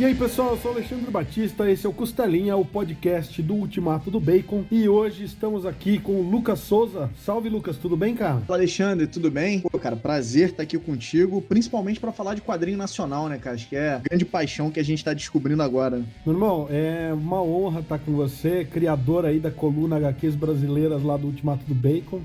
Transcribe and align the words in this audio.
E 0.00 0.04
aí 0.06 0.14
pessoal, 0.14 0.52
eu 0.52 0.56
sou 0.56 0.70
Alexandre 0.70 1.10
Batista, 1.10 1.70
esse 1.70 1.84
é 1.84 1.88
o 1.88 1.92
Costelinha, 1.92 2.56
o 2.56 2.64
podcast 2.64 3.42
do 3.42 3.52
Ultimato 3.52 4.10
do 4.10 4.18
Bacon. 4.18 4.64
E 4.70 4.88
hoje 4.88 5.24
estamos 5.24 5.66
aqui 5.66 5.98
com 5.98 6.12
o 6.12 6.22
Lucas 6.22 6.60
Souza. 6.60 7.10
Salve 7.22 7.50
Lucas, 7.50 7.76
tudo 7.76 7.98
bem, 7.98 8.14
cara? 8.14 8.40
Fala 8.46 8.60
Alexandre, 8.60 9.06
tudo 9.06 9.30
bem? 9.30 9.60
Pô, 9.60 9.78
cara, 9.78 9.96
prazer 9.96 10.48
estar 10.48 10.62
aqui 10.62 10.78
contigo, 10.78 11.42
principalmente 11.42 12.00
para 12.00 12.12
falar 12.12 12.34
de 12.34 12.40
quadrinho 12.40 12.78
nacional, 12.78 13.28
né, 13.28 13.36
cara? 13.36 13.56
Acho 13.56 13.68
que 13.68 13.76
é 13.76 13.96
a 13.96 13.98
grande 13.98 14.24
paixão 14.24 14.70
que 14.70 14.80
a 14.80 14.82
gente 14.82 15.04
tá 15.04 15.12
descobrindo 15.12 15.62
agora. 15.62 16.02
Meu 16.24 16.34
irmão, 16.34 16.66
é 16.70 17.12
uma 17.12 17.42
honra 17.42 17.80
estar 17.80 17.98
com 17.98 18.12
você, 18.12 18.64
criador 18.64 19.26
aí 19.26 19.38
da 19.38 19.50
coluna 19.50 19.96
HQs 19.96 20.34
brasileiras 20.34 21.02
lá 21.02 21.18
do 21.18 21.26
Ultimato 21.26 21.64
do 21.66 21.74
Bacon. 21.74 22.22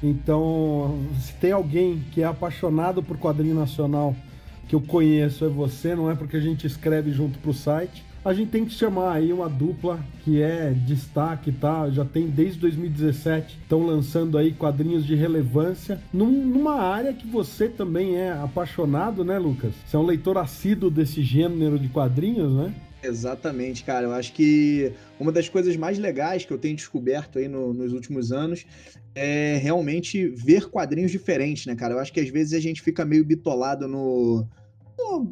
Então, 0.00 1.00
se 1.20 1.32
tem 1.32 1.50
alguém 1.50 2.00
que 2.12 2.22
é 2.22 2.26
apaixonado 2.26 3.02
por 3.02 3.18
quadrinho 3.18 3.56
nacional 3.56 4.14
que 4.68 4.74
eu 4.74 4.80
conheço 4.80 5.44
é 5.44 5.48
você, 5.48 5.96
não 5.96 6.10
é 6.10 6.14
porque 6.14 6.36
a 6.36 6.40
gente 6.40 6.66
escreve 6.66 7.10
junto 7.10 7.38
pro 7.38 7.54
site. 7.54 8.04
A 8.24 8.34
gente 8.34 8.50
tem 8.50 8.64
que 8.64 8.72
chamar 8.72 9.12
aí 9.12 9.32
uma 9.32 9.48
dupla 9.48 10.00
que 10.22 10.42
é 10.42 10.70
destaque, 10.70 11.50
tá? 11.50 11.88
Já 11.88 12.04
tem 12.04 12.26
desde 12.26 12.58
2017, 12.58 13.58
estão 13.62 13.86
lançando 13.86 14.36
aí 14.36 14.52
quadrinhos 14.52 15.06
de 15.06 15.14
relevância 15.14 15.98
num, 16.12 16.30
numa 16.30 16.74
área 16.74 17.14
que 17.14 17.26
você 17.26 17.68
também 17.68 18.16
é 18.16 18.32
apaixonado, 18.32 19.24
né, 19.24 19.38
Lucas? 19.38 19.72
Você 19.86 19.96
é 19.96 19.98
um 19.98 20.04
leitor 20.04 20.36
assíduo 20.36 20.90
desse 20.90 21.22
gênero 21.22 21.78
de 21.78 21.88
quadrinhos, 21.88 22.52
né? 22.52 22.74
Exatamente, 23.02 23.84
cara. 23.84 24.06
Eu 24.06 24.12
acho 24.12 24.32
que 24.32 24.92
uma 25.18 25.30
das 25.30 25.48
coisas 25.48 25.76
mais 25.76 25.98
legais 25.98 26.44
que 26.44 26.52
eu 26.52 26.58
tenho 26.58 26.74
descoberto 26.74 27.38
aí 27.38 27.46
no, 27.46 27.72
nos 27.72 27.92
últimos 27.92 28.32
anos 28.32 28.66
é 29.14 29.56
realmente 29.56 30.28
ver 30.28 30.68
quadrinhos 30.68 31.10
diferentes, 31.10 31.66
né, 31.66 31.74
cara? 31.74 31.94
Eu 31.94 32.00
acho 32.00 32.12
que 32.12 32.20
às 32.20 32.28
vezes 32.28 32.54
a 32.54 32.60
gente 32.60 32.82
fica 32.82 33.04
meio 33.04 33.24
bitolado 33.24 33.86
no, 33.86 34.46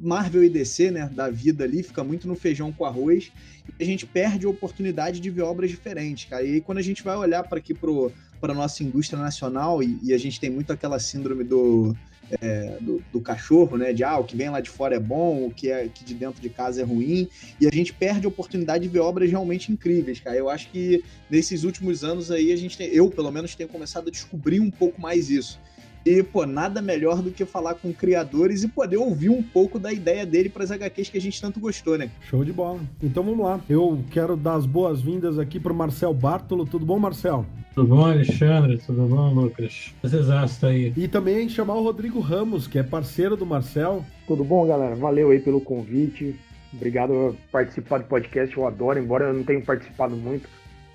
Marvel 0.00 0.44
e 0.44 0.48
DC, 0.48 0.90
né, 0.90 1.10
da 1.12 1.28
vida 1.28 1.64
ali, 1.64 1.82
fica 1.82 2.02
muito 2.02 2.26
no 2.26 2.34
feijão 2.34 2.72
com 2.72 2.84
arroz, 2.84 3.30
e 3.78 3.82
a 3.82 3.86
gente 3.86 4.06
perde 4.06 4.46
a 4.46 4.48
oportunidade 4.48 5.20
de 5.20 5.30
ver 5.30 5.42
obras 5.42 5.70
diferentes, 5.70 6.28
cara. 6.28 6.42
E 6.42 6.54
aí, 6.54 6.60
quando 6.60 6.78
a 6.78 6.82
gente 6.82 7.02
vai 7.02 7.16
olhar 7.16 7.42
para 7.42 7.58
aqui 7.58 7.74
para 7.74 8.52
a 8.52 8.54
nossa 8.54 8.82
indústria 8.82 9.20
nacional, 9.20 9.82
e, 9.82 9.98
e, 10.02 10.14
a 10.14 10.18
gente 10.18 10.40
tem 10.40 10.50
muito 10.50 10.72
aquela 10.72 10.98
síndrome 10.98 11.44
do, 11.44 11.94
é, 12.40 12.76
do, 12.80 13.02
do, 13.12 13.20
cachorro, 13.20 13.76
né, 13.76 13.92
de 13.92 14.02
ah, 14.02 14.18
o 14.18 14.24
que 14.24 14.36
vem 14.36 14.50
lá 14.50 14.60
de 14.60 14.70
fora 14.70 14.96
é 14.96 15.00
bom, 15.00 15.46
o 15.46 15.50
que 15.50 15.70
é 15.70 15.88
que 15.88 16.04
de 16.04 16.14
dentro 16.14 16.40
de 16.40 16.48
casa 16.48 16.80
é 16.80 16.84
ruim, 16.84 17.28
e 17.60 17.66
a 17.66 17.70
gente 17.70 17.92
perde 17.92 18.26
a 18.26 18.28
oportunidade 18.28 18.82
de 18.82 18.88
ver 18.88 19.00
obras 19.00 19.30
realmente 19.30 19.72
incríveis, 19.72 20.20
cara. 20.20 20.36
Eu 20.36 20.48
acho 20.48 20.68
que 20.70 21.02
nesses 21.30 21.64
últimos 21.64 22.02
anos 22.02 22.30
aí, 22.30 22.52
a 22.52 22.56
gente 22.56 22.76
tem, 22.76 22.88
eu 22.88 23.08
pelo 23.10 23.30
menos 23.30 23.54
tenho 23.54 23.68
começado 23.68 24.08
a 24.08 24.10
descobrir 24.10 24.60
um 24.60 24.70
pouco 24.70 25.00
mais 25.00 25.30
isso 25.30 25.60
e, 26.06 26.22
pô, 26.22 26.46
nada 26.46 26.80
melhor 26.80 27.20
do 27.20 27.32
que 27.32 27.44
falar 27.44 27.74
com 27.74 27.92
criadores 27.92 28.62
e 28.62 28.68
poder 28.68 28.96
ouvir 28.96 29.28
um 29.28 29.42
pouco 29.42 29.76
da 29.76 29.92
ideia 29.92 30.24
dele 30.24 30.48
para 30.48 30.62
as 30.62 30.70
HQs 30.70 31.10
que 31.10 31.18
a 31.18 31.20
gente 31.20 31.40
tanto 31.40 31.58
gostou, 31.58 31.98
né? 31.98 32.08
Show 32.30 32.44
de 32.44 32.52
bola. 32.52 32.78
Então 33.02 33.24
vamos 33.24 33.44
lá. 33.44 33.60
Eu 33.68 34.04
quero 34.12 34.36
dar 34.36 34.54
as 34.54 34.64
boas-vindas 34.64 35.36
aqui 35.36 35.58
para 35.58 35.74
Marcel 35.74 36.14
Bartolo. 36.14 36.64
Tudo 36.64 36.86
bom, 36.86 36.96
Marcel? 36.96 37.44
Tudo 37.74 37.88
bom, 37.88 38.06
Alexandre? 38.06 38.78
Tudo 38.78 39.02
bom, 39.06 39.34
Lucas? 39.34 39.92
Exato 40.04 40.66
aí. 40.66 40.92
E 40.96 41.08
também 41.08 41.48
chamar 41.48 41.74
o 41.74 41.82
Rodrigo 41.82 42.20
Ramos, 42.20 42.68
que 42.68 42.78
é 42.78 42.84
parceiro 42.84 43.36
do 43.36 43.44
Marcel. 43.44 44.04
Tudo 44.28 44.44
bom, 44.44 44.64
galera? 44.64 44.94
Valeu 44.94 45.30
aí 45.32 45.40
pelo 45.40 45.60
convite. 45.60 46.36
Obrigado 46.72 47.08
por 47.08 47.36
participar 47.50 47.98
do 47.98 48.04
podcast. 48.04 48.56
Eu 48.56 48.64
adoro, 48.64 48.98
embora 49.00 49.24
eu 49.24 49.34
não 49.34 49.42
tenha 49.42 49.60
participado 49.60 50.14
muito. 50.14 50.48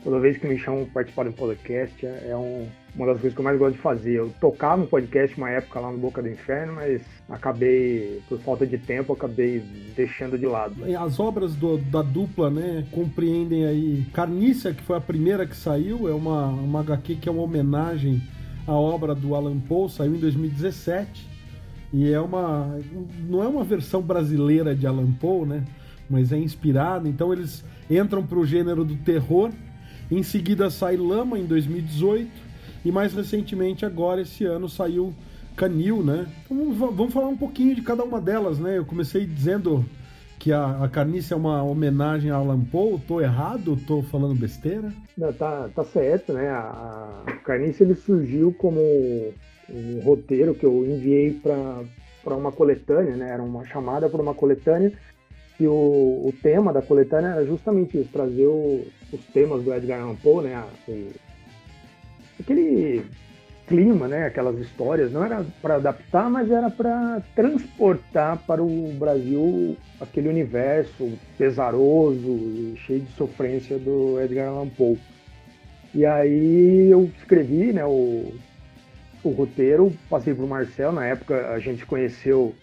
Toda 0.04 0.20
vez 0.20 0.38
que 0.38 0.48
me 0.48 0.58
chamam 0.58 0.86
para 0.86 0.94
participar 0.94 1.26
do 1.26 1.34
podcast, 1.34 2.06
é 2.06 2.36
um, 2.36 2.66
uma 2.96 3.06
das 3.08 3.22
coisas 3.22 3.34
que 3.34 3.40
eu 3.40 3.44
mais 3.44 3.58
gosto 3.58 3.76
de 3.76 3.82
fazer. 3.82 4.14
Eu 4.14 4.34
tocava 4.40 4.82
no 4.82 4.88
podcast 4.88 5.38
uma 5.38 5.50
época 5.50 5.80
lá 5.80 5.92
no 5.92 5.98
Boca 5.98 6.22
do 6.22 6.30
Inferno, 6.30 6.74
mas 6.74 7.02
acabei, 7.30 8.22
por 8.28 8.40
falta 8.40 8.66
de 8.66 8.78
tempo, 8.78 9.14
acabei 9.14 9.64
deixando 9.96 10.38
de 10.38 10.46
lado. 10.46 10.76
As 11.00 11.20
obras 11.20 11.56
do, 11.56 11.78
da 11.78 12.02
dupla, 12.02 12.50
né, 12.50 12.86
compreendem 12.92 13.66
aí 13.66 14.06
Carnícia, 14.14 14.74
que 14.74 14.84
foi 14.84 14.98
a 14.98 15.02
primeira 15.02 15.46
que 15.46 15.56
saiu, 15.56 16.10
é 16.10 16.14
uma, 16.14 16.48
uma 16.48 16.82
HQ 16.82 17.16
que 17.16 17.30
é 17.30 17.32
uma 17.32 17.44
homenagem 17.44 18.22
à 18.68 18.74
obra 18.74 19.16
do 19.16 19.36
Alan 19.36 19.60
Poe, 19.60 19.90
saiu 19.90 20.16
em 20.16 20.20
2017. 20.20 21.32
E 21.94 22.10
é 22.10 22.20
uma. 22.22 22.80
não 23.28 23.44
é 23.44 23.48
uma 23.48 23.66
versão 23.66 24.02
brasileira 24.02 24.74
de 24.74 24.88
Alan 24.88 25.12
Poe, 25.12 25.46
né? 25.46 25.64
Mas 26.10 26.32
é 26.32 26.38
inspirada, 26.38 27.08
então 27.08 27.34
eles 27.34 27.66
entram 27.90 28.26
para 28.26 28.40
o 28.40 28.46
gênero 28.46 28.86
do 28.86 28.96
terror. 28.96 29.52
Em 30.10 30.24
seguida 30.24 30.70
sai 30.70 30.96
Lama 30.96 31.38
em 31.38 31.46
2018 31.46 32.30
e 32.84 32.92
mais 32.92 33.14
recentemente, 33.14 33.86
agora, 33.86 34.22
esse 34.22 34.46
ano, 34.46 34.68
saiu 34.68 35.14
Canil, 35.56 36.04
né? 36.04 36.28
Então, 36.46 36.72
vamos 36.74 37.14
falar 37.14 37.28
um 37.28 37.38
pouquinho 37.38 37.76
de 37.76 37.82
cada 37.82 38.04
uma 38.04 38.20
delas, 38.20 38.58
né? 38.58 38.78
Eu 38.78 38.86
comecei 38.86 39.26
dizendo 39.26 39.86
que 40.40 40.52
a, 40.52 40.84
a 40.84 40.90
Carniça 40.90 41.36
é 41.36 41.38
uma 41.38 41.62
homenagem 41.62 42.32
a 42.32 42.36
Alan 42.36 42.62
Poe. 42.62 43.00
Tô 43.08 43.22
errado? 43.22 43.78
Tô 43.86 44.02
falando 44.02 44.34
besteira? 44.34 44.92
Não, 45.16 45.32
tá, 45.32 45.70
tá 45.76 45.84
certo, 45.84 46.34
né? 46.34 46.50
A, 46.50 47.24
a 47.28 47.32
Carniça 47.44 47.84
ele 47.84 47.94
surgiu 47.94 48.52
como 48.58 48.80
um 49.70 50.00
roteiro 50.04 50.56
que 50.56 50.66
eu 50.66 50.84
enviei 50.86 51.32
para 51.32 52.36
uma 52.36 52.52
coletânea, 52.52 53.16
né? 53.16 53.30
Era 53.30 53.44
uma 53.44 53.64
chamada 53.66 54.10
para 54.10 54.22
uma 54.22 54.34
coletânea 54.34 54.92
e 55.60 55.68
o, 55.68 55.72
o 56.26 56.34
tema 56.42 56.74
da 56.74 56.82
coletânea 56.82 57.34
era 57.34 57.46
justamente 57.46 58.00
isso, 58.00 58.10
trazer 58.12 58.48
o, 58.48 58.84
os 59.14 59.24
temas 59.26 59.64
do 59.64 59.72
Edgar 59.72 60.02
Allan 60.02 60.16
Poe, 60.16 60.46
né? 60.46 60.64
O, 60.88 61.12
aquele 62.42 63.04
clima, 63.68 64.08
né, 64.08 64.26
aquelas 64.26 64.60
histórias, 64.60 65.12
não 65.12 65.24
era 65.24 65.46
para 65.62 65.76
adaptar, 65.76 66.30
mas 66.30 66.52
era 66.52 66.70
para 66.70 67.22
transportar 67.34 68.38
para 68.46 68.62
o 68.62 68.94
Brasil 69.00 69.78
aquele 70.00 70.28
universo 70.28 71.14
pesaroso 71.38 72.28
e 72.28 72.76
cheio 72.86 73.00
de 73.00 73.12
sofrência 73.14 73.80
do 73.80 74.20
Edgar 74.20 74.50
Allan 74.50 74.68
Poe. 74.68 75.00
E 75.94 76.06
aí 76.06 76.90
eu 76.90 77.10
escrevi, 77.18 77.72
né, 77.72 77.86
o, 77.86 78.34
o 79.24 79.30
roteiro, 79.30 79.94
passei 80.10 80.34
para 80.34 80.44
o 80.44 80.50
Marcel, 80.50 80.92
na 80.92 81.06
época 81.06 81.52
a 81.52 81.60
gente 81.60 81.86
conheceu 81.86 82.54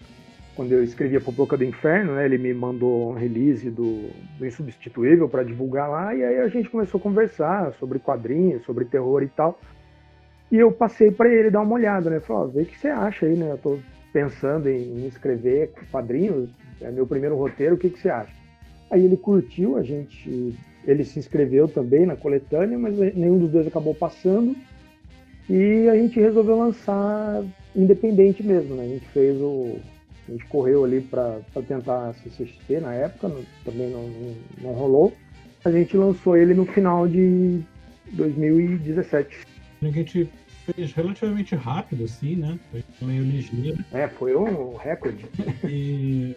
quando 0.58 0.72
eu 0.72 0.82
escrevia 0.82 1.20
Popoca 1.20 1.56
do 1.56 1.62
Inferno, 1.62 2.16
né, 2.16 2.24
ele 2.24 2.36
me 2.36 2.52
mandou 2.52 3.12
um 3.12 3.14
release 3.14 3.70
do, 3.70 4.10
do 4.36 4.44
Insubstituível 4.44 5.28
para 5.28 5.44
divulgar 5.44 5.88
lá, 5.88 6.12
e 6.12 6.24
aí 6.24 6.40
a 6.40 6.48
gente 6.48 6.68
começou 6.68 6.98
a 6.98 7.00
conversar 7.00 7.72
sobre 7.74 8.00
quadrinhos, 8.00 8.64
sobre 8.64 8.84
terror 8.84 9.22
e 9.22 9.28
tal. 9.28 9.56
E 10.50 10.56
eu 10.56 10.72
passei 10.72 11.12
para 11.12 11.32
ele 11.32 11.48
dar 11.48 11.60
uma 11.60 11.74
olhada, 11.74 12.10
né? 12.10 12.18
Falei, 12.18 12.50
vê 12.52 12.62
o 12.62 12.66
que 12.66 12.76
você 12.76 12.88
acha 12.88 13.24
aí, 13.24 13.36
né? 13.36 13.52
Eu 13.52 13.58
tô 13.58 13.78
pensando 14.12 14.68
em, 14.68 15.06
escrever 15.06 15.70
quadrinhos, 15.92 16.50
é 16.80 16.90
meu 16.90 17.06
primeiro 17.06 17.36
roteiro, 17.36 17.76
o 17.76 17.78
que, 17.78 17.90
que 17.90 18.00
você 18.00 18.10
acha? 18.10 18.34
Aí 18.90 19.04
ele 19.04 19.16
curtiu, 19.16 19.76
a 19.76 19.84
gente. 19.84 20.58
Ele 20.84 21.04
se 21.04 21.20
inscreveu 21.20 21.68
também 21.68 22.04
na 22.04 22.16
coletânea, 22.16 22.76
mas 22.76 22.98
nenhum 22.98 23.38
dos 23.38 23.52
dois 23.52 23.66
acabou 23.68 23.94
passando. 23.94 24.56
E 25.48 25.88
a 25.88 25.94
gente 25.94 26.18
resolveu 26.18 26.58
lançar 26.58 27.44
independente 27.76 28.42
mesmo, 28.42 28.74
né? 28.74 28.82
A 28.82 28.88
gente 28.88 29.06
fez 29.10 29.40
o, 29.40 29.78
a 30.28 30.32
gente 30.32 30.44
correu 30.46 30.84
ali 30.84 31.00
para 31.00 31.40
tentar 31.66 32.14
CCXP 32.14 32.80
na 32.80 32.92
época, 32.92 33.30
também 33.64 33.90
não, 33.90 34.06
não, 34.08 34.34
não, 34.60 34.72
rolou. 34.72 35.14
A 35.64 35.70
gente 35.70 35.96
lançou 35.96 36.36
ele 36.36 36.54
no 36.54 36.66
final 36.66 37.08
de 37.08 37.60
2017. 38.12 39.46
A 39.82 39.86
gente 39.86 40.28
fez 40.66 40.92
relativamente 40.92 41.54
rápido, 41.54 42.04
assim, 42.04 42.36
né? 42.36 42.58
Foi 42.70 43.08
meio 43.08 43.24
ligeiro. 43.24 43.82
É, 43.92 44.06
foi 44.06 44.36
um 44.36 44.76
recorde. 44.76 45.24
e 45.64 46.36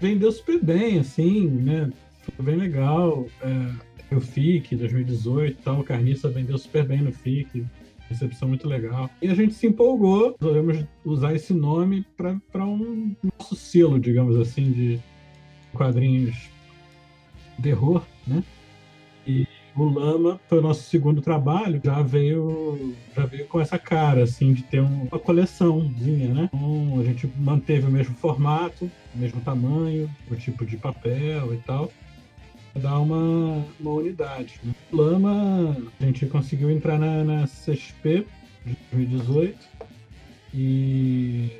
vendeu 0.00 0.30
super 0.30 0.62
bem, 0.62 1.00
assim, 1.00 1.48
né? 1.48 1.90
Foi 2.36 2.44
bem 2.44 2.56
legal. 2.56 3.26
É, 3.42 4.14
o 4.14 4.20
FIC 4.20 4.76
2018 4.76 5.58
e 5.58 5.62
tal, 5.62 5.80
o 5.80 5.84
Carniça 5.84 6.28
vendeu 6.28 6.58
super 6.58 6.84
bem 6.84 7.00
no 7.00 7.12
FIC 7.12 7.64
recepção 8.12 8.48
muito 8.48 8.68
legal. 8.68 9.10
E 9.20 9.28
a 9.28 9.34
gente 9.34 9.54
se 9.54 9.66
empolgou, 9.66 10.36
resolvemos 10.40 10.84
usar 11.04 11.34
esse 11.34 11.52
nome 11.52 12.06
para 12.16 12.64
um 12.64 13.14
nosso 13.38 13.56
selo, 13.56 13.98
digamos 13.98 14.36
assim, 14.36 14.70
de 14.72 15.00
quadrinhos 15.72 16.50
terror, 17.60 18.02
né? 18.26 18.42
E 19.26 19.46
o 19.74 19.84
Lama 19.84 20.40
foi 20.48 20.58
o 20.58 20.62
nosso 20.62 20.82
segundo 20.82 21.22
trabalho, 21.22 21.80
já 21.82 22.02
veio, 22.02 22.94
já 23.16 23.24
veio 23.24 23.46
com 23.46 23.60
essa 23.60 23.78
cara, 23.78 24.24
assim, 24.24 24.52
de 24.52 24.62
ter 24.64 24.80
uma 24.80 25.18
coleçãozinha, 25.18 26.34
né? 26.34 26.50
Então, 26.52 27.00
a 27.00 27.04
gente 27.04 27.30
manteve 27.38 27.86
o 27.86 27.90
mesmo 27.90 28.14
formato, 28.16 28.90
o 29.14 29.18
mesmo 29.18 29.40
tamanho, 29.40 30.10
o 30.30 30.34
tipo 30.34 30.66
de 30.66 30.76
papel 30.76 31.54
e 31.54 31.58
tal 31.58 31.90
dar 32.74 32.98
uma, 33.00 33.64
uma 33.78 33.90
unidade. 33.90 34.60
Né? 34.62 34.74
Lama, 34.92 35.76
a 36.00 36.04
gente 36.04 36.26
conseguiu 36.26 36.70
entrar 36.70 36.98
na, 36.98 37.24
na 37.24 37.46
CXP 37.46 38.26
de 38.64 38.76
2018 38.92 39.58
e 40.54 41.50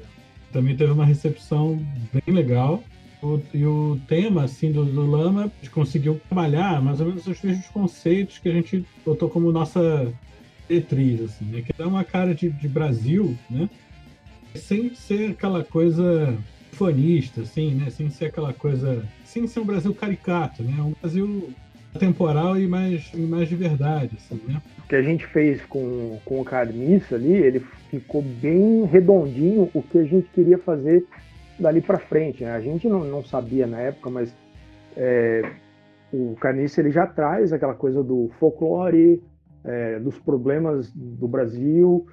também 0.52 0.76
teve 0.76 0.92
uma 0.92 1.04
recepção 1.04 1.84
bem 2.12 2.34
legal. 2.34 2.82
O, 3.22 3.40
e 3.54 3.64
o 3.64 4.00
tema 4.08 4.44
assim 4.44 4.72
do, 4.72 4.84
do 4.84 5.06
Lama, 5.06 5.44
a 5.44 5.64
gente 5.64 5.70
conseguiu 5.70 6.20
trabalhar 6.28 6.82
mais 6.82 7.00
ou 7.00 7.06
menos 7.06 7.26
os 7.26 7.40
mesmos 7.40 7.66
conceitos 7.68 8.38
que 8.38 8.48
a 8.48 8.52
gente 8.52 8.84
botou 9.04 9.28
como 9.28 9.52
nossa 9.52 10.12
diretriz, 10.68 11.20
assim, 11.20 11.44
né? 11.44 11.62
que 11.62 11.72
dá 11.72 11.86
uma 11.86 12.04
cara 12.04 12.34
de, 12.34 12.50
de 12.50 12.68
Brasil, 12.68 13.36
né? 13.48 13.68
sem 14.54 14.94
ser 14.94 15.30
aquela 15.30 15.62
coisa 15.62 16.36
fonista, 16.72 17.42
assim, 17.42 17.74
né? 17.74 17.90
Sem 17.90 18.10
ser 18.10 18.26
aquela 18.26 18.52
coisa. 18.52 19.04
Sem 19.24 19.46
ser 19.46 19.60
um 19.60 19.64
Brasil 19.64 19.94
caricato, 19.94 20.62
né? 20.62 20.74
Um 20.80 20.94
Brasil 21.00 21.50
temporal 21.98 22.58
e 22.58 22.66
mais, 22.66 23.10
e 23.12 23.20
mais 23.20 23.48
de 23.48 23.56
verdade, 23.56 24.16
assim, 24.16 24.40
né? 24.46 24.60
O 24.78 24.88
que 24.88 24.96
a 24.96 25.02
gente 25.02 25.26
fez 25.26 25.62
com, 25.66 26.18
com 26.24 26.40
o 26.40 26.44
Carniça 26.44 27.14
ali, 27.14 27.32
ele 27.32 27.60
ficou 27.90 28.22
bem 28.22 28.84
redondinho 28.84 29.70
o 29.74 29.82
que 29.82 29.98
a 29.98 30.04
gente 30.04 30.28
queria 30.30 30.58
fazer 30.58 31.06
dali 31.58 31.80
para 31.80 31.98
frente. 31.98 32.44
Né? 32.44 32.52
A 32.52 32.60
gente 32.60 32.88
não, 32.88 33.04
não 33.04 33.22
sabia 33.24 33.66
na 33.66 33.78
época, 33.78 34.10
mas 34.10 34.34
é, 34.96 35.42
o 36.12 36.34
Carniça 36.40 36.80
ele 36.80 36.90
já 36.90 37.06
traz 37.06 37.52
aquela 37.52 37.74
coisa 37.74 38.02
do 38.02 38.30
folclore, 38.38 39.22
é, 39.64 39.98
dos 40.00 40.18
problemas 40.18 40.90
do 40.90 41.28
Brasil, 41.28 42.06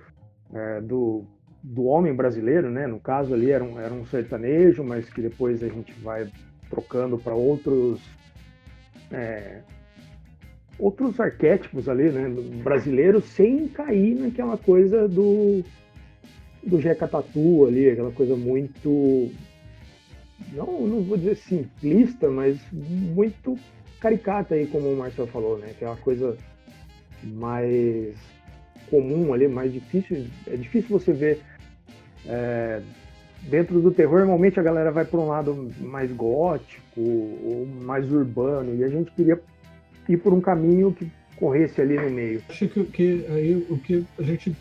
é, 0.54 0.82
do, 0.82 1.26
do 1.62 1.86
homem 1.86 2.14
brasileiro, 2.14 2.70
né? 2.70 2.88
No 2.88 3.00
caso 3.00 3.34
ali 3.34 3.52
era 3.52 3.64
um, 3.64 3.80
era 3.80 3.94
um 3.94 4.06
sertanejo, 4.06 4.84
mas 4.84 5.10
que 5.10 5.22
depois 5.22 5.64
a 5.64 5.68
gente 5.68 5.92
vai 6.02 6.30
trocando 6.70 7.18
para 7.18 7.34
outros 7.34 8.02
é, 9.12 9.62
outros 10.78 11.20
arquétipos 11.20 11.90
ali, 11.90 12.10
né? 12.10 12.30
Brasileiros 12.64 13.26
sem 13.26 13.68
cair 13.68 14.16
naquela 14.16 14.58
coisa 14.58 15.08
do 15.08 15.64
do 16.62 16.80
Jeca 16.82 17.08
Tatu 17.08 17.66
ali, 17.66 17.90
aquela 17.90 18.12
coisa 18.12 18.36
muito 18.36 19.32
não, 20.54 20.88
não 20.88 21.02
vou 21.02 21.18
dizer 21.18 21.36
simplista, 21.36 22.30
mas 22.30 22.60
muito 22.72 23.58
caricata 24.00 24.56
aí, 24.56 24.66
como 24.68 24.92
o 24.92 24.98
Marcelo 24.98 25.28
falou, 25.28 25.58
né? 25.58 25.74
É 25.80 25.86
uma 25.86 25.98
coisa 25.98 26.38
mais 27.24 28.16
comum 28.90 29.34
ali, 29.34 29.48
mais 29.48 29.72
difícil. 29.72 30.26
É 30.48 30.56
difícil 30.56 30.90
você 30.90 31.14
ver 31.14 31.42
é, 32.26 32.82
dentro 33.44 33.80
do 33.82 33.92
terror. 33.92 34.20
Normalmente 34.20 34.60
a 34.60 34.64
galera 34.64 34.92
vai 34.92 35.06
para 35.06 35.20
um 35.20 35.28
lado 35.28 35.72
mais 35.80 36.12
gótico 36.12 37.00
ou 37.00 37.68
mais 37.82 38.12
urbano 38.12 38.76
e 38.76 38.84
a 38.84 38.90
gente 38.90 39.12
queria 39.12 39.40
ir 40.08 40.18
por 40.18 40.34
um 40.34 40.42
caminho 40.42 40.92
que 40.94 41.10
corresse 41.38 41.82
ali 41.82 41.96
no 41.96 42.10
meio. 42.10 42.42
Acho 42.50 42.68
que, 42.68 42.84
que 42.86 43.26
aí 43.30 43.56
o 43.70 43.78
que 43.78 44.06
a 44.18 44.24
gente 44.24 44.56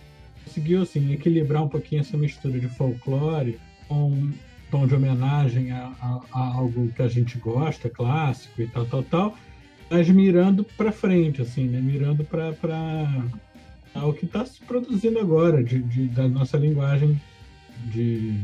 conseguiu 0.44 0.82
assim 0.82 1.12
equilibrar 1.12 1.62
um 1.62 1.69
pouquinho 1.69 2.00
essa 2.00 2.16
mistura 2.16 2.58
de 2.58 2.69
folclore 2.69 3.58
com 3.88 4.10
um 4.10 4.32
tom 4.70 4.86
de 4.86 4.94
homenagem 4.94 5.72
a, 5.72 5.92
a, 6.00 6.20
a 6.32 6.54
algo 6.54 6.88
que 6.88 7.02
a 7.02 7.08
gente 7.08 7.38
gosta, 7.38 7.88
clássico 7.88 8.62
e 8.62 8.66
tal, 8.66 8.86
tal, 8.86 9.02
tal 9.02 9.34
mas 9.90 10.08
mirando 10.08 10.64
para 10.64 10.92
frente, 10.92 11.40
assim, 11.40 11.66
né? 11.66 11.80
Mirando 11.80 12.22
para 12.22 12.52
o 13.94 14.12
que 14.12 14.25
está 14.25 14.44
se 14.44 14.61
produzindo 14.61 15.19
agora, 15.19 15.62
de, 15.62 15.81
de, 15.81 16.06
da 16.08 16.29
nossa 16.29 16.56
linguagem 16.56 17.20
de 17.87 18.40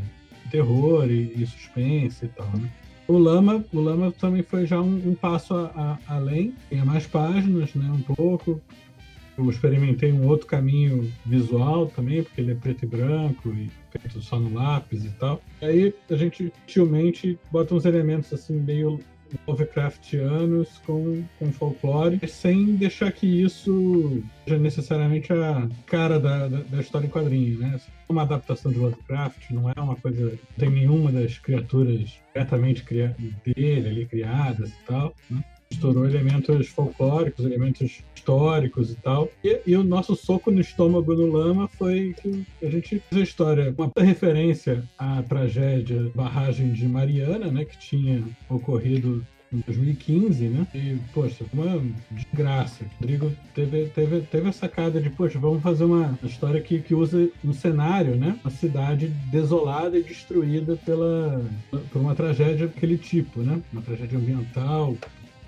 terror 0.50 1.10
e, 1.10 1.32
e 1.42 1.46
suspense 1.46 2.24
e 2.24 2.28
tal, 2.28 2.50
né? 2.56 2.70
O 3.06 3.18
Lama, 3.18 3.62
o 3.72 3.80
Lama 3.80 4.12
também 4.12 4.42
foi 4.42 4.64
já 4.64 4.80
um, 4.80 5.10
um 5.10 5.14
passo 5.14 5.54
a, 5.54 5.98
a, 6.06 6.14
além, 6.14 6.54
tinha 6.70 6.84
mais 6.84 7.06
páginas, 7.06 7.74
né, 7.74 7.90
um 7.92 8.14
pouco. 8.14 8.60
Eu 9.36 9.50
experimentei 9.50 10.12
um 10.12 10.26
outro 10.26 10.46
caminho 10.46 11.12
visual 11.26 11.86
também, 11.88 12.22
porque 12.22 12.40
ele 12.40 12.52
é 12.52 12.54
preto 12.54 12.84
e 12.84 12.88
branco 12.88 13.50
e 13.50 13.70
feito 13.90 14.22
só 14.22 14.38
no 14.38 14.54
lápis 14.54 15.04
e 15.04 15.10
tal. 15.10 15.42
E 15.60 15.64
aí 15.66 15.94
a 16.08 16.16
gente 16.16 16.52
sutilmente 16.66 17.38
bota 17.50 17.74
uns 17.74 17.84
elementos 17.84 18.32
assim 18.32 18.54
meio 18.58 19.00
Lovecraftianos 19.46 20.78
com, 20.86 21.24
com 21.38 21.52
folclore, 21.52 22.26
sem 22.28 22.76
deixar 22.76 23.12
que 23.12 23.26
isso 23.26 24.22
seja 24.44 24.58
necessariamente 24.58 25.32
a 25.32 25.68
cara 25.86 26.18
da, 26.20 26.48
da, 26.48 26.62
da 26.62 26.80
história 26.80 27.06
em 27.06 27.10
quadrinho, 27.10 27.58
né? 27.58 27.80
Uma 28.08 28.22
adaptação 28.22 28.70
de 28.70 28.78
Lovecraft, 28.78 29.50
não 29.50 29.70
é 29.70 29.80
uma 29.80 29.96
coisa. 29.96 30.30
Não 30.30 30.38
tem 30.58 30.70
nenhuma 30.70 31.10
das 31.10 31.38
criaturas 31.38 32.18
diretamente 32.32 32.82
cria, 32.82 33.16
dele 33.44 33.88
ali 33.88 34.06
criadas 34.06 34.70
e 34.70 34.86
tal, 34.86 35.14
né? 35.30 35.42
Misturou 35.74 36.06
elementos 36.06 36.68
folclóricos, 36.68 37.44
elementos 37.44 38.02
históricos 38.14 38.92
e 38.92 38.96
tal. 38.96 39.28
E, 39.42 39.60
e, 39.66 39.76
o 39.76 39.82
nosso 39.82 40.14
soco 40.14 40.50
no 40.50 40.60
estômago 40.60 41.14
no 41.14 41.26
Lama 41.26 41.68
foi 41.68 42.14
que 42.20 42.46
a 42.62 42.70
gente 42.70 43.02
fez 43.10 43.20
a 43.20 43.24
história, 43.24 43.74
uma 43.76 43.90
referência 43.98 44.82
à 44.98 45.22
tragédia 45.22 46.10
barragem 46.14 46.72
de 46.72 46.86
Mariana, 46.88 47.50
né, 47.50 47.64
que 47.64 47.76
tinha 47.78 48.22
ocorrido 48.48 49.24
em 49.52 49.60
2015, 49.60 50.48
né? 50.48 50.66
E, 50.74 50.98
poxa, 51.12 51.44
uma 51.52 51.80
desgraça. 52.10 52.84
Rodrigo 53.00 53.30
teve, 53.54 53.86
teve, 53.86 54.20
teve 54.22 54.48
a 54.48 54.52
sacada 54.52 55.00
de, 55.00 55.10
poxa, 55.10 55.38
vamos 55.38 55.62
fazer 55.62 55.84
uma 55.84 56.18
história 56.24 56.60
que, 56.60 56.80
que 56.80 56.92
usa 56.92 57.28
um 57.44 57.52
cenário, 57.52 58.16
né? 58.16 58.36
Uma 58.42 58.50
cidade 58.50 59.08
desolada 59.30 59.96
e 59.96 60.02
destruída 60.02 60.76
pela, 60.84 61.44
por 61.70 62.00
uma 62.00 62.16
tragédia 62.16 62.66
daquele 62.66 62.98
tipo, 62.98 63.40
né? 63.40 63.60
Uma 63.72 63.82
tragédia 63.82 64.18
ambiental, 64.18 64.96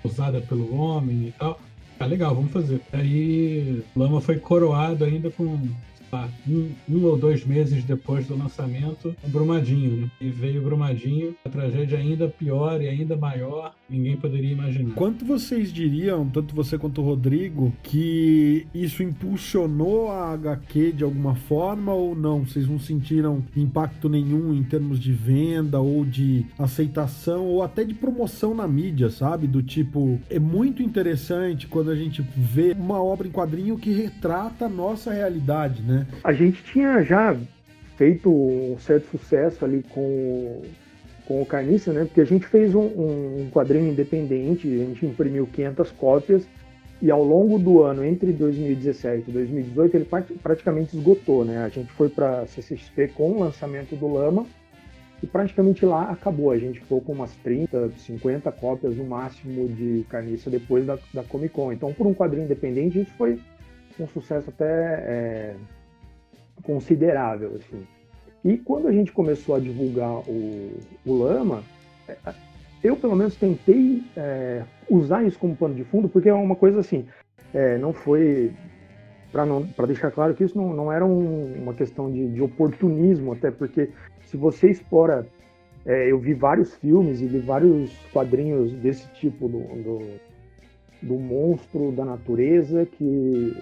usada 0.07 0.41
pelo 0.41 0.75
homem 0.75 1.27
e 1.27 1.31
tal. 1.37 1.59
Ah, 1.99 2.05
legal, 2.05 2.35
vamos 2.35 2.51
fazer. 2.51 2.81
Aí 2.93 3.83
Lama 3.95 4.21
foi 4.21 4.37
coroado 4.37 5.03
ainda 5.03 5.31
com 5.31 5.43
um, 5.43 6.71
um, 6.89 7.05
ou 7.05 7.17
dois 7.17 7.45
meses 7.45 7.83
depois 7.83 8.27
do 8.27 8.37
lançamento, 8.37 9.15
o 9.23 9.29
Brumadinho, 9.29 10.01
né? 10.01 10.11
E 10.21 10.29
veio 10.29 10.61
o 10.61 10.63
Brumadinho, 10.63 11.35
a 11.43 11.49
tragédia 11.49 11.97
ainda 11.97 12.27
pior 12.27 12.81
e 12.81 12.87
ainda 12.87 13.17
maior, 13.17 13.73
ninguém 13.89 14.15
poderia 14.15 14.51
imaginar. 14.51 14.93
Quanto 14.93 15.25
vocês 15.25 15.73
diriam, 15.73 16.29
tanto 16.29 16.55
você 16.55 16.77
quanto 16.77 17.01
o 17.01 17.03
Rodrigo, 17.03 17.73
que 17.83 18.65
isso 18.73 19.03
impulsionou 19.03 20.09
a 20.09 20.31
HQ 20.33 20.93
de 20.93 21.03
alguma 21.03 21.35
forma 21.35 21.93
ou 21.93 22.15
não? 22.15 22.45
Vocês 22.45 22.67
não 22.67 22.79
sentiram 22.79 23.43
impacto 23.55 24.07
nenhum 24.07 24.53
em 24.53 24.63
termos 24.63 24.99
de 24.99 25.11
venda 25.11 25.79
ou 25.79 26.05
de 26.05 26.45
aceitação 26.57 27.45
ou 27.45 27.63
até 27.63 27.83
de 27.83 27.93
promoção 27.93 28.53
na 28.53 28.67
mídia, 28.67 29.09
sabe? 29.09 29.47
Do 29.47 29.61
tipo, 29.61 30.19
é 30.29 30.39
muito 30.39 30.81
interessante 30.81 31.67
quando 31.67 31.91
a 31.91 31.95
gente 31.95 32.21
vê 32.35 32.73
uma 32.77 33.01
obra 33.01 33.27
em 33.27 33.31
quadrinho 33.31 33.77
que 33.77 33.91
retrata 33.91 34.65
a 34.65 34.69
nossa 34.69 35.11
realidade, 35.11 35.81
né? 35.81 35.97
né? 35.97 36.07
A 36.23 36.33
gente 36.33 36.63
tinha 36.63 37.01
já 37.01 37.35
feito 37.95 38.29
um 38.29 38.77
certo 38.79 39.17
sucesso 39.17 39.65
ali 39.65 39.83
com, 39.89 40.61
com 41.27 41.41
o 41.41 41.45
Carniça, 41.45 41.91
né? 41.91 42.05
Porque 42.05 42.21
a 42.21 42.25
gente 42.25 42.47
fez 42.47 42.73
um, 42.73 42.85
um 42.85 43.49
quadrinho 43.51 43.91
independente, 43.91 44.67
a 44.67 44.85
gente 44.85 45.05
imprimiu 45.05 45.45
500 45.47 45.91
cópias 45.91 46.47
e 47.01 47.11
ao 47.11 47.23
longo 47.23 47.59
do 47.59 47.83
ano, 47.83 48.03
entre 48.03 48.31
2017 48.31 49.29
e 49.29 49.31
2018, 49.31 49.97
ele 49.97 50.07
praticamente 50.41 50.97
esgotou, 50.97 51.45
né? 51.45 51.63
A 51.63 51.69
gente 51.69 51.91
foi 51.91 52.09
para 52.09 52.47
CCXP 52.47 53.09
com 53.09 53.33
o 53.33 53.39
lançamento 53.39 53.95
do 53.95 54.07
Lama 54.07 54.47
e 55.21 55.27
praticamente 55.27 55.85
lá 55.85 56.09
acabou. 56.09 56.49
A 56.49 56.57
gente 56.57 56.79
ficou 56.79 56.99
com 57.01 57.11
umas 57.11 57.35
30, 57.37 57.91
50 57.97 58.51
cópias 58.53 58.95
no 58.95 59.03
máximo 59.03 59.67
de 59.67 60.05
Carniça 60.09 60.49
depois 60.49 60.85
da, 60.87 60.97
da 61.13 61.23
Comic 61.23 61.53
Con. 61.53 61.71
Então, 61.71 61.93
por 61.93 62.07
um 62.07 62.15
quadrinho 62.15 62.45
independente, 62.45 63.01
isso 63.01 63.11
foi 63.15 63.39
um 63.99 64.07
sucesso 64.07 64.49
até 64.49 64.65
é, 64.65 65.55
considerável. 66.63 67.59
Assim. 67.59 67.85
E 68.43 68.57
quando 68.57 68.87
a 68.87 68.91
gente 68.91 69.11
começou 69.11 69.55
a 69.55 69.59
divulgar 69.59 70.19
o, 70.27 70.71
o 71.05 71.13
Lama, 71.13 71.63
é, 72.07 72.15
eu 72.83 72.95
pelo 72.95 73.15
menos 73.15 73.35
tentei 73.35 74.03
é, 74.15 74.63
usar 74.89 75.23
isso 75.23 75.37
como 75.39 75.55
pano 75.55 75.75
de 75.75 75.83
fundo, 75.83 76.07
porque 76.07 76.29
é 76.29 76.33
uma 76.33 76.55
coisa 76.55 76.79
assim, 76.79 77.05
é, 77.53 77.77
não 77.77 77.93
foi 77.93 78.51
para 79.31 79.85
deixar 79.85 80.09
claro 80.11 80.33
que 80.33 80.43
isso 80.43 80.57
não, 80.57 80.73
não 80.73 80.91
era 80.91 81.05
um, 81.05 81.61
uma 81.61 81.73
questão 81.73 82.11
de, 82.11 82.27
de, 82.29 82.41
oportunismo, 82.41 83.33
até 83.33 83.51
porque 83.51 83.89
se 84.21 84.37
você 84.37 84.69
explora, 84.69 85.27
é, 85.85 86.11
eu 86.11 86.17
vi 86.17 86.33
vários 86.33 86.73
filmes 86.75 87.21
e 87.21 87.25
vi 87.25 87.39
vários 87.39 87.93
quadrinhos 88.13 88.71
desse 88.73 89.07
tipo 89.13 89.47
do, 89.47 89.59
do, 89.59 89.99
do 91.01 91.15
monstro 91.15 91.91
da 91.91 92.05
natureza 92.05 92.85
que 92.85 93.53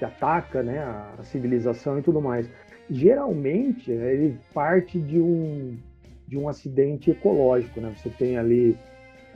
que 0.00 0.04
ataca 0.06 0.62
né, 0.62 0.78
a 0.78 1.22
civilização 1.22 1.98
e 1.98 2.02
tudo 2.02 2.22
mais. 2.22 2.48
Geralmente, 2.90 3.90
ele 3.90 4.36
parte 4.52 4.98
de 4.98 5.20
um, 5.20 5.78
de 6.26 6.36
um 6.36 6.48
acidente 6.48 7.12
ecológico. 7.12 7.80
Né? 7.80 7.94
Você 7.96 8.10
tem 8.10 8.36
ali 8.36 8.76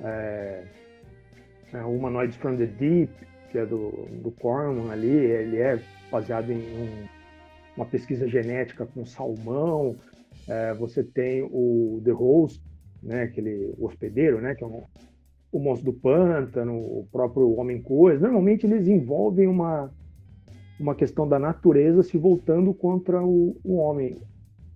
é, 0.03 0.65
é, 1.73 1.85
Humanoids 1.85 2.37
from 2.37 2.57
the 2.57 2.67
Deep, 2.67 3.13
que 3.51 3.59
é 3.59 3.65
do, 3.65 4.09
do 4.23 4.33
Corman 4.33 4.91
ali, 4.91 5.09
ele 5.09 5.59
é 5.59 5.79
baseado 6.11 6.51
em 6.51 6.59
um, 6.59 7.07
uma 7.77 7.87
pesquisa 7.87 8.27
genética 8.27 8.85
com 8.87 9.05
salmão. 9.05 9.95
É, 10.49 10.75
você 10.75 11.05
tem 11.05 11.43
o 11.43 12.03
The 12.05 12.11
Host, 12.11 12.61
né, 13.01 13.23
aquele 13.23 13.73
hospedeiro, 13.79 14.41
né, 14.41 14.57
que 14.57 14.65
é 14.65 14.67
um, 14.67 14.83
o 15.53 15.59
monstro 15.61 15.93
do 15.93 15.99
pântano, 16.01 16.75
o 16.75 17.07
próprio 17.13 17.55
Homem-Coisa. 17.57 18.23
Normalmente 18.23 18.67
eles 18.67 18.89
envolvem 18.89 19.47
uma, 19.47 19.93
uma 20.79 20.95
questão 20.95 21.29
da 21.29 21.39
natureza 21.39 22.03
se 22.03 22.19
voltando 22.19 22.73
contra 22.75 23.23
o, 23.23 23.57
o 23.65 23.77
homem. 23.77 24.19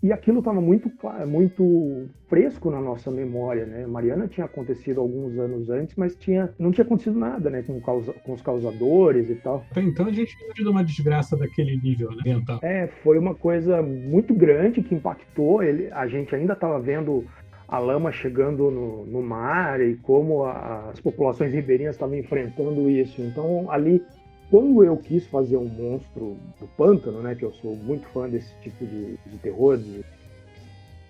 e 0.02 0.12
aquilo 0.12 0.38
estava 0.38 0.60
muito 0.60 0.90
muito 1.26 2.08
fresco 2.28 2.70
na 2.70 2.80
nossa 2.80 3.10
memória, 3.10 3.66
né? 3.66 3.86
Mariana 3.86 4.28
tinha 4.28 4.46
acontecido 4.46 5.00
alguns 5.00 5.36
anos 5.38 5.68
antes, 5.70 5.96
mas 5.96 6.14
tinha 6.14 6.54
não 6.58 6.70
tinha 6.70 6.84
acontecido 6.84 7.18
nada, 7.18 7.50
né? 7.50 7.62
Com, 7.62 7.80
causa, 7.80 8.12
com 8.12 8.32
os 8.32 8.42
causadores 8.42 9.28
e 9.30 9.34
tal. 9.36 9.64
Então 9.76 10.06
a 10.06 10.12
gente 10.12 10.36
tinha 10.36 10.52
tido 10.52 10.70
uma 10.70 10.84
desgraça 10.84 11.36
daquele 11.36 11.76
nível, 11.76 12.10
né? 12.10 12.16
Ambiental. 12.20 12.60
É, 12.62 12.86
foi 13.02 13.18
uma 13.18 13.34
coisa 13.34 13.82
muito 13.82 14.34
grande 14.34 14.82
que 14.82 14.94
impactou. 14.94 15.62
Ele, 15.62 15.90
a 15.90 16.06
gente 16.06 16.34
ainda 16.34 16.52
estava 16.52 16.78
vendo 16.78 17.24
a 17.66 17.78
lama 17.78 18.10
chegando 18.10 18.70
no, 18.70 19.04
no 19.04 19.22
mar 19.22 19.80
e 19.80 19.96
como 19.96 20.44
a, 20.44 20.88
as 20.90 21.00
populações 21.00 21.52
ribeirinhas 21.52 21.96
estavam 21.96 22.16
enfrentando 22.16 22.88
isso. 22.88 23.20
Então 23.20 23.70
ali 23.70 24.02
quando 24.50 24.82
eu 24.82 24.96
quis 24.96 25.26
fazer 25.26 25.56
um 25.56 25.68
monstro 25.68 26.36
do 26.58 26.66
pântano, 26.76 27.20
né, 27.20 27.34
que 27.34 27.44
eu 27.44 27.52
sou 27.54 27.76
muito 27.76 28.06
fã 28.08 28.28
desse 28.28 28.52
tipo 28.60 28.84
de, 28.86 29.18
de 29.26 29.38
terror, 29.38 29.76
de 29.76 30.04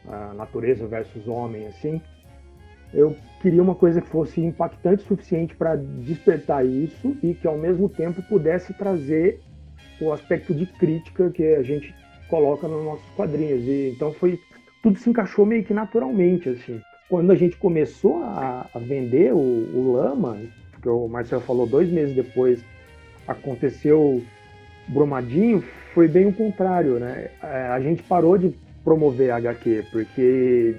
uh, 0.07 0.35
natureza 0.35 0.87
versus 0.87 1.27
homem, 1.29 1.67
assim, 1.67 2.01
eu 2.93 3.15
queria 3.41 3.63
uma 3.63 3.75
coisa 3.75 4.01
que 4.01 4.09
fosse 4.09 4.41
impactante 4.41 5.05
o 5.05 5.07
suficiente 5.07 5.55
para 5.55 5.77
despertar 5.77 6.67
isso 6.67 7.17
e 7.23 7.35
que 7.35 7.47
ao 7.47 7.57
mesmo 7.57 7.89
tempo 7.89 8.23
pudesse 8.23 8.73
trazer 8.75 9.41
o 10.01 10.13
aspecto 10.13 10.55
de 10.55 10.67
crítica 10.67 11.31
que 11.31 11.45
a 11.55 11.63
gente 11.63 11.95
coloca 12.29 12.67
nos 12.67 12.85
nossos 12.85 13.09
quadrinhos. 13.15 13.63
E 13.65 13.93
então 13.95 14.13
foi 14.13 14.41
tudo 14.83 14.99
se 14.99 15.11
encaixou 15.11 15.45
meio 15.45 15.65
que 15.65 15.75
naturalmente 15.75 16.49
assim. 16.49 16.81
Quando 17.09 17.31
a 17.31 17.35
gente 17.35 17.57
começou 17.57 18.23
a, 18.23 18.69
a 18.73 18.79
vender 18.79 19.33
o, 19.33 19.39
o 19.39 19.93
Lama, 19.93 20.39
que 20.81 20.89
o 20.89 21.09
Marcelo 21.09 21.43
falou 21.43 21.67
dois 21.67 21.91
meses 21.91 22.15
depois 22.15 22.63
aconteceu 23.29 24.23
Brumadinho, 24.89 25.63
foi 25.95 26.09
bem 26.09 26.27
o 26.27 26.33
contrário, 26.33 26.99
né? 26.99 27.29
É, 27.43 27.69
a 27.69 27.79
gente 27.81 28.03
parou 28.03 28.39
de 28.39 28.55
promover 28.83 29.31
a 29.31 29.37
HQ, 29.37 29.85
porque 29.93 30.75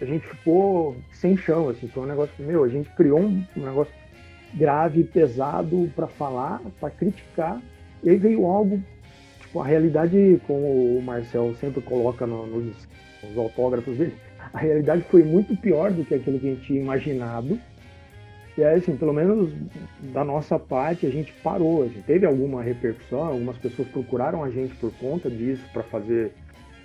a 0.00 0.04
gente 0.04 0.26
ficou 0.26 0.96
sem 1.12 1.36
chão, 1.36 1.68
assim, 1.68 1.88
foi 1.88 2.04
um 2.04 2.06
negócio, 2.06 2.32
meu, 2.38 2.64
a 2.64 2.68
gente 2.68 2.88
criou 2.90 3.20
um, 3.20 3.44
um 3.56 3.64
negócio 3.64 3.92
grave, 4.54 5.04
pesado 5.04 5.90
para 5.94 6.06
falar, 6.06 6.60
para 6.80 6.88
criticar, 6.90 7.60
e 8.02 8.10
aí 8.10 8.16
veio 8.16 8.46
algo, 8.46 8.80
tipo, 9.40 9.60
a 9.60 9.66
realidade, 9.66 10.40
como 10.46 10.96
o 10.96 11.02
Marcel 11.02 11.54
sempre 11.60 11.82
coloca 11.82 12.26
no, 12.26 12.46
nos, 12.46 12.88
nos 13.22 13.36
autógrafos 13.36 13.98
dele, 13.98 14.14
a 14.52 14.58
realidade 14.58 15.02
foi 15.10 15.22
muito 15.22 15.54
pior 15.56 15.90
do 15.90 16.04
que 16.04 16.14
aquilo 16.14 16.38
que 16.38 16.46
a 16.46 16.50
gente 16.50 16.64
tinha 16.64 16.80
imaginado, 16.80 17.58
e 18.58 18.64
aí, 18.64 18.78
assim, 18.78 18.96
pelo 18.96 19.12
menos 19.12 19.52
da 20.12 20.24
nossa 20.24 20.58
parte, 20.58 21.06
a 21.06 21.10
gente 21.10 21.32
parou. 21.44 21.84
A 21.84 21.86
gente 21.86 22.02
teve 22.02 22.26
alguma 22.26 22.60
repercussão, 22.60 23.20
algumas 23.20 23.56
pessoas 23.56 23.86
procuraram 23.86 24.42
a 24.42 24.50
gente 24.50 24.74
por 24.74 24.92
conta 24.94 25.30
disso, 25.30 25.62
para 25.72 25.84
fazer 25.84 26.32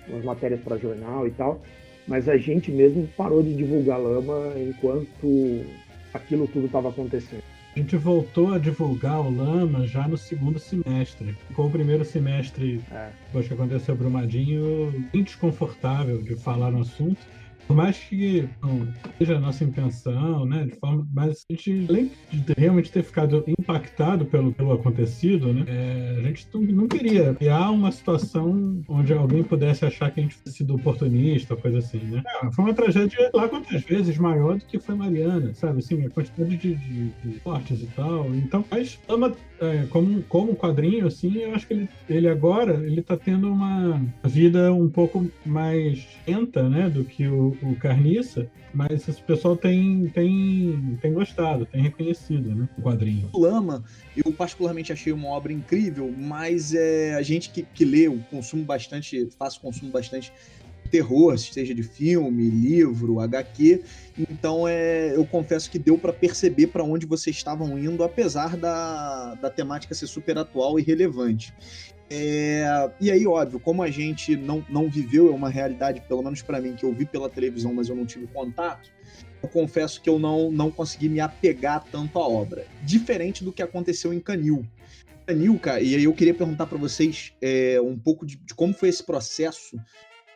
umas 0.08 0.24
matérias 0.24 0.60
para 0.60 0.78
jornal 0.78 1.26
e 1.26 1.32
tal. 1.32 1.60
Mas 2.06 2.28
a 2.28 2.36
gente 2.36 2.70
mesmo 2.70 3.08
parou 3.16 3.42
de 3.42 3.52
divulgar 3.52 3.98
lama 3.98 4.52
enquanto 4.56 5.64
aquilo 6.12 6.46
tudo 6.46 6.66
estava 6.66 6.90
acontecendo. 6.90 7.42
A 7.74 7.78
gente 7.80 7.96
voltou 7.96 8.54
a 8.54 8.58
divulgar 8.58 9.20
o 9.20 9.36
Lama 9.36 9.84
já 9.84 10.06
no 10.06 10.16
segundo 10.16 10.60
semestre. 10.60 11.36
Ficou 11.48 11.66
o 11.66 11.70
primeiro 11.70 12.04
semestre, 12.04 12.80
é. 12.92 13.08
depois 13.26 13.48
que 13.48 13.54
aconteceu 13.54 13.96
o 13.96 13.98
Brumadinho, 13.98 15.08
bem 15.12 15.24
desconfortável 15.24 16.22
de 16.22 16.36
falar 16.36 16.70
no 16.70 16.82
assunto. 16.82 17.18
Por 17.66 17.76
mais 17.76 17.98
que 17.98 18.48
não 18.62 18.86
seja 19.18 19.36
a 19.36 19.40
nossa 19.40 19.64
intenção, 19.64 20.44
né, 20.44 20.64
de 20.64 20.76
forma, 20.76 21.06
mas 21.12 21.44
a 21.50 21.52
gente, 21.52 21.86
além 21.88 22.10
de 22.30 22.54
realmente 22.56 22.90
ter 22.90 23.02
ficado 23.02 23.42
impactado 23.46 24.24
pelo, 24.26 24.52
pelo 24.52 24.72
acontecido, 24.72 25.52
né, 25.52 25.64
é, 25.66 26.16
a 26.18 26.22
gente 26.22 26.46
não, 26.52 26.60
não, 26.60 26.88
queria 26.88 27.34
criar 27.34 27.70
uma 27.70 27.90
situação 27.90 28.82
onde 28.88 29.12
alguém 29.12 29.42
pudesse 29.42 29.84
achar 29.84 30.10
que 30.10 30.20
a 30.20 30.22
gente 30.22 30.34
fosse 30.36 30.58
sido 30.58 30.74
oportunista, 30.74 31.56
coisa 31.56 31.78
assim, 31.78 31.98
né. 31.98 32.22
É, 32.42 32.52
foi 32.52 32.64
uma 32.64 32.74
tragédia 32.74 33.30
lá 33.32 33.48
quantas 33.48 33.82
vezes 33.82 34.18
maior 34.18 34.58
do 34.58 34.64
que 34.64 34.78
foi 34.78 34.94
Mariana, 34.94 35.54
sabe, 35.54 35.78
assim, 35.78 36.04
a 36.04 36.10
quantidade 36.10 36.56
de, 36.56 36.74
de, 36.74 37.08
de 37.08 37.40
mortes 37.44 37.82
e 37.82 37.86
tal. 37.86 38.34
Então, 38.34 38.64
mas 38.70 38.98
ama, 39.08 39.32
é, 39.60 39.86
como, 39.90 40.22
como 40.24 40.56
quadrinho, 40.56 41.06
assim, 41.06 41.38
eu 41.38 41.54
acho 41.54 41.66
que 41.66 41.74
ele, 41.74 41.88
ele 42.08 42.28
agora, 42.28 42.74
ele 42.86 43.02
tá 43.02 43.16
tendo 43.16 43.50
uma 43.50 44.00
vida 44.24 44.72
um 44.72 44.88
pouco 44.88 45.30
mais 45.44 46.06
lenta, 46.26 46.68
né, 46.68 46.88
do 46.88 47.04
que 47.04 47.26
o 47.26 47.53
o 47.62 47.76
Carniça, 47.76 48.50
mas 48.72 49.08
esse 49.08 49.22
pessoal 49.22 49.56
tem, 49.56 50.08
tem, 50.08 50.98
tem 51.00 51.12
gostado, 51.12 51.66
tem 51.66 51.82
reconhecido 51.82 52.54
né, 52.54 52.68
o 52.76 52.82
quadrinho. 52.82 53.30
Lama, 53.34 53.84
eu 54.16 54.32
particularmente 54.32 54.92
achei 54.92 55.12
uma 55.12 55.28
obra 55.28 55.52
incrível, 55.52 56.12
mas 56.16 56.74
é, 56.74 57.14
a 57.14 57.22
gente 57.22 57.50
que, 57.50 57.62
que 57.62 57.84
lê, 57.84 58.08
o 58.08 58.18
consumo 58.30 58.64
bastante, 58.64 59.28
faço 59.38 59.60
consumo 59.60 59.90
bastante 59.90 60.32
terror, 60.90 61.36
seja 61.38 61.74
de 61.74 61.82
filme, 61.82 62.48
livro, 62.48 63.20
HQ. 63.20 63.82
Então 64.18 64.68
é, 64.68 65.16
eu 65.16 65.26
confesso 65.26 65.70
que 65.70 65.78
deu 65.78 65.98
para 65.98 66.12
perceber 66.12 66.68
para 66.68 66.84
onde 66.84 67.06
vocês 67.06 67.34
estavam 67.34 67.76
indo, 67.78 68.04
apesar 68.04 68.56
da, 68.56 69.34
da 69.34 69.50
temática 69.50 69.94
ser 69.94 70.06
super 70.06 70.38
atual 70.38 70.78
e 70.78 70.82
relevante. 70.82 71.52
É, 72.10 72.90
e 73.00 73.10
aí, 73.10 73.26
óbvio, 73.26 73.58
como 73.58 73.82
a 73.82 73.90
gente 73.90 74.36
não, 74.36 74.64
não 74.68 74.88
viveu, 74.88 75.30
é 75.30 75.34
uma 75.34 75.48
realidade, 75.48 76.02
pelo 76.02 76.22
menos 76.22 76.42
para 76.42 76.60
mim, 76.60 76.74
que 76.74 76.84
eu 76.84 76.92
vi 76.92 77.04
pela 77.04 77.28
televisão, 77.28 77.72
mas 77.72 77.88
eu 77.88 77.96
não 77.96 78.04
tive 78.04 78.26
contato, 78.26 78.90
eu 79.42 79.48
confesso 79.48 80.00
que 80.00 80.08
eu 80.08 80.18
não, 80.18 80.50
não 80.50 80.70
consegui 80.70 81.08
me 81.08 81.20
apegar 81.20 81.84
tanto 81.90 82.18
à 82.18 82.26
obra. 82.26 82.66
Diferente 82.82 83.44
do 83.44 83.52
que 83.52 83.62
aconteceu 83.62 84.12
em 84.12 84.20
Canil. 84.20 84.66
Canil, 85.26 85.58
cara, 85.58 85.80
e 85.80 85.94
aí 85.94 86.04
eu 86.04 86.12
queria 86.12 86.34
perguntar 86.34 86.66
para 86.66 86.78
vocês 86.78 87.32
é, 87.40 87.80
um 87.80 87.98
pouco 87.98 88.26
de, 88.26 88.36
de, 88.36 88.54
como 88.54 88.74
foi 88.74 88.88
esse 88.90 89.02
processo 89.02 89.78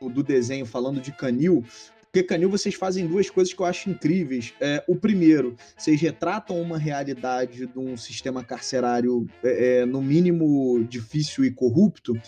do 0.00 0.22
desenho 0.22 0.64
falando 0.64 1.00
de 1.00 1.12
Canil, 1.12 1.64
porque 2.10 2.22
Canil 2.22 2.48
vocês 2.48 2.74
fazem 2.74 3.06
duas 3.06 3.28
coisas 3.28 3.52
que 3.52 3.60
eu 3.60 3.66
acho 3.66 3.90
incríveis. 3.90 4.54
É, 4.60 4.82
o 4.88 4.96
primeiro, 4.96 5.54
vocês 5.76 6.00
retratam 6.00 6.60
uma 6.60 6.78
realidade 6.78 7.66
de 7.66 7.78
um 7.78 7.96
sistema 7.96 8.42
carcerário, 8.42 9.28
é, 9.44 9.80
é, 9.80 9.86
no 9.86 10.00
mínimo, 10.00 10.84
difícil 10.88 11.44
e 11.44 11.50
corrupto. 11.50 12.18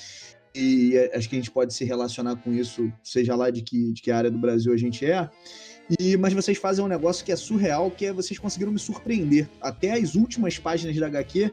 E 0.54 0.96
é, 0.96 1.16
acho 1.16 1.28
que 1.28 1.36
a 1.36 1.38
gente 1.38 1.50
pode 1.50 1.72
se 1.72 1.84
relacionar 1.84 2.36
com 2.36 2.52
isso, 2.52 2.92
seja 3.02 3.34
lá 3.34 3.50
de 3.50 3.62
que, 3.62 3.92
de 3.92 4.02
que 4.02 4.10
área 4.10 4.30
do 4.30 4.38
Brasil 4.38 4.72
a 4.72 4.76
gente 4.76 5.06
é. 5.06 5.30
E, 5.98 6.16
mas 6.16 6.32
vocês 6.32 6.58
fazem 6.58 6.84
um 6.84 6.88
negócio 6.88 7.24
que 7.24 7.32
é 7.32 7.36
surreal, 7.36 7.90
que 7.90 8.06
é 8.06 8.12
vocês 8.12 8.38
conseguiram 8.38 8.70
me 8.70 8.78
surpreender. 8.78 9.48
Até 9.60 9.92
as 9.92 10.14
últimas 10.14 10.58
páginas 10.58 10.94
da 10.96 11.06
HQ, 11.06 11.50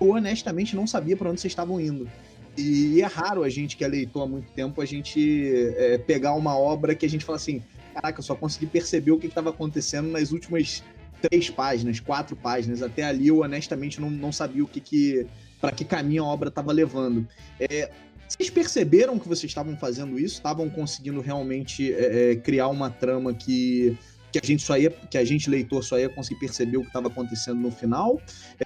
eu 0.00 0.10
honestamente 0.10 0.76
não 0.76 0.86
sabia 0.86 1.16
para 1.16 1.30
onde 1.30 1.40
vocês 1.40 1.50
estavam 1.50 1.80
indo. 1.80 2.08
E 2.56 3.00
é 3.00 3.06
raro 3.06 3.42
a 3.42 3.48
gente 3.48 3.76
que 3.76 3.84
é 3.84 3.88
leitor 3.88 4.22
há 4.22 4.26
muito 4.26 4.50
tempo, 4.52 4.80
a 4.80 4.84
gente 4.84 5.52
é, 5.76 5.98
pegar 5.98 6.34
uma 6.34 6.56
obra 6.58 6.94
que 6.94 7.06
a 7.06 7.08
gente 7.08 7.24
fala 7.24 7.36
assim, 7.36 7.62
caraca, 7.94 8.18
eu 8.18 8.24
só 8.24 8.34
consegui 8.34 8.66
perceber 8.66 9.12
o 9.12 9.18
que 9.18 9.26
estava 9.26 9.50
acontecendo 9.50 10.08
nas 10.08 10.32
últimas 10.32 10.82
três 11.20 11.50
páginas, 11.50 12.00
quatro 12.00 12.34
páginas. 12.34 12.82
Até 12.82 13.04
ali 13.04 13.28
eu 13.28 13.40
honestamente 13.40 14.00
não, 14.00 14.10
não 14.10 14.32
sabia 14.32 14.64
o 14.64 14.66
que, 14.66 14.80
que 14.80 15.26
para 15.60 15.72
que 15.72 15.84
caminho 15.84 16.24
a 16.24 16.26
obra 16.26 16.48
estava 16.48 16.72
levando. 16.72 17.26
É, 17.58 17.90
vocês 18.26 18.48
perceberam 18.48 19.18
que 19.18 19.28
vocês 19.28 19.50
estavam 19.50 19.76
fazendo 19.76 20.18
isso? 20.18 20.36
Estavam 20.36 20.70
conseguindo 20.70 21.20
realmente 21.20 21.92
é, 21.92 22.32
é 22.32 22.36
criar 22.36 22.68
uma 22.68 22.88
trama 22.88 23.34
que 23.34 23.96
que 24.30 24.38
a 24.38 24.46
gente 24.46 24.62
só 24.62 24.76
ia, 24.76 24.90
que 24.90 25.18
a 25.18 25.24
gente 25.24 25.50
leitor 25.50 25.82
só 25.82 25.98
ia 25.98 26.08
conseguir 26.08 26.40
perceber 26.40 26.76
o 26.76 26.82
que 26.82 26.88
estava 26.88 27.08
acontecendo 27.08 27.60
no 27.60 27.70
final? 27.70 28.20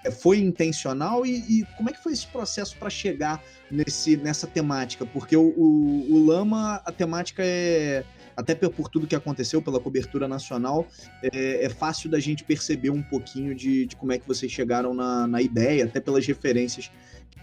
É, 0.04 0.10
foi 0.10 0.38
intencional 0.38 1.24
e, 1.24 1.60
e, 1.60 1.64
como 1.76 1.90
é 1.90 1.92
que 1.92 2.02
foi 2.02 2.12
esse 2.12 2.26
processo 2.26 2.76
para 2.76 2.90
chegar 2.90 3.42
nesse, 3.70 4.16
nessa 4.16 4.46
temática? 4.46 5.06
Porque 5.06 5.36
o, 5.36 5.54
o, 5.56 6.12
o, 6.12 6.26
Lama, 6.26 6.82
a 6.84 6.92
temática 6.92 7.42
é 7.44 8.04
até 8.36 8.54
por 8.54 8.88
tudo 8.88 9.06
que 9.06 9.14
aconteceu 9.14 9.62
pela 9.62 9.78
cobertura 9.78 10.26
nacional, 10.26 10.86
é, 11.22 11.64
é 11.64 11.68
fácil 11.68 12.10
da 12.10 12.18
gente 12.18 12.42
perceber 12.42 12.90
um 12.90 13.02
pouquinho 13.02 13.54
de, 13.54 13.86
de 13.86 13.94
como 13.94 14.12
é 14.12 14.18
que 14.18 14.26
vocês 14.26 14.50
chegaram 14.50 14.92
na, 14.92 15.26
na 15.26 15.40
ideia, 15.40 15.84
até 15.84 16.00
pelas 16.00 16.26
referências 16.26 16.90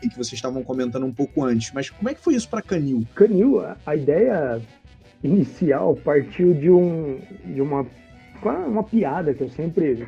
que, 0.01 0.09
que 0.09 0.17
vocês 0.17 0.33
estavam 0.33 0.63
comentando 0.63 1.05
um 1.05 1.13
pouco 1.13 1.43
antes. 1.43 1.71
Mas 1.73 1.89
como 1.89 2.09
é 2.09 2.13
que 2.13 2.19
foi 2.19 2.35
isso 2.35 2.49
para 2.49 2.61
Canil? 2.61 3.07
Canil, 3.15 3.61
a 3.85 3.95
ideia 3.95 4.61
inicial 5.23 5.95
partiu 5.95 6.53
de, 6.53 6.69
um, 6.69 7.19
de 7.45 7.61
uma 7.61 7.85
uma 8.49 8.83
piada 8.83 9.33
que 9.33 9.41
eu 9.41 9.49
sempre 9.49 10.07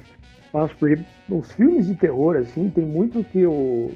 faço, 0.52 0.75
porque 0.78 1.02
os 1.30 1.52
filmes 1.54 1.88
de 1.88 1.96
terror, 1.96 2.38
assim, 2.38 2.70
tem 2.70 2.86
muito 2.86 3.24
que 3.24 3.46
o 3.46 3.92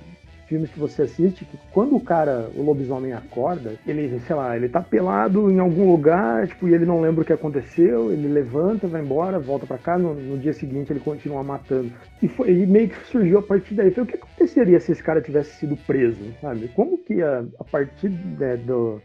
filmes 0.47 0.71
que 0.71 0.79
você 0.79 1.03
assiste, 1.03 1.45
que 1.45 1.57
quando 1.71 1.95
o 1.95 1.99
cara, 1.99 2.49
o 2.55 2.61
lobisomem 2.63 3.13
acorda, 3.13 3.75
ele, 3.85 4.19
sei 4.19 4.35
lá, 4.35 4.55
ele 4.55 4.69
tá 4.69 4.81
pelado 4.81 5.51
em 5.51 5.59
algum 5.59 5.91
lugar, 5.91 6.47
tipo, 6.47 6.67
e 6.67 6.73
ele 6.73 6.85
não 6.85 7.01
lembra 7.01 7.21
o 7.21 7.25
que 7.25 7.33
aconteceu, 7.33 8.11
ele 8.11 8.27
levanta, 8.27 8.87
vai 8.87 9.01
embora, 9.01 9.39
volta 9.39 9.65
para 9.65 9.77
casa, 9.77 10.01
no, 10.01 10.13
no, 10.13 10.37
dia 10.37 10.53
seguinte 10.53 10.91
ele 10.91 11.01
continua 11.01 11.43
matando. 11.43 11.91
E, 12.21 12.27
foi, 12.27 12.51
e 12.51 12.65
meio 12.65 12.89
que 12.89 13.07
surgiu 13.07 13.39
a 13.39 13.43
partir 13.43 13.75
daí. 13.75 13.91
Foi, 13.91 14.03
o 14.03 14.07
que 14.07 14.15
aconteceria 14.15 14.79
se 14.79 14.91
esse 14.91 15.03
cara 15.03 15.21
tivesse 15.21 15.57
sido 15.57 15.75
preso, 15.85 16.33
sabe? 16.41 16.69
Como 16.69 16.97
que 16.97 17.21
a, 17.21 17.45
a 17.59 17.63
partir 17.65 18.09
né, 18.09 18.55
do, 18.57 19.01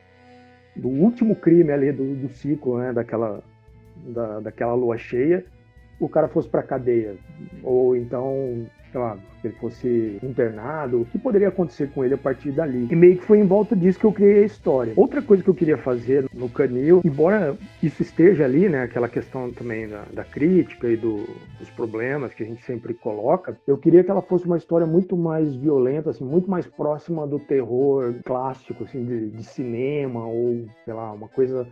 do 0.76 0.88
último 0.88 1.34
crime 1.34 1.72
ali 1.72 1.92
do, 1.92 2.14
do 2.14 2.28
ciclo, 2.28 2.78
né, 2.78 2.92
daquela 2.92 3.42
da, 4.02 4.40
daquela 4.40 4.74
lua 4.74 4.98
cheia, 4.98 5.44
o 6.00 6.08
cara 6.08 6.28
fosse 6.28 6.48
para 6.48 6.62
cadeia, 6.62 7.16
ou 7.62 7.96
então 7.96 8.66
sei 8.92 9.00
lá, 9.00 9.16
ele 9.42 9.54
fosse 9.54 10.18
internado, 10.22 11.00
o 11.00 11.04
que 11.06 11.18
poderia 11.18 11.48
acontecer 11.48 11.90
com 11.90 12.04
ele 12.04 12.14
a 12.14 12.18
partir 12.18 12.52
dali. 12.52 12.88
E 12.90 12.94
meio 12.94 13.16
que 13.16 13.24
foi 13.24 13.38
em 13.38 13.46
volta 13.46 13.74
disso 13.74 13.98
que 13.98 14.04
eu 14.04 14.12
criei 14.12 14.42
a 14.42 14.46
história. 14.46 14.92
Outra 14.94 15.22
coisa 15.22 15.42
que 15.42 15.48
eu 15.48 15.54
queria 15.54 15.78
fazer 15.78 16.26
no 16.32 16.48
Canil, 16.48 17.00
embora 17.02 17.56
isso 17.82 18.02
esteja 18.02 18.44
ali, 18.44 18.68
né, 18.68 18.82
aquela 18.82 19.08
questão 19.08 19.50
também 19.50 19.88
da, 19.88 20.04
da 20.12 20.24
crítica 20.24 20.88
e 20.88 20.96
do, 20.96 21.26
dos 21.58 21.70
problemas 21.70 22.34
que 22.34 22.42
a 22.42 22.46
gente 22.46 22.62
sempre 22.64 22.92
coloca, 22.92 23.56
eu 23.66 23.78
queria 23.78 24.04
que 24.04 24.10
ela 24.10 24.22
fosse 24.22 24.44
uma 24.44 24.58
história 24.58 24.86
muito 24.86 25.16
mais 25.16 25.54
violenta, 25.54 26.10
assim, 26.10 26.24
muito 26.24 26.50
mais 26.50 26.66
próxima 26.66 27.26
do 27.26 27.38
terror 27.38 28.14
clássico, 28.24 28.84
assim, 28.84 29.04
de, 29.04 29.30
de 29.30 29.42
cinema 29.42 30.26
ou, 30.26 30.66
sei 30.84 30.92
lá, 30.92 31.12
uma 31.12 31.28
coisa 31.28 31.66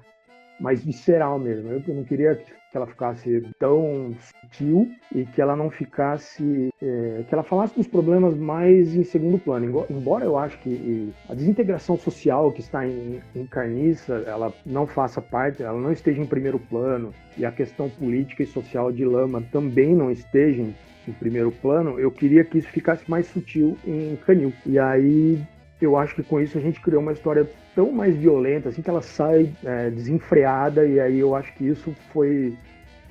mais 0.61 0.85
visceral 0.85 1.39
mesmo. 1.39 1.71
Eu 1.71 1.95
não 1.95 2.05
queria 2.05 2.37
que 2.71 2.77
ela 2.77 2.87
ficasse 2.87 3.43
tão 3.59 4.15
sutil 4.31 4.89
e 5.15 5.25
que 5.25 5.41
ela 5.41 5.57
não 5.57 5.71
ficasse. 5.71 6.71
É, 6.81 7.25
que 7.29 7.35
ela 7.35 7.43
falasse 7.43 7.75
dos 7.75 7.89
problemas 7.89 8.37
mais 8.37 8.95
em 8.95 9.03
segundo 9.03 9.39
plano. 9.39 9.85
Embora 9.91 10.25
eu 10.25 10.39
acho 10.39 10.59
que 10.61 11.13
a 11.29 11.35
desintegração 11.35 11.97
social 11.97 12.53
que 12.53 12.61
está 12.61 12.87
em, 12.87 13.21
em 13.35 13.47
Carniça 13.47 14.23
ela 14.27 14.53
não 14.65 14.87
faça 14.87 15.21
parte, 15.21 15.63
ela 15.63 15.81
não 15.81 15.93
esteja 15.93 16.21
em 16.21 16.27
primeiro 16.27 16.59
plano 16.59 17.13
e 17.37 17.45
a 17.45 17.51
questão 17.51 17.89
política 17.89 18.43
e 18.43 18.47
social 18.47 18.93
de 18.93 19.05
Lama 19.05 19.43
também 19.51 19.95
não 19.95 20.11
esteja 20.11 20.63
em, 20.63 20.75
em 21.09 21.13
primeiro 21.13 21.51
plano, 21.51 21.99
eu 21.99 22.11
queria 22.11 22.45
que 22.45 22.59
isso 22.59 22.69
ficasse 22.69 23.09
mais 23.11 23.27
sutil 23.27 23.77
em 23.87 24.17
Canil. 24.25 24.53
E 24.65 24.79
aí 24.79 25.41
eu 25.81 25.97
acho 25.97 26.15
que 26.15 26.23
com 26.23 26.41
isso 26.41 26.59
a 26.59 26.61
gente 26.61 26.81
criou 26.81 27.03
uma 27.03 27.13
história 27.13 27.49
tão 27.75 27.91
mais 27.93 28.15
violenta, 28.17 28.69
assim, 28.69 28.83
que 28.83 28.91
ela 28.91 29.03
sai 29.03 29.51
é, 29.65 29.91
desenfreada, 29.91 30.87
e 30.87 31.01
aí 31.01 31.19
eu 31.19 31.35
acho 31.35 31.53
que 31.55 31.67
isso 31.67 31.95
foi 32.13 32.55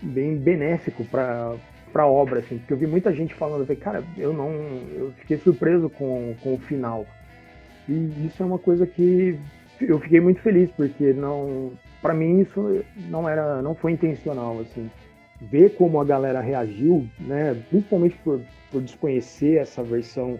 bem 0.02 0.38
benéfico 0.38 1.04
para 1.06 1.56
a 1.94 2.06
obra, 2.06 2.40
assim, 2.40 2.58
porque 2.60 2.74
eu 2.74 2.78
vi 2.78 2.88
muita 2.88 3.14
gente 3.14 3.34
falando, 3.34 3.66
cara, 3.78 4.04
eu 4.18 4.34
não, 4.34 4.52
eu 4.94 5.12
fiquei 5.18 5.38
surpreso 5.38 5.90
com, 5.90 6.36
com 6.42 6.54
o 6.54 6.60
final. 6.60 7.06
E 7.88 8.28
isso 8.28 8.44
é 8.44 8.46
uma 8.46 8.60
coisa 8.60 8.86
que 8.86 9.40
eu 9.82 10.00
fiquei 10.00 10.20
muito 10.20 10.42
feliz, 10.42 10.70
porque 10.72 11.14
não, 11.14 11.72
para 12.02 12.14
mim 12.14 12.42
isso 12.42 12.84
não 13.10 13.28
era, 13.28 13.62
não 13.62 13.74
foi 13.74 13.94
intencional, 13.94 14.60
assim. 14.60 14.90
Ver 15.42 15.76
como 15.76 16.00
a 16.00 16.06
galera 16.06 16.42
reagiu, 16.42 17.08
né, 17.20 17.60
principalmente 17.70 18.16
por, 18.24 18.42
por 18.72 18.82
desconhecer 18.82 19.58
essa 19.58 19.82
versão 19.82 20.40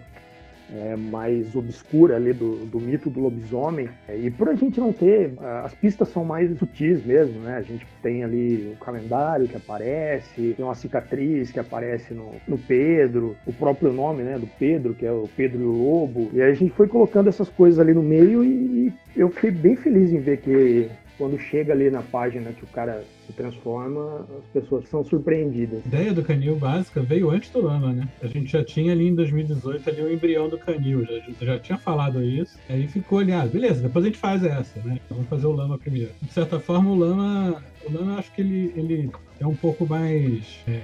é, 0.74 0.96
mais 0.96 1.54
obscura 1.54 2.16
ali 2.16 2.32
do, 2.32 2.66
do 2.66 2.80
mito 2.80 3.10
do 3.10 3.20
lobisomem. 3.20 3.88
É, 4.08 4.16
e 4.16 4.30
por 4.30 4.48
a 4.48 4.54
gente 4.54 4.80
não 4.80 4.92
ter, 4.92 5.32
as 5.64 5.74
pistas 5.74 6.08
são 6.08 6.24
mais 6.24 6.56
sutis 6.58 7.04
mesmo, 7.04 7.40
né? 7.40 7.56
A 7.56 7.62
gente 7.62 7.86
tem 8.02 8.24
ali 8.24 8.74
o 8.74 8.84
calendário 8.84 9.48
que 9.48 9.56
aparece, 9.56 10.54
tem 10.54 10.64
uma 10.64 10.74
cicatriz 10.74 11.50
que 11.50 11.60
aparece 11.60 12.14
no, 12.14 12.32
no 12.46 12.58
Pedro, 12.58 13.36
o 13.46 13.52
próprio 13.52 13.92
nome, 13.92 14.22
né, 14.22 14.38
do 14.38 14.46
Pedro, 14.46 14.94
que 14.94 15.06
é 15.06 15.12
o 15.12 15.28
Pedro 15.36 15.60
e 15.60 15.64
o 15.64 15.72
Lobo. 15.72 16.30
E 16.32 16.42
aí 16.42 16.50
a 16.50 16.54
gente 16.54 16.72
foi 16.72 16.88
colocando 16.88 17.28
essas 17.28 17.48
coisas 17.48 17.78
ali 17.78 17.94
no 17.94 18.02
meio 18.02 18.44
e, 18.44 18.88
e 18.88 18.92
eu 19.16 19.28
fiquei 19.30 19.50
bem 19.50 19.76
feliz 19.76 20.12
em 20.12 20.20
ver 20.20 20.38
que 20.38 20.88
quando 21.20 21.38
chega 21.38 21.74
ali 21.74 21.90
na 21.90 22.00
página 22.00 22.50
que 22.50 22.64
o 22.64 22.66
cara 22.68 23.04
se 23.26 23.32
transforma, 23.34 24.26
as 24.38 24.62
pessoas 24.62 24.88
são 24.88 25.04
surpreendidas. 25.04 25.82
A 25.84 25.88
ideia 25.88 26.14
do 26.14 26.22
canil 26.22 26.56
básica 26.56 27.02
veio 27.02 27.28
antes 27.28 27.50
do 27.50 27.60
Lama, 27.60 27.92
né? 27.92 28.08
A 28.22 28.26
gente 28.26 28.50
já 28.50 28.64
tinha 28.64 28.92
ali 28.92 29.06
em 29.08 29.14
2018 29.14 29.90
ali 29.90 30.00
o 30.00 30.10
embrião 30.10 30.48
do 30.48 30.56
canil, 30.56 31.04
já, 31.04 31.44
já 31.44 31.58
tinha 31.58 31.76
falado 31.76 32.22
isso. 32.22 32.58
Aí 32.70 32.88
ficou 32.88 33.18
ali, 33.18 33.34
ah, 33.34 33.44
beleza, 33.44 33.82
depois 33.82 34.02
a 34.02 34.08
gente 34.08 34.16
faz 34.16 34.42
essa, 34.42 34.80
né? 34.80 34.98
Vamos 35.10 35.28
fazer 35.28 35.46
o 35.46 35.52
Lama 35.52 35.76
primeiro. 35.76 36.10
De 36.22 36.32
certa 36.32 36.58
forma, 36.58 36.90
o 36.90 36.94
Lama, 36.94 37.62
o 37.86 37.92
Lama 37.92 38.18
acho 38.18 38.32
que 38.32 38.40
ele, 38.40 38.72
ele 38.74 39.10
é 39.38 39.46
um 39.46 39.54
pouco 39.54 39.86
mais. 39.86 40.64
É 40.66 40.80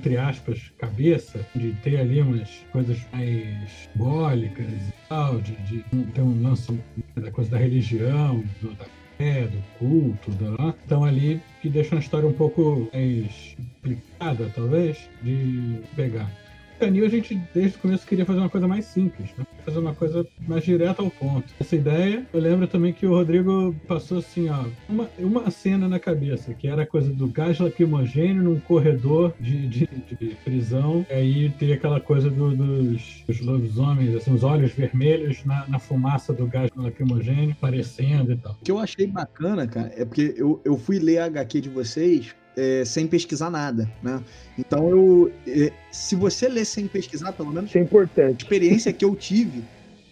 entre 0.00 0.16
aspas, 0.16 0.70
cabeça, 0.78 1.44
de 1.56 1.72
ter 1.82 1.98
ali 1.98 2.22
umas 2.22 2.48
coisas 2.70 2.96
mais 3.12 3.68
simbólicas 3.92 4.64
e 4.64 4.92
tal, 5.08 5.40
de, 5.40 5.56
de 5.64 5.82
ter 6.12 6.20
um 6.20 6.40
lance 6.40 6.78
da 7.16 7.32
coisa 7.32 7.50
da 7.50 7.58
religião, 7.58 8.44
da 8.62 8.86
fé, 9.18 9.48
do 9.48 9.62
culto, 9.78 10.30
da... 10.30 10.74
então 10.86 11.04
ali 11.04 11.42
que 11.60 11.68
deixa 11.68 11.94
uma 11.96 12.00
história 12.00 12.26
um 12.28 12.32
pouco 12.32 12.88
mais 12.92 13.56
complicada, 13.82 14.50
talvez, 14.54 15.10
de 15.22 15.80
pegar. 15.94 16.30
Canil 16.78 17.04
a 17.04 17.08
gente 17.08 17.40
desde 17.54 17.76
o 17.76 17.80
começo 17.80 18.06
queria 18.06 18.24
fazer 18.24 18.38
uma 18.38 18.48
coisa 18.48 18.68
mais 18.68 18.84
simples, 18.84 19.30
né? 19.36 19.44
fazer 19.64 19.78
uma 19.80 19.94
coisa 19.94 20.26
mais 20.46 20.64
direta 20.64 21.02
ao 21.02 21.10
ponto. 21.10 21.46
Essa 21.60 21.76
ideia, 21.76 22.26
eu 22.32 22.40
lembro 22.40 22.66
também 22.66 22.92
que 22.92 23.06
o 23.06 23.10
Rodrigo 23.10 23.74
passou 23.86 24.18
assim, 24.18 24.48
ó, 24.48 24.64
uma, 24.88 25.08
uma 25.18 25.50
cena 25.50 25.86
na 25.88 25.98
cabeça, 25.98 26.54
que 26.54 26.66
era 26.66 26.82
a 26.82 26.86
coisa 26.86 27.12
do 27.12 27.26
gás 27.26 27.58
lacrimogênio 27.58 28.42
num 28.42 28.60
corredor 28.60 29.34
de, 29.38 29.66
de, 29.66 29.88
de 30.18 30.36
prisão, 30.44 31.04
e 31.10 31.12
aí 31.12 31.50
teria 31.50 31.74
aquela 31.74 32.00
coisa 32.00 32.30
do, 32.30 32.56
dos, 32.56 33.22
dos 33.26 33.40
lobisomens, 33.40 34.14
assim, 34.14 34.32
os 34.32 34.42
olhos 34.42 34.72
vermelhos 34.72 35.44
na, 35.44 35.66
na 35.68 35.78
fumaça 35.78 36.32
do 36.32 36.46
gás 36.46 36.70
lacrimogênio 36.74 37.50
aparecendo 37.50 38.32
e 38.32 38.36
tal. 38.36 38.52
O 38.52 38.64
que 38.64 38.70
eu 38.70 38.78
achei 38.78 39.06
bacana, 39.06 39.66
cara, 39.66 39.92
é 39.96 40.04
porque 40.04 40.34
eu, 40.36 40.60
eu 40.64 40.78
fui 40.78 40.98
ler 40.98 41.18
a 41.18 41.26
HQ 41.26 41.60
de 41.60 41.68
vocês 41.68 42.34
é, 42.58 42.84
sem 42.84 43.06
pesquisar 43.06 43.50
nada, 43.50 43.88
né? 44.02 44.20
Então 44.58 44.90
eu, 44.90 45.32
é, 45.46 45.72
se 45.92 46.16
você 46.16 46.48
ler 46.48 46.64
sem 46.64 46.88
pesquisar, 46.88 47.32
pelo 47.32 47.52
menos 47.52 47.70
Isso 47.70 47.78
é 47.78 47.82
importante. 47.82 48.42
a 48.42 48.42
experiência 48.42 48.92
que 48.92 49.04
eu 49.04 49.14
tive, 49.14 49.62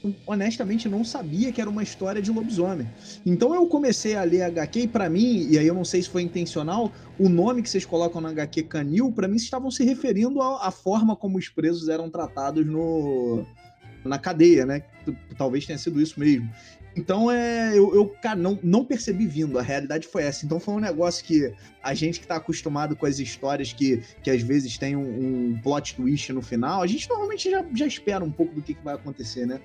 eu, 0.05 0.15
honestamente 0.25 0.89
não 0.89 1.03
sabia 1.03 1.51
que 1.51 1.61
era 1.61 1.69
uma 1.69 1.83
história 1.83 2.23
de 2.23 2.31
lobisomem. 2.31 2.87
Então 3.25 3.53
eu 3.53 3.67
comecei 3.67 4.15
a 4.15 4.23
ler 4.23 4.43
HQ 4.43 4.81
e 4.81 4.89
para 4.89 5.11
mim, 5.11 5.49
e 5.51 5.59
aí 5.59 5.67
eu 5.67 5.75
não 5.75 5.85
sei 5.85 6.03
se 6.03 6.09
foi 6.09 6.23
intencional, 6.23 6.93
o 7.19 7.29
nome 7.29 7.63
que 7.63 7.69
vocês 7.69 7.85
colocam 7.85 8.21
na 8.21 8.29
HQ 8.29 8.63
Canil, 8.65 9.11
para 9.11 9.27
mim 9.27 9.37
estavam 9.37 9.69
se 9.69 9.83
referindo 9.83 10.41
à, 10.41 10.69
à 10.69 10.71
forma 10.71 11.17
como 11.17 11.39
os 11.39 11.49
presos 11.49 11.89
eram 11.89 12.09
tratados 12.09 12.65
no 12.65 13.45
na 14.05 14.19
cadeia, 14.19 14.65
né? 14.65 14.83
Talvez 15.37 15.67
tenha 15.67 15.79
sido 15.79 16.01
isso 16.01 16.19
mesmo. 16.21 16.49
Então, 16.97 17.31
é, 17.31 17.77
eu, 17.77 17.95
eu, 17.95 18.09
cara, 18.09 18.37
não, 18.37 18.59
não 18.63 18.83
percebi 18.83 19.27
vindo. 19.27 19.59
A 19.59 19.63
realidade 19.63 20.09
foi 20.09 20.23
essa. 20.23 20.47
Então, 20.47 20.59
foi 20.59 20.75
um 20.75 20.81
negócio 20.81 21.23
que 21.23 21.53
a 21.83 21.93
gente 21.93 22.19
que 22.19 22.27
tá 22.27 22.37
acostumado 22.37 22.97
com 22.97 23.05
as 23.05 23.19
histórias 23.19 23.73
que, 23.73 24.03
que 24.23 24.31
às 24.31 24.41
vezes 24.41 24.79
tem 24.79 24.97
um, 24.97 25.03
um 25.53 25.61
plot 25.63 25.95
twist 25.95 26.33
no 26.33 26.41
final, 26.41 26.83
a 26.83 26.87
gente 26.87 27.09
normalmente 27.09 27.51
já, 27.51 27.65
já 27.75 27.87
espera 27.87 28.25
um 28.25 28.31
pouco 28.31 28.55
do 28.55 28.63
que, 28.63 28.75
que 28.75 28.83
vai 28.83 28.95
acontecer, 28.95 29.47
né? 29.47 29.61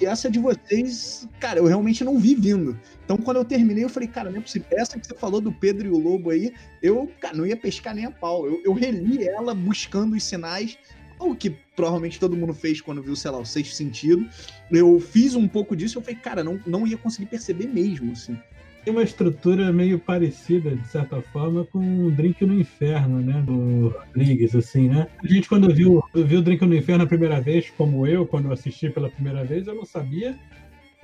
E 0.00 0.06
essa 0.06 0.28
de 0.28 0.40
vocês, 0.40 1.26
cara, 1.38 1.60
eu 1.60 1.66
realmente 1.66 2.02
não 2.02 2.18
vi 2.18 2.34
vindo. 2.34 2.78
Então, 3.04 3.16
quando 3.16 3.36
eu 3.36 3.44
terminei, 3.44 3.84
eu 3.84 3.88
falei, 3.88 4.08
cara, 4.08 4.28
não 4.28 4.40
é. 4.40 4.44
Essa 4.72 4.98
que 4.98 5.06
você 5.06 5.14
falou 5.14 5.40
do 5.40 5.52
Pedro 5.52 5.86
e 5.86 5.90
o 5.90 5.98
Lobo 5.98 6.30
aí, 6.30 6.52
eu, 6.82 7.10
cara, 7.20 7.36
não 7.36 7.46
ia 7.46 7.56
pescar 7.56 7.94
nem 7.94 8.04
a 8.04 8.10
pau. 8.10 8.44
Eu, 8.44 8.60
eu 8.64 8.72
reli 8.72 9.26
ela 9.26 9.54
buscando 9.54 10.16
os 10.16 10.24
sinais 10.24 10.76
o 11.18 11.34
que 11.34 11.50
provavelmente 11.76 12.20
todo 12.20 12.36
mundo 12.36 12.54
fez 12.54 12.80
quando 12.80 13.02
viu, 13.02 13.16
sei 13.16 13.30
lá, 13.30 13.38
o 13.38 13.44
sexto 13.44 13.74
sentido. 13.74 14.26
Eu 14.70 14.98
fiz 15.00 15.34
um 15.34 15.48
pouco 15.48 15.76
disso 15.76 15.98
eu 15.98 16.02
falei, 16.02 16.16
cara, 16.16 16.44
não, 16.44 16.60
não 16.66 16.86
ia 16.86 16.96
conseguir 16.96 17.26
perceber 17.26 17.66
mesmo, 17.66 18.12
assim. 18.12 18.36
Tem 18.84 18.92
uma 18.92 19.02
estrutura 19.02 19.72
meio 19.72 19.98
parecida, 19.98 20.76
de 20.76 20.86
certa 20.88 21.22
forma, 21.22 21.64
com 21.64 22.06
o 22.06 22.10
Drink 22.10 22.44
no 22.44 22.60
Inferno, 22.60 23.18
né? 23.18 23.40
Do 23.40 23.88
Rodrigues, 23.88 24.54
assim, 24.54 24.88
né? 24.90 25.06
A 25.22 25.26
gente, 25.26 25.48
quando 25.48 25.74
viu, 25.74 26.04
viu 26.14 26.40
o 26.40 26.42
Drink 26.42 26.62
no 26.66 26.76
Inferno 26.76 27.04
a 27.04 27.06
primeira 27.06 27.40
vez, 27.40 27.70
como 27.70 28.06
eu, 28.06 28.26
quando 28.26 28.52
assisti 28.52 28.90
pela 28.90 29.08
primeira 29.08 29.42
vez, 29.42 29.66
eu 29.66 29.74
não 29.74 29.86
sabia 29.86 30.38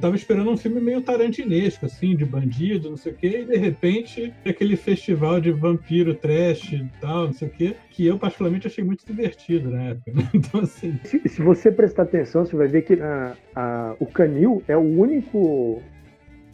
tava 0.01 0.17
esperando 0.17 0.51
um 0.51 0.57
filme 0.57 0.81
meio 0.81 1.03
tarantinesco, 1.03 1.87
assim, 1.87 2.17
de 2.17 2.25
bandido, 2.25 2.91
não 2.91 2.97
sei 2.97 3.13
o 3.13 3.15
quê, 3.15 3.41
e 3.41 3.45
de 3.45 3.57
repente 3.57 4.33
aquele 4.45 4.77
festival 4.77 5.41
de 5.41 5.53
vampiro 5.53 6.15
trash 6.15 6.73
e 6.73 6.91
tal, 7.01 7.27
não 7.27 7.33
sei 7.33 7.49
o 7.49 7.51
quê, 7.51 7.77
que 7.91 8.07
eu 8.07 8.19
particularmente 8.19 8.67
achei 8.67 8.83
muito 8.83 9.05
divertido 9.07 9.71
na 9.71 9.83
época. 9.91 10.13
Né? 10.13 10.31
Então, 10.41 10.61
assim. 10.61 10.99
Se, 11.05 11.21
se, 11.29 11.43
você 11.43 11.71
prestar 11.71 12.05
atenção, 12.05 12.45
você 12.45 12.57
vai 12.57 12.67
ver 12.67 12.83
que 12.83 12.95
a, 12.95 13.37
a, 13.55 13.97
o 14.01 14.07
canil 14.07 14.63
é 14.67 14.77
o 14.77 14.81
único. 14.81 15.83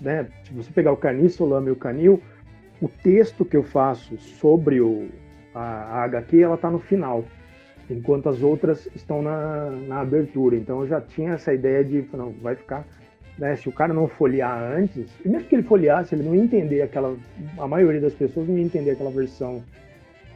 Né, 0.00 0.26
se 0.44 0.52
você 0.52 0.70
pegar 0.72 0.92
o 0.92 0.96
canil, 0.96 1.28
Solame 1.30 1.68
e 1.68 1.70
o 1.70 1.76
canil, 1.76 2.20
o 2.82 2.88
texto 2.88 3.44
que 3.44 3.56
eu 3.56 3.62
faço 3.62 4.18
sobre 4.18 4.80
o, 4.80 5.08
a, 5.54 5.60
a 5.60 6.04
HQ, 6.04 6.42
ela 6.42 6.56
tá 6.56 6.70
no 6.70 6.78
final 6.78 7.24
enquanto 7.88 8.28
as 8.28 8.42
outras 8.42 8.88
estão 8.94 9.22
na, 9.22 9.70
na 9.70 10.00
abertura. 10.00 10.56
Então 10.56 10.80
eu 10.80 10.88
já 10.88 11.00
tinha 11.00 11.32
essa 11.32 11.54
ideia 11.54 11.84
de, 11.84 12.04
não, 12.12 12.32
vai 12.42 12.56
ficar 12.56 12.84
né? 13.38 13.56
Se 13.56 13.68
o 13.68 13.72
cara 13.72 13.92
não 13.92 14.08
folhear 14.08 14.58
antes, 14.58 15.06
e 15.24 15.28
mesmo 15.28 15.48
que 15.48 15.54
ele 15.54 15.62
folheasse, 15.62 16.14
ele 16.14 16.22
não 16.22 16.34
ia 16.34 16.42
entender 16.42 16.82
aquela. 16.82 17.16
A 17.58 17.68
maioria 17.68 18.00
das 18.00 18.14
pessoas 18.14 18.48
não 18.48 18.56
ia 18.56 18.64
entender 18.64 18.92
aquela 18.92 19.10
versão 19.10 19.62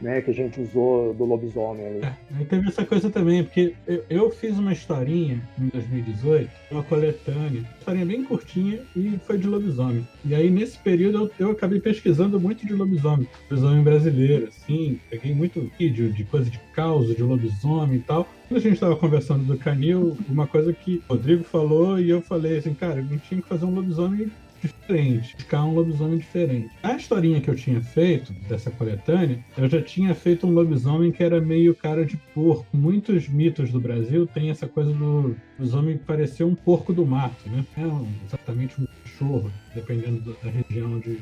né, 0.01 0.21
que 0.21 0.31
a 0.31 0.33
gente 0.33 0.59
usou 0.59 1.13
do 1.13 1.23
lobisomem 1.23 1.85
ali. 1.85 1.99
É, 2.03 2.43
teve 2.45 2.67
essa 2.67 2.83
coisa 2.83 3.09
também, 3.09 3.43
porque 3.43 3.73
eu, 3.87 4.03
eu, 4.09 4.31
fiz 4.31 4.57
uma 4.57 4.73
historinha 4.73 5.41
em 5.59 5.67
2018, 5.67 6.49
uma 6.71 6.83
coletânea, 6.83 7.61
uma 7.61 7.77
historinha 7.77 8.05
bem 8.05 8.23
curtinha 8.23 8.79
e 8.95 9.19
foi 9.25 9.37
de 9.37 9.47
lobisomem. 9.47 10.07
E 10.25 10.33
aí 10.33 10.49
nesse 10.49 10.77
período 10.79 11.31
eu, 11.39 11.47
eu 11.47 11.51
acabei 11.51 11.79
pesquisando 11.79 12.39
muito 12.39 12.65
de 12.65 12.73
lobisomem, 12.73 13.27
lobisomem 13.49 13.83
brasileiro, 13.83 14.47
assim, 14.47 14.99
peguei 15.09 15.33
muito 15.33 15.71
vídeo 15.77 16.11
de 16.11 16.23
coisa 16.23 16.49
de 16.49 16.59
causa 16.73 17.13
de 17.13 17.21
lobisomem 17.21 17.97
e 17.97 18.01
tal. 18.01 18.27
Quando 18.47 18.57
a 18.57 18.61
gente 18.61 18.73
estava 18.73 18.95
conversando 18.95 19.45
do 19.45 19.57
canil, 19.57 20.17
uma 20.27 20.47
coisa 20.47 20.73
que 20.73 21.01
o 21.07 21.13
Rodrigo 21.13 21.43
falou 21.43 21.99
e 21.99 22.09
eu 22.09 22.21
falei 22.21 22.57
assim, 22.57 22.73
cara, 22.73 23.01
gente 23.01 23.27
tinha 23.27 23.41
que 23.41 23.47
fazer 23.47 23.65
um 23.65 23.73
lobisomem 23.73 24.31
diferente, 24.67 25.35
ficar 25.35 25.63
um 25.63 25.73
lobisomem 25.73 26.17
diferente. 26.17 26.69
A 26.83 26.95
historinha 26.95 27.41
que 27.41 27.49
eu 27.49 27.55
tinha 27.55 27.81
feito, 27.81 28.33
dessa 28.47 28.69
coletânea, 28.71 29.43
eu 29.57 29.67
já 29.69 29.81
tinha 29.81 30.13
feito 30.13 30.47
um 30.47 30.51
lobisomem 30.51 31.11
que 31.11 31.23
era 31.23 31.39
meio 31.41 31.75
cara 31.75 32.05
de 32.05 32.17
porco. 32.33 32.65
Muitos 32.73 33.27
mitos 33.27 33.71
do 33.71 33.79
Brasil 33.79 34.27
têm 34.27 34.49
essa 34.49 34.67
coisa 34.67 34.91
do 34.91 35.35
lobisomem 35.57 35.97
parecer 35.97 36.43
um 36.43 36.55
porco 36.55 36.93
do 36.93 37.05
mato, 37.05 37.49
né? 37.49 37.65
É 37.77 38.25
exatamente 38.25 38.81
um 38.81 38.87
cachorro, 39.03 39.51
dependendo 39.73 40.35
da 40.43 40.49
região 40.49 40.93
onde 40.93 41.19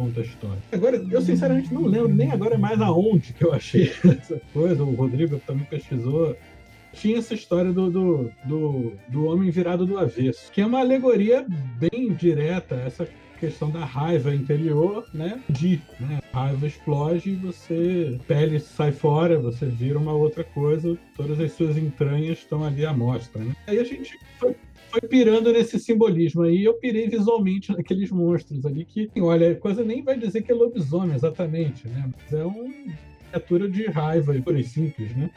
conta 0.00 0.20
a 0.20 0.22
história. 0.22 0.62
Agora, 0.72 0.96
eu 0.96 1.20
sinceramente 1.20 1.72
não 1.72 1.84
lembro 1.84 2.08
nem 2.08 2.30
agora 2.30 2.56
mais 2.56 2.80
aonde 2.80 3.32
que 3.32 3.44
eu 3.44 3.52
achei 3.52 3.92
essa 4.04 4.40
coisa. 4.52 4.82
O 4.82 4.94
Rodrigo 4.94 5.38
também 5.46 5.64
pesquisou 5.64 6.36
tinha 6.92 7.18
essa 7.18 7.34
história 7.34 7.72
do, 7.72 7.90
do, 7.90 8.30
do, 8.44 8.92
do, 9.08 9.24
homem 9.26 9.50
virado 9.50 9.86
do 9.86 9.98
avesso, 9.98 10.50
que 10.52 10.60
é 10.60 10.66
uma 10.66 10.80
alegoria 10.80 11.46
bem 11.78 12.12
direta 12.12 12.74
essa 12.74 13.08
questão 13.38 13.70
da 13.70 13.84
raiva 13.84 14.34
interior, 14.34 15.06
né? 15.14 15.40
De, 15.48 15.80
né? 15.98 16.20
A 16.32 16.44
raiva 16.44 16.66
explode 16.66 17.36
você, 17.36 18.18
pele 18.26 18.60
sai 18.60 18.92
fora, 18.92 19.38
você 19.38 19.64
vira 19.64 19.98
uma 19.98 20.12
outra 20.12 20.44
coisa, 20.44 20.96
todas 21.16 21.40
as 21.40 21.52
suas 21.52 21.78
entranhas 21.78 22.38
estão 22.38 22.62
ali 22.62 22.84
à 22.84 22.92
mostra, 22.92 23.42
né? 23.42 23.56
Aí 23.66 23.78
a 23.78 23.84
gente 23.84 24.18
foi 24.38 24.54
foi 24.90 25.00
pirando 25.02 25.52
nesse 25.52 25.78
simbolismo 25.78 26.42
aí. 26.42 26.64
Eu 26.64 26.74
pirei 26.74 27.08
visualmente 27.08 27.70
naqueles 27.72 28.10
monstros 28.10 28.66
ali 28.66 28.84
que, 28.84 29.08
olha, 29.20 29.52
a 29.52 29.56
coisa 29.56 29.84
nem 29.84 30.02
vai 30.02 30.18
dizer 30.18 30.42
que 30.42 30.52
é 30.52 30.54
lobisomem 30.54 31.14
exatamente, 31.14 31.86
né? 31.88 32.10
Mas 32.12 32.32
é 32.32 32.44
uma 32.44 32.68
criatura 33.30 33.70
de 33.70 33.86
raiva, 33.86 34.34
por 34.42 34.62
simples, 34.64 35.16
né? 35.16 35.30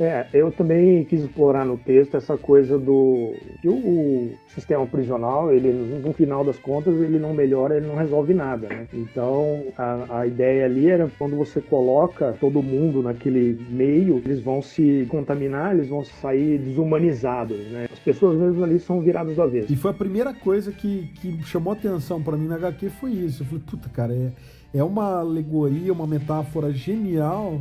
É, 0.00 0.26
eu 0.32 0.52
também 0.52 1.04
quis 1.04 1.22
explorar 1.22 1.64
no 1.64 1.76
texto 1.76 2.16
essa 2.16 2.36
coisa 2.36 2.78
do 2.78 3.34
que 3.60 3.68
o, 3.68 3.74
o, 3.74 4.32
sistema 4.46 4.86
prisional, 4.86 5.52
ele 5.52 5.72
no 5.72 6.12
final 6.12 6.44
das 6.44 6.58
contas, 6.58 7.00
ele 7.00 7.18
não 7.18 7.34
melhora, 7.34 7.76
ele 7.76 7.86
não 7.86 7.96
resolve 7.96 8.32
nada, 8.32 8.68
né? 8.68 8.86
Então, 8.92 9.64
a, 9.76 10.20
a 10.20 10.26
ideia 10.26 10.64
ali 10.64 10.88
era 10.88 11.10
quando 11.18 11.36
você 11.36 11.60
coloca 11.60 12.36
todo 12.40 12.62
mundo 12.62 13.02
naquele 13.02 13.58
meio, 13.70 14.22
eles 14.24 14.40
vão 14.40 14.62
se 14.62 15.06
contaminar, 15.08 15.74
eles 15.74 15.88
vão 15.88 16.04
sair 16.04 16.58
desumanizados, 16.58 17.58
né? 17.70 17.88
As 17.92 17.98
pessoas 17.98 18.38
mesmo 18.38 18.62
ali 18.62 18.78
são 18.78 19.00
viradas 19.00 19.34
do 19.34 19.42
avesso. 19.42 19.72
E 19.72 19.76
foi 19.76 19.90
a 19.90 19.94
primeira 19.94 20.32
coisa 20.32 20.70
que, 20.70 21.10
que 21.20 21.42
chamou 21.44 21.72
atenção 21.72 22.22
para 22.22 22.36
mim 22.36 22.46
na 22.46 22.56
HQ 22.56 22.90
foi 22.90 23.10
isso. 23.10 23.42
Eu 23.42 23.46
falei, 23.46 23.64
puta, 23.68 23.88
cara, 23.88 24.14
é, 24.14 24.30
é 24.74 24.84
uma 24.84 25.20
alegoria, 25.20 25.92
uma 25.92 26.06
metáfora 26.06 26.72
genial 26.72 27.60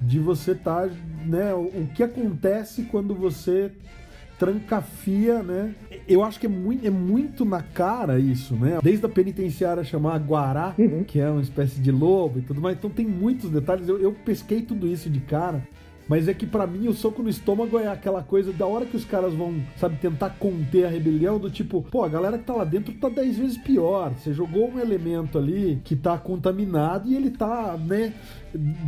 de 0.00 0.18
você 0.18 0.52
estar, 0.52 0.88
tá, 0.88 0.94
né, 1.26 1.54
o 1.54 1.88
que 1.94 2.02
acontece 2.02 2.82
quando 2.84 3.14
você 3.14 3.72
trancafia, 4.38 5.42
né? 5.42 5.74
Eu 6.06 6.22
acho 6.22 6.38
que 6.38 6.46
é 6.46 6.48
muito, 6.48 6.86
é 6.86 6.90
muito 6.90 7.44
na 7.44 7.60
cara 7.60 8.20
isso, 8.20 8.54
né? 8.54 8.78
Desde 8.82 9.04
a 9.04 9.08
penitenciária 9.08 9.82
chamar 9.82 10.18
Guará, 10.18 10.74
uhum. 10.78 11.02
que 11.02 11.20
é 11.20 11.28
uma 11.28 11.42
espécie 11.42 11.80
de 11.80 11.90
lobo 11.90 12.38
e 12.38 12.42
tudo 12.42 12.60
mais. 12.60 12.76
Então 12.76 12.88
tem 12.88 13.04
muitos 13.04 13.50
detalhes. 13.50 13.88
Eu, 13.88 13.98
eu 13.98 14.12
pesquei 14.12 14.62
tudo 14.62 14.86
isso 14.86 15.10
de 15.10 15.20
cara. 15.20 15.66
Mas 16.08 16.26
é 16.26 16.34
que 16.34 16.46
para 16.46 16.66
mim 16.66 16.88
o 16.88 16.94
soco 16.94 17.22
no 17.22 17.28
estômago 17.28 17.78
é 17.78 17.86
aquela 17.86 18.22
coisa 18.22 18.52
da 18.52 18.66
hora 18.66 18.86
que 18.86 18.96
os 18.96 19.04
caras 19.04 19.34
vão, 19.34 19.54
sabe, 19.76 19.96
tentar 19.96 20.30
conter 20.30 20.86
a 20.86 20.88
rebelião, 20.88 21.38
do 21.38 21.50
tipo, 21.50 21.82
pô, 21.82 22.04
a 22.04 22.08
galera 22.08 22.38
que 22.38 22.44
tá 22.44 22.54
lá 22.54 22.64
dentro 22.64 22.94
tá 22.94 23.08
dez 23.08 23.36
vezes 23.36 23.58
pior. 23.58 24.12
Você 24.14 24.32
jogou 24.32 24.70
um 24.70 24.78
elemento 24.78 25.38
ali 25.38 25.80
que 25.84 25.94
tá 25.94 26.16
contaminado 26.16 27.08
e 27.08 27.14
ele 27.14 27.30
tá, 27.30 27.76
né, 27.76 28.14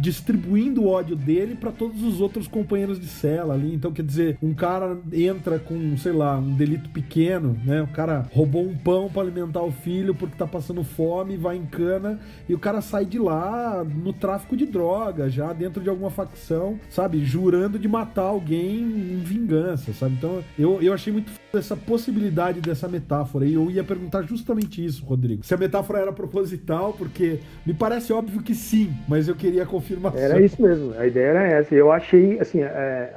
distribuindo 0.01 0.83
o 0.83 0.89
ódio 0.89 1.15
dele 1.15 1.55
para 1.55 1.71
todos 1.71 2.03
os 2.03 2.21
outros 2.21 2.49
companheiros 2.49 2.99
de 2.99 3.07
cela 3.07 3.55
ali. 3.55 3.75
Então, 3.75 3.93
quer 3.93 4.05
dizer, 4.05 4.39
um 4.43 4.55
cara 4.55 4.99
entra 5.13 5.59
com, 5.59 5.97
sei 5.97 6.13
lá, 6.13 6.39
um 6.39 6.55
delito 6.55 6.89
pequeno, 6.91 7.59
né? 7.65 7.83
O 7.83 7.89
cara 7.89 8.27
roubou 8.33 8.63
um 8.63 8.77
pão 8.77 9.09
para 9.09 9.23
alimentar 9.23 9.63
o 9.63 9.71
filho 9.71 10.15
porque 10.15 10.37
tá 10.37 10.47
passando 10.47 10.83
fome, 10.83 11.37
vai 11.37 11.57
em 11.57 11.67
cana 11.67 12.19
e 12.49 12.55
o 12.55 12.59
cara 12.59 12.81
sai 12.81 13.05
de 13.05 13.19
lá 13.19 13.85
no 13.85 14.13
tráfico 14.13 14.57
de 14.57 14.67
droga, 14.67 15.29
já 15.29 15.53
dentro 15.53 15.83
de 15.83 15.89
alguma 15.89 16.11
facção, 16.11 16.79
sabe? 16.89 17.10
Jurando 17.19 17.79
de 17.79 17.89
matar 17.89 18.23
alguém 18.23 18.81
em 18.81 19.23
vingança, 19.23 19.93
sabe? 19.93 20.15
Então, 20.15 20.43
eu, 20.59 20.81
eu 20.81 20.93
achei 20.93 21.13
muito 21.13 21.33
essa 21.53 21.77
possibilidade 21.77 22.61
dessa 22.61 22.89
metáfora 22.89 23.45
e 23.45 23.55
eu 23.55 23.71
ia 23.71 23.83
perguntar 23.83 24.23
justamente 24.23 24.85
isso, 24.85 25.05
Rodrigo. 25.05 25.45
Se 25.45 25.55
a 25.55 25.57
metáfora 25.57 26.01
era 26.01 26.13
proposital, 26.13 26.93
porque 26.93 27.41
me 27.67 27.75
parece 27.75 28.13
óbvio 28.13 28.43
que 28.43 28.55
sim, 28.55 28.93
mas 29.09 29.29
eu 29.29 29.35
queria 29.35 29.67
confirmação. 29.67 30.21
Era 30.21 30.41
isso 30.41 30.61
mesmo, 30.61 30.95
a 30.99 31.07
ideia 31.07 31.27
era 31.29 31.47
essa. 31.47 31.75
Eu 31.75 31.91
achei, 31.91 32.39
assim, 32.39 32.63
é, 32.63 33.15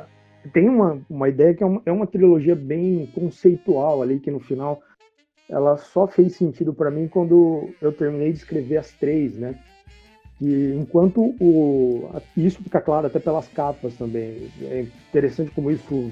tem 0.52 0.68
uma, 0.68 1.00
uma 1.10 1.30
ideia 1.30 1.54
que 1.54 1.64
é 1.64 1.66
uma, 1.66 1.82
é 1.86 1.92
uma 1.92 2.08
trilogia 2.08 2.56
bem 2.56 3.10
conceitual 3.14 4.02
ali, 4.02 4.20
que 4.20 4.32
no 4.32 4.40
final 4.40 4.82
ela 5.50 5.78
só 5.78 6.08
fez 6.08 6.36
sentido 6.36 6.74
para 6.74 6.90
mim 6.90 7.08
quando 7.08 7.70
eu 7.82 7.92
terminei 7.92 8.32
de 8.32 8.40
escrever 8.40 8.78
as 8.78 8.92
três, 8.92 9.38
né? 9.38 9.56
Que 10.44 10.76
enquanto 10.78 11.34
o 11.40 12.10
isso 12.36 12.62
fica 12.62 12.82
claro 12.82 13.08
até 13.08 13.18
pelas 13.18 13.48
capas 13.48 13.94
também, 13.94 14.50
é 14.64 14.82
interessante 14.82 15.50
como 15.52 15.72
isso 15.72 16.12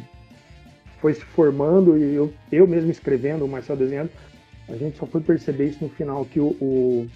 foi 1.01 1.13
se 1.13 1.19
formando 1.19 1.97
e 1.97 2.15
eu, 2.15 2.33
eu 2.49 2.65
mesmo 2.65 2.89
escrevendo, 2.89 3.43
o 3.43 3.47
Marcel 3.49 3.75
desenhando, 3.75 4.09
a 4.69 4.75
gente 4.77 4.97
só 4.97 5.05
foi 5.05 5.19
perceber 5.19 5.65
isso 5.65 5.83
no 5.83 5.89
final 5.89 6.23
que 6.23 6.39
o, 6.39 6.55
o 6.61 7.07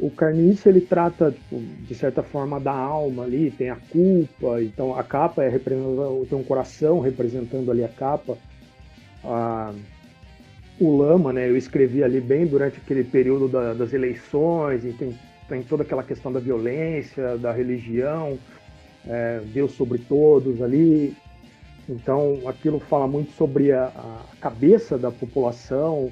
o 0.00 0.10
carniço 0.10 0.68
ele 0.68 0.80
trata 0.80 1.30
tipo, 1.30 1.60
de 1.60 1.94
certa 1.94 2.24
forma 2.24 2.58
da 2.58 2.72
alma 2.72 3.22
ali 3.22 3.52
tem 3.52 3.70
a 3.70 3.76
culpa 3.76 4.60
então 4.60 4.98
a 4.98 5.04
capa 5.04 5.44
é 5.44 5.48
representando 5.48 6.26
tem 6.28 6.36
um 6.36 6.42
coração 6.42 6.98
representando 6.98 7.70
ali 7.70 7.84
a 7.84 7.88
capa. 7.88 8.36
A, 9.22 9.72
o 10.80 10.96
lama 10.96 11.32
né 11.32 11.48
eu 11.48 11.56
escrevi 11.56 12.02
ali 12.02 12.20
bem 12.20 12.48
durante 12.48 12.78
aquele 12.78 13.04
período 13.04 13.46
da, 13.46 13.74
das 13.74 13.92
eleições 13.92 14.84
e 14.84 14.92
tem, 14.92 15.16
tem 15.50 15.62
toda 15.62 15.82
aquela 15.82 16.02
questão 16.02 16.32
da 16.32 16.40
violência 16.40 17.36
da 17.36 17.52
religião 17.52 18.38
é, 19.06 19.42
Deus 19.52 19.72
sobre 19.72 19.98
todos 19.98 20.62
ali 20.62 21.14
então 21.86 22.40
aquilo 22.46 22.80
fala 22.80 23.06
muito 23.06 23.32
sobre 23.32 23.72
a, 23.72 23.86
a 23.86 24.36
cabeça 24.40 24.96
da 24.96 25.10
população 25.10 26.10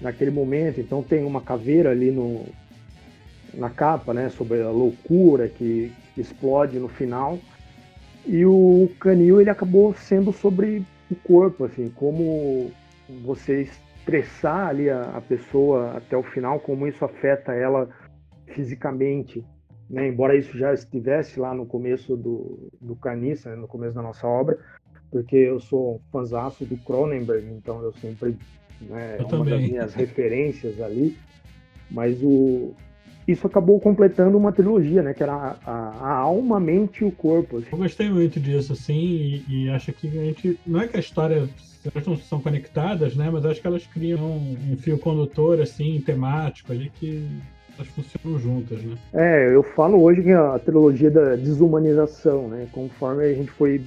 naquele 0.00 0.30
momento 0.30 0.80
então 0.80 1.02
tem 1.02 1.24
uma 1.24 1.40
caveira 1.40 1.90
ali 1.90 2.10
no 2.10 2.44
na 3.56 3.70
capa, 3.70 4.12
né, 4.12 4.28
sobre 4.30 4.60
a 4.62 4.70
loucura 4.70 5.48
que, 5.48 5.92
explode 6.16 6.78
no 6.78 6.88
final. 6.88 7.38
E 8.26 8.44
o 8.46 8.88
canil 9.00 9.40
ele 9.40 9.50
acabou 9.50 9.94
sendo 9.94 10.32
sobre 10.32 10.84
o 11.10 11.14
corpo, 11.16 11.64
assim, 11.64 11.90
como 11.90 12.70
você 13.22 13.62
estressar 13.62 14.68
ali 14.68 14.88
a, 14.88 15.02
a 15.02 15.20
pessoa 15.20 15.96
até 15.96 16.16
o 16.16 16.22
final, 16.22 16.60
como 16.60 16.86
isso 16.86 17.04
afeta 17.04 17.52
ela 17.52 17.88
fisicamente. 18.54 19.44
Né? 19.90 20.08
Embora 20.08 20.36
isso 20.36 20.56
já 20.56 20.72
estivesse 20.72 21.38
lá 21.38 21.54
no 21.54 21.66
começo 21.66 22.16
do, 22.16 22.70
do 22.80 22.96
Carniça, 22.96 23.50
né? 23.50 23.56
no 23.56 23.68
começo 23.68 23.94
da 23.94 24.02
nossa 24.02 24.26
obra, 24.26 24.58
porque 25.10 25.36
eu 25.36 25.60
sou 25.60 25.96
um 25.96 26.00
fãzaço 26.10 26.64
do 26.64 26.76
Cronenberg, 26.78 27.46
então 27.50 27.82
eu 27.82 27.92
sempre. 27.92 28.36
Né, 28.80 29.16
eu 29.18 29.20
é 29.20 29.22
uma 29.22 29.28
também. 29.28 29.54
das 29.54 29.70
minhas 29.70 29.94
referências 29.94 30.80
ali. 30.80 31.16
Mas 31.90 32.20
o, 32.22 32.74
isso 33.26 33.46
acabou 33.46 33.80
completando 33.80 34.36
uma 34.36 34.52
trilogia, 34.52 35.02
né? 35.02 35.14
Que 35.14 35.22
era 35.22 35.34
a, 35.34 35.58
a, 35.64 35.88
a 36.00 36.16
alma, 36.16 36.56
a 36.56 36.60
mente 36.60 37.02
e 37.02 37.04
o 37.04 37.12
corpo. 37.12 37.58
Assim. 37.58 37.68
Eu 37.72 37.78
gostei 37.78 38.10
muito 38.10 38.38
disso, 38.38 38.72
assim, 38.72 38.94
e, 38.98 39.44
e, 39.48 39.70
acho 39.70 39.92
que 39.92 40.06
a 40.08 40.24
gente. 40.24 40.58
Não 40.66 40.80
é 40.80 40.88
que 40.88 40.96
a 40.96 41.00
história. 41.00 41.48
Elas 41.84 42.06
não 42.06 42.16
são 42.16 42.40
conectadas, 42.40 43.14
né? 43.14 43.30
Mas 43.30 43.44
acho 43.44 43.60
que 43.60 43.66
elas 43.66 43.86
criam 43.86 44.20
um, 44.20 44.72
um 44.72 44.76
fio 44.76 44.98
condutor, 44.98 45.60
assim, 45.60 46.00
temático 46.00 46.72
ali 46.72 46.90
que 46.90 47.28
elas 47.76 47.88
funcionam 47.88 48.38
juntas, 48.38 48.82
né? 48.82 48.96
É, 49.12 49.54
eu 49.54 49.62
falo 49.62 50.02
hoje 50.02 50.22
que 50.22 50.32
a 50.32 50.58
trilogia 50.58 51.10
da 51.10 51.36
desumanização, 51.36 52.48
né? 52.48 52.68
Conforme 52.72 53.24
a 53.24 53.34
gente 53.34 53.50
foi 53.50 53.80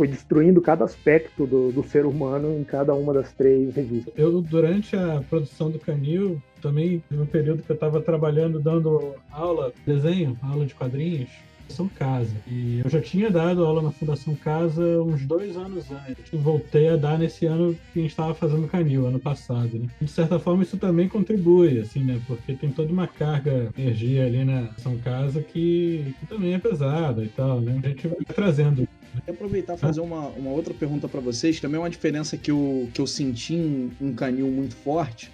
foi 0.00 0.08
destruindo 0.08 0.62
cada 0.62 0.82
aspecto 0.82 1.46
do, 1.46 1.70
do 1.72 1.82
ser 1.82 2.06
humano 2.06 2.58
em 2.58 2.64
cada 2.64 2.94
uma 2.94 3.12
das 3.12 3.34
três 3.34 3.74
revistas. 3.74 4.14
Eu, 4.16 4.40
durante 4.40 4.96
a 4.96 5.22
produção 5.28 5.70
do 5.70 5.78
Canil, 5.78 6.40
também 6.62 7.02
no 7.10 7.26
período 7.26 7.62
que 7.62 7.70
eu 7.70 7.74
estava 7.74 8.00
trabalhando, 8.00 8.58
dando 8.58 9.14
aula 9.30 9.70
de 9.76 9.92
desenho, 9.94 10.38
aula 10.42 10.64
de 10.64 10.74
quadrinhos, 10.74 11.28
Fundação 11.70 11.88
Casa. 11.88 12.34
E 12.46 12.80
eu 12.84 12.90
já 12.90 13.00
tinha 13.00 13.30
dado 13.30 13.64
aula 13.64 13.80
na 13.80 13.92
Fundação 13.92 14.34
Casa 14.34 14.82
uns 15.02 15.24
dois 15.24 15.56
anos 15.56 15.86
antes. 15.90 16.24
voltei 16.32 16.88
a 16.88 16.96
dar 16.96 17.18
nesse 17.18 17.46
ano 17.46 17.76
que 17.92 18.00
a 18.00 18.02
gente 18.02 18.10
estava 18.10 18.34
fazendo 18.34 18.66
canil, 18.66 19.06
ano 19.06 19.20
passado. 19.20 19.78
Né? 19.78 19.86
De 20.00 20.10
certa 20.10 20.38
forma, 20.38 20.62
isso 20.62 20.76
também 20.76 21.08
contribui, 21.08 21.78
assim, 21.78 22.02
né? 22.02 22.20
Porque 22.26 22.54
tem 22.54 22.70
toda 22.70 22.92
uma 22.92 23.06
carga 23.06 23.70
de 23.74 23.82
energia 23.82 24.26
ali 24.26 24.44
na 24.44 24.66
Fundação 24.66 24.98
Casa 24.98 25.42
que, 25.42 26.14
que 26.18 26.26
também 26.26 26.54
é 26.54 26.58
pesada 26.58 27.24
e 27.24 27.28
tal, 27.28 27.60
né? 27.60 27.80
A 27.82 27.88
gente 27.88 28.08
vai 28.08 28.18
trazendo 28.34 28.88
Quero 29.24 29.36
aproveitar 29.36 29.74
e 29.74 29.76
fazer 29.76 30.00
uma, 30.00 30.28
uma 30.28 30.50
outra 30.50 30.72
pergunta 30.72 31.08
para 31.08 31.20
vocês. 31.20 31.58
Também 31.58 31.76
é 31.76 31.82
uma 31.82 31.90
diferença 31.90 32.36
que 32.36 32.50
eu, 32.50 32.88
que 32.94 33.00
eu 33.00 33.06
senti 33.06 33.54
em, 33.54 33.90
em 34.00 34.12
Canil 34.12 34.46
muito 34.46 34.76
forte 34.76 35.30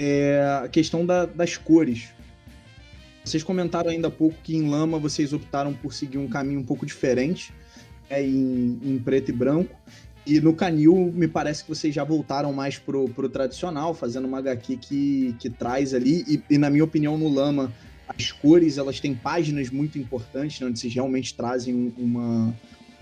é 0.00 0.62
a 0.64 0.68
questão 0.68 1.04
da, 1.04 1.26
das 1.26 1.58
cores. 1.58 2.08
Vocês 3.24 3.42
comentaram 3.42 3.90
ainda 3.90 4.08
há 4.08 4.10
pouco 4.10 4.36
que 4.42 4.56
em 4.56 4.68
Lama 4.68 4.98
vocês 4.98 5.32
optaram 5.32 5.72
por 5.72 5.92
seguir 5.92 6.18
um 6.18 6.28
caminho 6.28 6.60
um 6.60 6.64
pouco 6.64 6.86
diferente, 6.86 7.52
é, 8.08 8.22
em, 8.22 8.78
em 8.82 8.98
preto 8.98 9.30
e 9.30 9.32
branco. 9.32 9.76
E 10.26 10.40
no 10.40 10.54
Canil, 10.54 11.10
me 11.14 11.26
parece 11.26 11.64
que 11.64 11.68
vocês 11.68 11.94
já 11.94 12.04
voltaram 12.04 12.52
mais 12.52 12.78
pro, 12.78 13.08
pro 13.08 13.28
tradicional, 13.28 13.94
fazendo 13.94 14.26
uma 14.26 14.38
HQ 14.38 14.76
que, 14.76 15.34
que 15.38 15.48
traz 15.48 15.94
ali, 15.94 16.24
e, 16.28 16.42
e 16.54 16.58
na 16.58 16.68
minha 16.70 16.84
opinião, 16.84 17.16
no 17.16 17.28
Lama, 17.28 17.72
as 18.06 18.30
cores, 18.32 18.76
elas 18.76 19.00
têm 19.00 19.14
páginas 19.14 19.70
muito 19.70 19.98
importantes, 19.98 20.60
né, 20.60 20.66
onde 20.66 20.78
vocês 20.78 20.92
realmente 20.92 21.34
trazem 21.34 21.92
uma, 21.96 22.54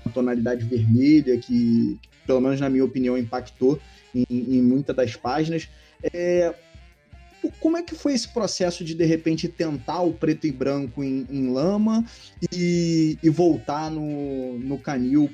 uma 0.04 0.12
tonalidade 0.12 0.64
vermelha 0.64 1.36
que, 1.38 1.98
que, 2.00 2.08
pelo 2.26 2.40
menos 2.40 2.60
na 2.60 2.68
minha 2.68 2.84
opinião, 2.84 3.16
impactou 3.16 3.80
em, 4.14 4.24
em 4.30 4.62
muitas 4.62 4.94
das 4.94 5.16
páginas. 5.16 5.68
É, 6.12 6.54
como 7.60 7.76
é 7.76 7.82
que 7.82 7.94
foi 7.94 8.14
esse 8.14 8.28
processo 8.28 8.84
de, 8.84 8.94
de 8.94 9.04
repente, 9.04 9.48
tentar 9.48 10.00
o 10.02 10.12
preto 10.12 10.46
e 10.46 10.52
branco 10.52 11.02
em, 11.02 11.26
em 11.30 11.52
lama 11.52 12.04
e, 12.52 13.18
e, 13.22 13.30
voltar 13.30 13.90
no, 13.90 14.58
no 14.58 14.78
canil 14.78 15.30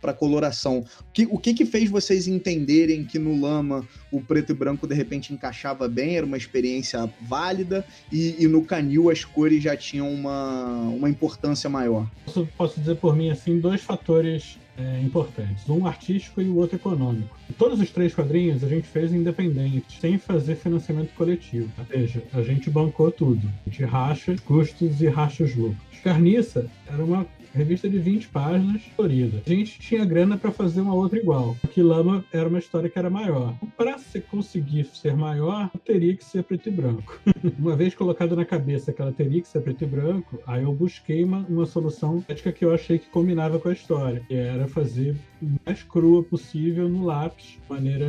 para 0.00 0.12
coloração? 0.12 0.80
O 0.80 1.12
que, 1.12 1.26
o 1.30 1.38
que 1.38 1.54
que 1.54 1.64
fez 1.64 1.90
vocês 1.90 2.26
entenderem 2.26 3.04
que 3.04 3.18
no 3.18 3.40
lama 3.40 3.86
o 4.10 4.20
preto 4.20 4.52
e 4.52 4.54
branco, 4.54 4.86
de 4.86 4.94
repente, 4.94 5.32
encaixava 5.32 5.88
bem, 5.88 6.16
era 6.16 6.26
uma 6.26 6.36
experiência 6.36 7.10
válida 7.22 7.84
e, 8.10 8.42
e 8.42 8.46
no 8.46 8.64
canil 8.64 9.10
as 9.10 9.24
cores 9.24 9.62
já 9.62 9.76
tinham 9.76 10.12
uma, 10.12 10.80
uma 10.80 11.08
importância 11.08 11.68
maior? 11.68 12.10
Posso, 12.24 12.48
posso 12.56 12.80
dizer 12.80 12.96
por 12.96 13.16
mim, 13.16 13.30
assim, 13.30 13.58
dois 13.58 13.82
fatores 13.82 14.58
é, 14.78 15.00
importantes. 15.00 15.68
Um 15.68 15.86
artístico 15.86 16.40
e 16.40 16.48
o 16.48 16.56
outro 16.56 16.76
econômico. 16.76 17.36
Todos 17.58 17.80
os 17.80 17.90
três 17.90 18.14
quadrinhos 18.14 18.62
a 18.62 18.68
gente 18.68 18.86
fez 18.86 19.12
independente, 19.12 19.98
sem 20.00 20.18
fazer 20.18 20.56
financiamento 20.56 21.12
coletivo. 21.14 21.70
Ou 21.78 21.86
seja, 21.86 22.22
a 22.32 22.42
gente 22.42 22.70
bancou 22.70 23.10
tudo. 23.10 23.48
A 23.66 23.70
gente 23.70 23.84
racha 23.84 24.36
custos 24.44 25.00
e 25.00 25.08
racha 25.08 25.44
os 25.44 25.54
lucros. 25.54 26.00
Carniça 26.02 26.66
era 26.86 27.04
uma 27.04 27.26
revista 27.56 27.88
de 27.88 27.98
20 27.98 28.28
páginas, 28.28 28.82
florida. 28.94 29.42
A 29.46 29.48
gente 29.48 29.78
tinha 29.78 30.04
grana 30.04 30.36
para 30.36 30.50
fazer 30.50 30.82
uma 30.82 30.94
outra 30.94 31.18
igual. 31.18 31.56
O 31.76 31.82
Lama 31.82 32.24
era 32.32 32.48
uma 32.48 32.58
história 32.58 32.88
que 32.88 32.98
era 32.98 33.08
maior. 33.08 33.54
Para 33.76 33.98
se 33.98 34.20
conseguir 34.20 34.84
ser 34.84 35.14
maior, 35.14 35.70
teria 35.84 36.14
que 36.16 36.24
ser 36.24 36.42
preto 36.42 36.68
e 36.68 36.72
branco. 36.72 37.18
uma 37.58 37.76
vez 37.76 37.94
colocado 37.94 38.36
na 38.36 38.44
cabeça 38.44 38.92
que 38.92 39.00
ela 39.00 39.12
teria 39.12 39.40
que 39.40 39.48
ser 39.48 39.60
preto 39.60 39.84
e 39.84 39.86
branco, 39.86 40.38
aí 40.46 40.62
eu 40.62 40.72
busquei 40.72 41.24
uma, 41.24 41.38
uma 41.48 41.66
solução 41.66 42.24
ética 42.28 42.52
que 42.52 42.64
eu 42.64 42.74
achei 42.74 42.98
que 42.98 43.08
combinava 43.08 43.58
com 43.58 43.68
a 43.68 43.72
história, 43.72 44.22
que 44.26 44.34
era 44.34 44.66
fazer 44.66 45.16
o 45.40 45.46
mais 45.64 45.82
crua 45.82 46.22
possível 46.22 46.88
no 46.88 47.04
lápis, 47.04 47.58
de 47.62 47.68
maneira 47.68 48.06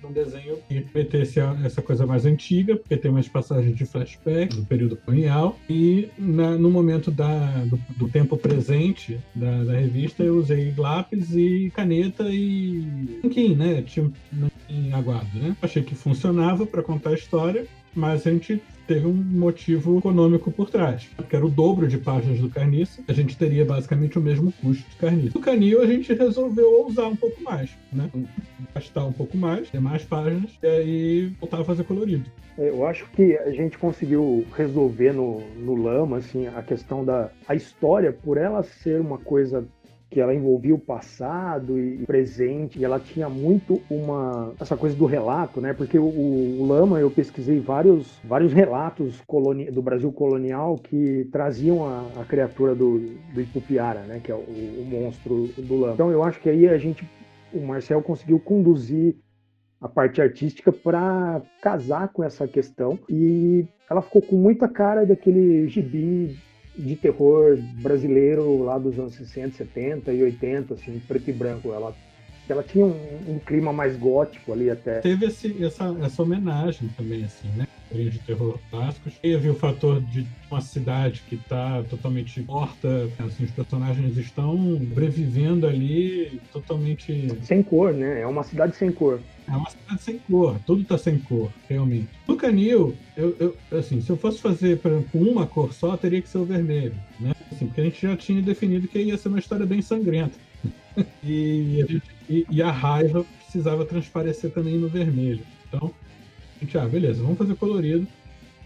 de 0.00 0.06
um 0.06 0.12
desenho 0.12 0.58
que 0.68 0.84
metesse 0.94 1.40
essa 1.64 1.80
coisa 1.80 2.06
mais 2.06 2.26
antiga, 2.26 2.76
porque 2.76 2.96
tem 2.96 3.10
umas 3.10 3.28
passagens 3.28 3.76
de 3.76 3.86
flashback 3.86 4.54
do 4.54 4.66
período 4.66 4.96
colonial, 4.96 5.56
e 5.68 6.08
na, 6.18 6.56
no 6.56 6.70
momento 6.70 7.10
da, 7.10 7.64
do, 7.64 7.80
do 7.96 8.08
tempo 8.08 8.36
presente 8.36 8.83
frente 8.84 9.20
da, 9.34 9.64
da, 9.64 9.72
revista, 9.72 10.22
eu 10.22 10.36
usei 10.36 10.74
lápis 10.76 11.34
e 11.34 11.72
caneta 11.74 12.24
e 12.28 12.84
nanquim, 13.22 13.54
né? 13.54 13.82
Tinha 13.82 14.10
um 14.70 14.94
aguado, 14.94 15.38
né? 15.38 15.56
Achei 15.62 15.82
que 15.82 15.94
funcionava 15.94 16.66
para 16.66 16.82
contar 16.82 17.10
a 17.10 17.14
história, 17.14 17.66
mas 17.94 18.26
a 18.26 18.30
gente 18.30 18.62
teve 18.86 19.06
um 19.06 19.14
motivo 19.14 19.98
econômico 19.98 20.50
por 20.50 20.70
trás, 20.70 21.08
que 21.28 21.36
era 21.36 21.44
o 21.44 21.50
dobro 21.50 21.88
de 21.88 21.98
páginas 21.98 22.38
do 22.40 22.50
Carniça, 22.50 23.02
a 23.08 23.12
gente 23.12 23.36
teria 23.36 23.64
basicamente 23.64 24.18
o 24.18 24.22
mesmo 24.22 24.52
custo 24.52 24.88
de 24.90 24.96
Carniça. 24.96 25.38
No 25.38 25.44
Canil 25.44 25.82
a 25.82 25.86
gente 25.86 26.12
resolveu 26.12 26.86
usar 26.86 27.06
um 27.06 27.16
pouco 27.16 27.42
mais, 27.42 27.70
né? 27.92 28.10
Gastar 28.74 29.06
um 29.06 29.12
pouco 29.12 29.36
mais, 29.36 29.70
ter 29.70 29.80
mais 29.80 30.04
páginas, 30.04 30.50
e 30.62 30.66
aí 30.66 31.26
voltar 31.40 31.60
a 31.60 31.64
fazer 31.64 31.84
colorido. 31.84 32.30
É, 32.58 32.68
eu 32.68 32.86
acho 32.86 33.06
que 33.10 33.36
a 33.38 33.50
gente 33.50 33.78
conseguiu 33.78 34.44
resolver 34.56 35.12
no, 35.12 35.40
no 35.56 35.74
Lama, 35.74 36.18
assim, 36.18 36.46
a 36.46 36.62
questão 36.62 37.04
da 37.04 37.30
a 37.48 37.54
história, 37.54 38.12
por 38.12 38.36
ela 38.36 38.62
ser 38.62 39.00
uma 39.00 39.18
coisa 39.18 39.66
que 40.14 40.20
ela 40.20 40.32
envolvia 40.32 40.72
o 40.72 40.78
passado 40.78 41.76
e 41.76 42.06
presente, 42.06 42.78
e 42.78 42.84
ela 42.84 43.00
tinha 43.00 43.28
muito 43.28 43.82
uma 43.90 44.52
essa 44.60 44.76
coisa 44.76 44.94
do 44.94 45.06
relato, 45.06 45.60
né? 45.60 45.72
Porque 45.72 45.98
o, 45.98 46.04
o 46.04 46.64
Lama 46.64 47.00
eu 47.00 47.10
pesquisei 47.10 47.58
vários 47.58 48.20
vários 48.22 48.52
relatos 48.52 49.20
coloni, 49.26 49.72
do 49.72 49.82
Brasil 49.82 50.12
colonial 50.12 50.76
que 50.76 51.28
traziam 51.32 51.84
a, 51.84 52.20
a 52.20 52.24
criatura 52.24 52.76
do, 52.76 53.00
do 53.34 53.40
Ipupiara, 53.40 54.02
né? 54.02 54.20
Que 54.22 54.30
é 54.30 54.36
o, 54.36 54.38
o 54.38 54.86
monstro 54.88 55.48
do 55.58 55.80
Lama. 55.80 55.94
Então 55.94 56.12
eu 56.12 56.22
acho 56.22 56.40
que 56.40 56.48
aí 56.48 56.68
a 56.68 56.78
gente 56.78 57.04
o 57.52 57.60
Marcel 57.60 58.00
conseguiu 58.00 58.38
conduzir 58.38 59.16
a 59.80 59.88
parte 59.88 60.22
artística 60.22 60.70
para 60.70 61.42
casar 61.60 62.08
com 62.12 62.22
essa 62.22 62.46
questão 62.46 63.00
e 63.08 63.66
ela 63.90 64.00
ficou 64.00 64.22
com 64.22 64.36
muita 64.36 64.68
cara 64.68 65.04
daquele 65.04 65.66
gibi 65.66 66.36
de 66.76 66.96
terror 66.96 67.58
brasileiro 67.80 68.62
lá 68.62 68.78
dos 68.78 68.98
anos 68.98 69.14
60, 69.14 69.56
70 69.56 70.12
e 70.12 70.22
80, 70.22 70.74
assim, 70.74 71.00
preto 71.06 71.30
e 71.30 71.32
branco. 71.32 71.72
Ela, 71.72 71.94
ela 72.48 72.62
tinha 72.62 72.84
um, 72.84 73.18
um 73.28 73.38
clima 73.38 73.72
mais 73.72 73.96
gótico 73.96 74.52
ali 74.52 74.70
até. 74.70 75.00
Teve 75.00 75.26
esse, 75.26 75.64
essa, 75.64 75.96
essa 76.02 76.22
homenagem 76.22 76.88
também, 76.96 77.24
assim, 77.24 77.48
né? 77.56 77.66
De 77.94 78.18
terror 78.20 78.58
clássicos. 78.70 79.14
Teve 79.20 79.48
o 79.48 79.54
fator 79.54 80.00
de 80.00 80.26
uma 80.50 80.60
cidade 80.60 81.22
que 81.28 81.36
está 81.36 81.82
totalmente 81.84 82.40
morta, 82.42 83.08
assim, 83.18 83.44
os 83.44 83.50
personagens 83.50 84.16
estão 84.16 84.78
sobrevivendo 84.78 85.66
ali 85.66 86.40
totalmente... 86.52 87.28
Sem 87.42 87.62
cor, 87.62 87.92
né? 87.92 88.20
É 88.20 88.26
uma 88.26 88.42
cidade 88.42 88.76
sem 88.76 88.90
cor. 88.90 89.20
É 89.46 89.52
uma 89.52 89.68
cidade 89.68 90.02
sem 90.02 90.18
cor, 90.18 90.58
tudo 90.66 90.82
está 90.82 90.96
sem 90.96 91.18
cor, 91.18 91.50
realmente. 91.68 92.08
No 92.26 92.36
Canil, 92.36 92.96
eu, 93.16 93.36
eu, 93.38 93.78
assim, 93.78 94.00
se 94.00 94.10
eu 94.10 94.16
fosse 94.16 94.40
fazer 94.40 94.78
pra, 94.78 95.02
com 95.12 95.18
uma 95.18 95.46
cor 95.46 95.72
só, 95.74 95.96
teria 95.96 96.22
que 96.22 96.28
ser 96.28 96.38
o 96.38 96.44
vermelho, 96.44 96.94
né? 97.20 97.34
Assim, 97.52 97.66
porque 97.66 97.80
a 97.80 97.84
gente 97.84 98.00
já 98.00 98.16
tinha 98.16 98.40
definido 98.40 98.88
que 98.88 98.98
ia 98.98 99.18
ser 99.18 99.28
uma 99.28 99.38
história 99.38 99.66
bem 99.66 99.82
sangrenta. 99.82 100.38
e, 101.22 102.00
e, 102.28 102.46
e 102.50 102.62
a 102.62 102.70
raiva 102.70 103.24
precisava 103.42 103.84
transparecer 103.84 104.50
também 104.50 104.78
no 104.78 104.88
vermelho. 104.88 105.44
Então, 105.68 105.92
gente, 106.64 106.78
ah, 106.78 106.86
beleza, 106.86 107.22
vamos 107.22 107.38
fazer 107.38 107.54
colorido. 107.56 108.06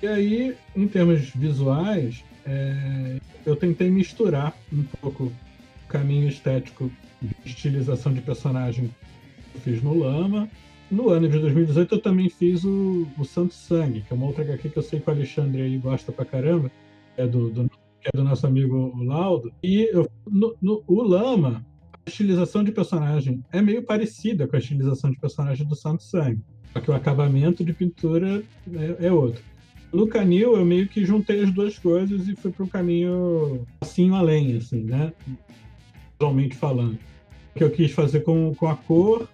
E 0.03 0.07
aí, 0.07 0.57
em 0.77 0.87
termos 0.87 1.31
visuais, 1.31 2.25
é, 2.47 3.19
eu 3.45 3.57
tentei 3.57 3.91
misturar 3.91 4.57
um 4.73 4.85
pouco 5.01 5.25
o 5.25 5.89
caminho 5.89 6.29
estético 6.29 6.91
de 7.21 7.35
estilização 7.45 8.13
de 8.13 8.21
personagem 8.21 8.91
que 9.53 9.59
eu 9.59 9.61
fiz 9.61 9.83
no 9.83 9.99
Lama 9.99 10.49
no 10.91 11.11
ano 11.11 11.29
de 11.29 11.39
2018 11.39 11.97
eu 11.97 12.01
também 12.01 12.31
fiz 12.31 12.65
o, 12.65 13.07
o 13.19 13.25
Santo 13.25 13.53
Sangue, 13.53 14.01
que 14.01 14.13
é 14.13 14.17
uma 14.17 14.27
outra 14.27 14.43
HQ 14.43 14.71
que 14.71 14.77
eu 14.79 14.83
sei 14.83 15.01
que 15.01 15.09
o 15.09 15.13
Alexandre 15.13 15.63
aí 15.63 15.77
gosta 15.77 16.11
pra 16.11 16.25
caramba, 16.25 16.71
é 17.17 17.27
do, 17.27 17.51
do 17.51 17.69
que 17.69 18.09
é 18.13 18.17
do 18.17 18.25
nosso 18.25 18.47
amigo 18.47 18.97
Laudo. 19.05 19.53
E 19.63 19.89
eu, 19.93 20.09
no, 20.27 20.57
no, 20.63 20.83
o 20.87 21.03
Lama, 21.03 21.65
a 21.93 22.09
estilização 22.09 22.65
de 22.65 22.73
personagem 22.73 23.45
é 23.53 23.61
meio 23.61 23.83
parecida 23.83 24.49
com 24.49 24.57
a 24.57 24.59
estilização 24.59 25.11
de 25.11 25.19
personagem 25.19 25.67
do 25.67 25.77
Santo 25.77 26.03
Sangue, 26.03 26.41
só 26.73 26.81
que 26.81 26.91
o 26.91 26.95
acabamento 26.95 27.65
de 27.65 27.73
pintura 27.73 28.43
é, 28.73 29.07
é 29.07 29.13
outro. 29.13 29.43
No 29.93 30.07
Canil, 30.07 30.57
eu 30.57 30.65
meio 30.65 30.87
que 30.87 31.05
juntei 31.05 31.43
as 31.43 31.51
duas 31.51 31.79
coisas 31.79 32.29
e 32.29 32.37
fui 32.37 32.53
para 32.53 32.65
um 32.65 32.69
caminho 32.69 33.67
assim 33.81 34.15
além, 34.15 34.57
assim, 34.57 34.83
né? 34.83 35.13
Visualmente 36.13 36.57
falando. 36.57 36.99
O 37.55 37.59
que 37.59 37.65
eu 37.65 37.71
quis 37.71 37.93
fazer 37.93 38.21
com, 38.21 38.55
com 38.55 38.69
a 38.69 38.77
cor 38.77 39.29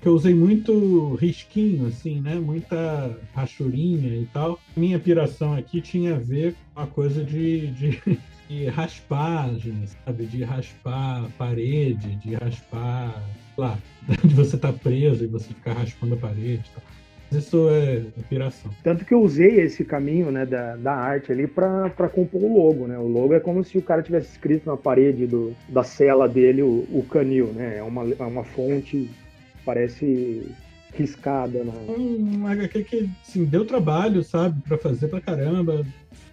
que 0.00 0.06
eu 0.06 0.12
usei 0.12 0.34
muito 0.34 1.14
risquinho, 1.14 1.86
assim, 1.86 2.20
né? 2.20 2.36
Muita 2.36 3.16
rachurinha 3.34 4.16
e 4.16 4.26
tal. 4.32 4.58
Minha 4.76 4.98
piração 4.98 5.54
aqui 5.54 5.80
tinha 5.80 6.14
a 6.14 6.18
ver 6.18 6.54
com 6.74 6.80
a 6.80 6.86
coisa 6.86 7.24
de, 7.24 7.68
de, 7.68 8.00
de 8.48 8.66
raspagem, 8.66 9.84
sabe? 10.04 10.26
De 10.26 10.44
raspar 10.44 11.24
a 11.24 11.28
parede, 11.36 12.14
de 12.16 12.34
raspar, 12.34 13.22
lá, 13.56 13.76
de 14.24 14.34
você 14.34 14.56
estar 14.56 14.72
tá 14.72 14.78
preso 14.78 15.24
e 15.24 15.26
você 15.26 15.48
ficar 15.48 15.72
raspando 15.72 16.14
a 16.14 16.18
parede 16.18 16.64
e 16.64 16.74
tal. 16.74 16.82
Isso 17.30 17.68
é 17.68 18.04
inspiração. 18.16 18.70
Tanto 18.82 19.04
que 19.04 19.12
eu 19.12 19.20
usei 19.20 19.60
esse 19.60 19.84
caminho 19.84 20.30
né, 20.30 20.46
da, 20.46 20.76
da 20.76 20.94
arte 20.94 21.30
ali 21.30 21.46
para 21.46 22.08
compor 22.08 22.42
o 22.42 22.56
logo. 22.56 22.86
Né? 22.86 22.98
O 22.98 23.06
logo 23.06 23.34
é 23.34 23.40
como 23.40 23.62
se 23.62 23.76
o 23.76 23.82
cara 23.82 24.02
tivesse 24.02 24.30
escrito 24.30 24.66
na 24.66 24.78
parede 24.78 25.26
do, 25.26 25.54
da 25.68 25.82
cela 25.84 26.26
dele 26.26 26.62
o, 26.62 26.86
o 26.90 27.04
canil. 27.10 27.48
Né? 27.48 27.78
É, 27.78 27.82
uma, 27.82 28.02
é 28.18 28.22
uma 28.22 28.44
fonte 28.44 29.10
parece 29.64 30.50
riscada. 30.94 31.64
Né? 31.64 31.72
Um 31.88 32.46
HQ 32.46 32.84
que 32.84 33.10
assim, 33.22 33.44
deu 33.44 33.64
trabalho, 33.64 34.22
sabe, 34.22 34.60
para 34.62 34.78
fazer 34.78 35.08
pra 35.08 35.20
caramba. 35.20 35.86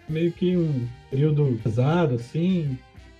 Meio 0.07 0.31
que 0.31 0.55
um 0.55 0.87
período 1.09 1.59
pesado, 1.63 2.15
assim. 2.15 2.77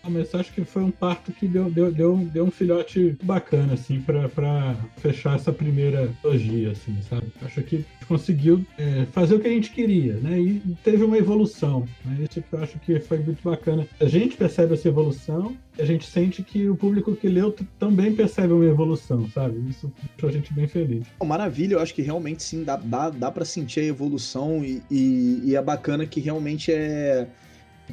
Mas 0.10 0.34
acho 0.34 0.54
que 0.54 0.64
foi 0.64 0.84
um 0.84 0.92
parto 0.92 1.32
que 1.32 1.48
deu, 1.48 1.70
deu, 1.70 1.92
deu, 1.92 2.18
deu 2.18 2.46
um 2.46 2.52
filhote 2.52 3.18
bacana, 3.24 3.74
assim, 3.74 4.02
para 4.02 4.76
fechar 4.98 5.36
essa 5.36 5.52
primeira 5.52 6.12
trilogia, 6.22 6.72
assim, 6.72 6.96
sabe? 7.10 7.28
Acho 7.42 7.62
que 7.64 7.86
conseguiu 8.08 8.66
é, 8.78 9.06
fazer 9.12 9.36
o 9.36 9.40
que 9.40 9.48
a 9.48 9.52
gente 9.52 9.72
queria, 9.72 10.14
né? 10.16 10.40
E 10.40 10.62
teve 10.84 11.04
uma 11.04 11.18
evolução, 11.18 11.88
né? 12.04 12.26
Isso 12.30 12.44
eu 12.52 12.60
acho 12.60 12.80
que 12.80 13.00
foi 13.00 13.20
muito 13.20 13.42
bacana. 13.44 13.88
A 14.00 14.06
gente 14.06 14.38
percebe 14.38 14.74
essa 14.74 14.88
evolução, 14.88 15.56
a 15.78 15.86
gente 15.86 16.06
sente 16.06 16.44
que 16.44 16.70
o 16.70 16.76
público 16.76 17.16
que 17.16 17.28
leu 17.28 17.54
também 17.80 18.14
percebe 18.14 18.54
uma 18.54 18.66
evolução, 18.66 19.28
sabe? 19.30 19.58
Isso 19.70 19.92
deixou 20.14 20.30
a 20.30 20.32
gente 20.32 20.54
bem 20.54 20.68
feliz. 20.68 21.06
Maravilha, 21.24 21.76
eu 21.76 21.80
acho 21.80 21.94
que 21.94 22.02
realmente 22.02 22.44
sim, 22.44 22.64
dá, 22.64 22.78
dá, 22.78 23.10
dá 23.10 23.32
para 23.32 23.46
sentir 23.46 23.82
a 23.82 23.86
evolução 23.86 24.64
e, 24.64 24.82
e, 24.90 25.42
e 25.44 25.56
é 25.56 25.62
bacana 25.62 26.06
que 26.06 26.20
realmente 26.20 26.72
é 26.72 27.28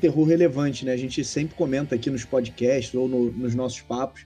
terror 0.01 0.25
relevante, 0.25 0.85
né? 0.85 0.93
A 0.93 0.97
gente 0.97 1.25
sempre 1.25 1.55
comenta 1.55 1.95
aqui 1.95 2.11
nos 2.11 2.25
podcasts 2.25 2.95
ou 2.95 3.09
no, 3.09 3.33
nos 3.33 3.55
nossos 3.55 3.81
papos 3.81 4.25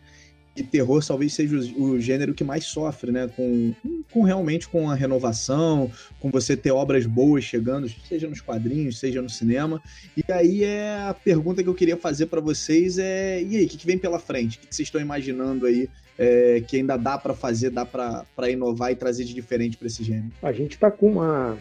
e 0.56 0.62
terror 0.62 1.04
talvez 1.06 1.34
seja 1.34 1.56
o, 1.56 1.82
o, 1.82 2.00
gênero 2.00 2.32
que 2.32 2.42
mais 2.42 2.64
sofre, 2.64 3.12
né? 3.12 3.28
Com, 3.36 3.74
com 4.10 4.22
realmente 4.22 4.66
com 4.68 4.90
a 4.90 4.94
renovação, 4.94 5.90
com 6.18 6.30
você 6.30 6.56
ter 6.56 6.70
obras 6.70 7.04
boas 7.04 7.44
chegando, 7.44 7.88
seja 8.08 8.26
nos 8.26 8.40
quadrinhos, 8.40 8.98
seja 8.98 9.20
no 9.20 9.28
cinema. 9.28 9.82
E 10.16 10.32
aí 10.32 10.64
é 10.64 11.06
a 11.08 11.14
pergunta 11.14 11.62
que 11.62 11.68
eu 11.68 11.74
queria 11.74 11.96
fazer 11.96 12.26
para 12.26 12.40
vocês 12.40 12.98
é 12.98 13.42
e 13.42 13.56
aí, 13.56 13.66
o 13.66 13.68
que, 13.68 13.76
que, 13.76 13.86
vem 13.86 13.98
pela 13.98 14.18
frente? 14.18 14.56
O 14.56 14.60
que, 14.60 14.68
que 14.68 14.74
vocês 14.74 14.88
estão 14.88 15.00
imaginando 15.00 15.66
aí 15.66 15.88
é, 16.18 16.62
que 16.66 16.78
ainda 16.78 16.96
dá 16.96 17.18
para 17.18 17.34
fazer, 17.34 17.70
dá 17.70 17.84
para 17.84 18.50
inovar 18.50 18.90
e 18.90 18.96
trazer 18.96 19.24
de 19.24 19.34
diferente 19.34 19.76
para 19.76 19.86
esse 19.86 20.02
gênero? 20.02 20.32
A 20.42 20.52
gente 20.52 20.72
está 20.72 20.90
com 20.90 21.12
uma 21.12 21.58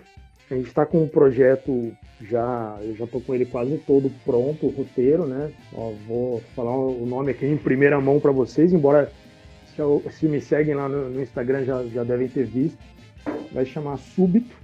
a 0.50 0.56
gente 0.56 0.68
está 0.68 0.86
com 0.86 1.04
um 1.04 1.08
projeto 1.08 1.92
já, 2.22 2.78
eu 2.82 2.96
já 2.96 3.08
tô 3.08 3.20
com 3.20 3.34
ele 3.34 3.46
quase 3.46 3.78
todo 3.80 4.12
pronto, 4.24 4.68
o 4.68 4.70
roteiro, 4.70 5.26
né? 5.26 5.52
Ó, 5.74 5.92
vou 6.08 6.42
falar 6.56 6.76
o 6.76 7.06
nome 7.06 7.32
aqui 7.32 7.46
em 7.46 7.58
primeira 7.58 8.00
mão 8.00 8.20
para 8.20 8.32
vocês, 8.32 8.72
embora 8.72 9.12
se, 10.12 10.26
me 10.28 10.40
seguem 10.40 10.76
lá 10.76 10.88
no, 10.88 11.22
Instagram 11.22 11.66
já, 11.66 11.84
já 11.86 12.04
devem 12.04 12.28
ter 12.28 12.46
visto. 12.46 12.78
Vai 13.52 13.66
chamar 13.66 13.98
Súbito, 13.98 14.56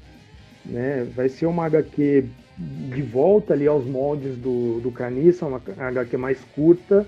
né? 0.65 1.07
Vai 1.15 1.27
ser 1.27 1.47
uma 1.47 1.65
HQ 1.65 2.25
de 2.57 3.01
volta 3.01 3.53
ali 3.53 3.65
aos 3.67 3.85
moldes 3.85 4.37
do, 4.37 4.79
do 4.81 4.91
Caniça, 4.91 5.45
uma 5.47 5.61
HQ 5.77 6.15
mais 6.15 6.39
curta, 6.55 7.07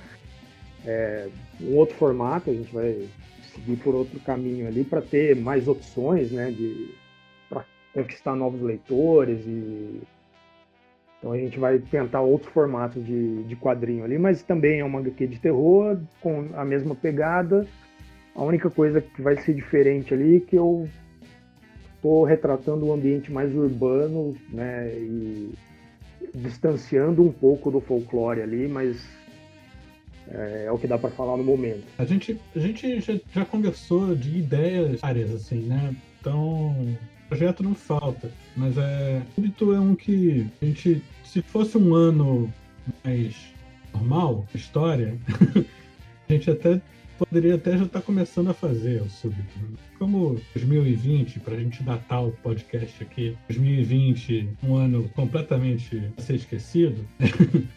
é, 0.85 1.27
um 1.61 1.75
outro 1.75 1.95
formato, 1.95 2.49
a 2.49 2.53
gente 2.53 2.73
vai 2.73 3.07
seguir 3.53 3.75
por 3.77 3.93
outro 3.93 4.19
caminho 4.21 4.67
ali 4.67 4.83
para 4.83 5.01
ter 5.01 5.35
mais 5.35 5.67
opções, 5.67 6.31
né? 6.31 6.49
De, 6.49 7.02
conquistar 7.93 8.35
novos 8.35 8.61
leitores 8.61 9.45
e 9.45 10.01
então 11.23 11.31
a 11.31 11.37
gente 11.37 11.57
vai 11.57 11.79
tentar 11.79 12.19
outros 12.19 12.51
formatos 12.51 13.03
de, 13.05 13.43
de 13.43 13.55
quadrinho 13.55 14.03
ali, 14.03 14.19
mas 14.19 14.43
também 14.43 14.81
é 14.81 14.83
uma 14.83 14.99
HQ 14.99 15.27
de 15.27 15.39
terror, 15.39 15.97
com 16.19 16.49
a 16.53 16.65
mesma 16.65 16.93
pegada. 16.95 17.65
A 18.35 18.43
única 18.43 18.69
coisa 18.69 18.99
que 18.99 19.21
vai 19.21 19.37
ser 19.37 19.53
diferente 19.53 20.13
ali 20.13 20.35
é 20.35 20.39
que 20.41 20.57
eu 20.57 20.85
estou 21.95 22.25
retratando 22.25 22.85
um 22.85 22.93
ambiente 22.93 23.31
mais 23.31 23.55
urbano, 23.55 24.35
né, 24.49 24.89
e 24.97 25.53
distanciando 26.35 27.23
um 27.23 27.31
pouco 27.31 27.71
do 27.71 27.79
folclore 27.79 28.41
ali, 28.41 28.67
mas 28.67 29.07
é, 30.27 30.65
é 30.67 30.71
o 30.73 30.77
que 30.77 30.87
dá 30.87 30.97
para 30.97 31.09
falar 31.09 31.37
no 31.37 31.43
momento. 31.43 31.85
A 31.97 32.03
gente, 32.03 32.37
a 32.53 32.59
gente 32.59 32.99
já, 32.99 33.17
já 33.31 33.45
conversou 33.45 34.13
de 34.13 34.39
ideias 34.39 35.01
áreas, 35.01 35.31
assim, 35.31 35.61
né? 35.61 35.95
Então, 36.19 36.75
projeto 37.33 37.63
não 37.63 37.73
falta, 37.73 38.31
mas 38.55 38.77
é. 38.77 39.21
Súbito 39.33 39.73
é 39.73 39.79
um 39.79 39.95
que 39.95 40.47
a 40.61 40.65
gente. 40.65 41.03
Se 41.23 41.41
fosse 41.41 41.77
um 41.77 41.95
ano 41.95 42.53
mais 43.03 43.35
normal, 43.91 44.45
história, 44.53 45.17
a 46.29 46.33
gente 46.33 46.51
até 46.51 46.79
poderia 47.25 47.55
até 47.55 47.77
já 47.77 47.85
estar 47.85 47.99
tá 47.99 48.05
começando 48.05 48.49
a 48.49 48.53
fazer 48.53 49.01
o 49.01 49.09
súbito. 49.09 49.59
Como 49.97 50.39
2020, 50.53 51.39
para 51.39 51.55
a 51.55 51.59
gente 51.59 51.81
datar 51.83 52.25
o 52.25 52.31
podcast 52.31 53.03
aqui, 53.03 53.37
2020, 53.47 54.49
um 54.63 54.75
ano 54.75 55.09
completamente 55.15 56.11
a 56.17 56.21
ser 56.21 56.35
esquecido, 56.35 57.05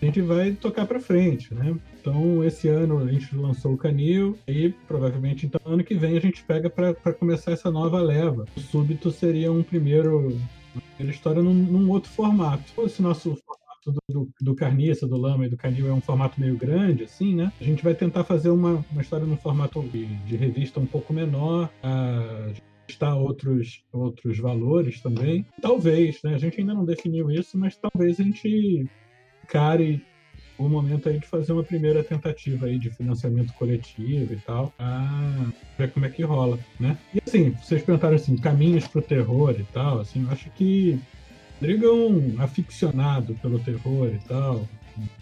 a 0.02 0.04
gente 0.04 0.20
vai 0.20 0.52
tocar 0.52 0.86
para 0.86 1.00
frente, 1.00 1.54
né? 1.54 1.76
Então, 2.00 2.44
esse 2.44 2.68
ano 2.68 2.98
a 2.98 3.12
gente 3.12 3.34
lançou 3.34 3.74
o 3.74 3.76
Canil 3.76 4.38
e 4.46 4.70
provavelmente 4.86 5.46
então 5.46 5.60
ano 5.64 5.82
que 5.82 5.94
vem 5.94 6.16
a 6.16 6.20
gente 6.20 6.42
pega 6.44 6.70
para 6.70 6.94
começar 7.12 7.52
essa 7.52 7.70
nova 7.70 8.00
leva. 8.00 8.44
O 8.56 8.60
súbito 8.60 9.10
seria 9.10 9.50
um 9.50 9.62
primeiro 9.62 10.38
primeira 10.96 11.16
história 11.16 11.42
num, 11.42 11.54
num 11.54 11.90
outro 11.90 12.10
formato. 12.10 12.68
Se 12.68 12.74
fosse 12.74 13.02
nosso 13.02 13.36
do, 13.92 14.00
do, 14.08 14.28
do 14.40 14.54
Carniça, 14.54 15.06
do 15.06 15.16
Lama 15.16 15.46
e 15.46 15.48
do 15.48 15.56
Canil 15.56 15.88
é 15.88 15.92
um 15.92 16.00
formato 16.00 16.40
meio 16.40 16.56
grande, 16.56 17.04
assim, 17.04 17.34
né? 17.34 17.52
A 17.60 17.64
gente 17.64 17.82
vai 17.82 17.94
tentar 17.94 18.24
fazer 18.24 18.50
uma, 18.50 18.84
uma 18.90 19.02
história 19.02 19.26
num 19.26 19.36
formato 19.36 19.82
de, 19.82 20.06
de 20.06 20.36
revista 20.36 20.80
um 20.80 20.86
pouco 20.86 21.12
menor, 21.12 21.70
a 21.82 22.52
está 22.88 23.14
outros 23.14 23.82
outros 23.92 24.38
valores 24.38 25.00
também. 25.00 25.44
Talvez, 25.60 26.22
né? 26.22 26.34
A 26.34 26.38
gente 26.38 26.60
ainda 26.60 26.74
não 26.74 26.84
definiu 26.84 27.30
isso, 27.30 27.58
mas 27.58 27.76
talvez 27.76 28.20
a 28.20 28.22
gente 28.22 28.86
care 29.48 30.02
o 30.58 30.68
momento 30.68 31.08
aí 31.08 31.18
de 31.18 31.26
fazer 31.26 31.52
uma 31.52 31.62
primeira 31.62 32.02
tentativa 32.02 32.66
aí 32.66 32.78
de 32.78 32.90
financiamento 32.90 33.52
coletivo 33.54 34.32
e 34.32 34.36
tal, 34.38 34.72
pra 34.76 35.52
ver 35.78 35.92
como 35.92 36.06
é 36.06 36.08
que 36.08 36.22
rola, 36.22 36.58
né? 36.80 36.96
E 37.14 37.20
assim, 37.26 37.50
vocês 37.50 37.82
perguntaram 37.82 38.16
assim, 38.16 38.36
caminhos 38.36 38.86
pro 38.88 39.02
terror 39.02 39.54
e 39.58 39.64
tal, 39.64 40.00
assim, 40.00 40.24
eu 40.24 40.30
acho 40.30 40.50
que 40.50 40.98
Rodrigo 41.60 41.86
é 41.86 41.92
um 41.92 42.42
aficionado 42.42 43.34
pelo 43.40 43.58
terror 43.58 44.08
e 44.08 44.18
tal, 44.28 44.66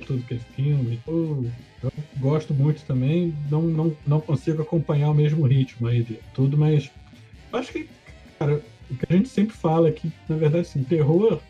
tudo 0.07 0.25
que 0.25 0.35
é 0.35 0.39
filme. 0.39 1.01
Eu, 1.07 1.47
eu, 1.83 1.93
gosto 2.19 2.53
muito 2.53 2.83
também, 2.85 3.35
não, 3.51 3.63
não, 3.63 3.97
não 4.07 4.21
consigo 4.21 4.63
acompanhar 4.63 5.11
o 5.11 5.15
mesmo 5.15 5.47
ritmo 5.47 5.87
aí 5.87 6.03
de 6.03 6.19
tudo, 6.33 6.57
mas 6.59 6.91
acho 7.53 7.73
que, 7.73 7.89
cara, 8.39 8.61
o 8.91 8.97
que 8.97 9.07
a 9.09 9.17
gente 9.17 9.29
sempre 9.29 9.55
fala 9.55 9.89
é 9.89 9.95
na 10.29 10.37
verdade, 10.37 10.67
assim, 10.67 10.83
terror 10.83 11.41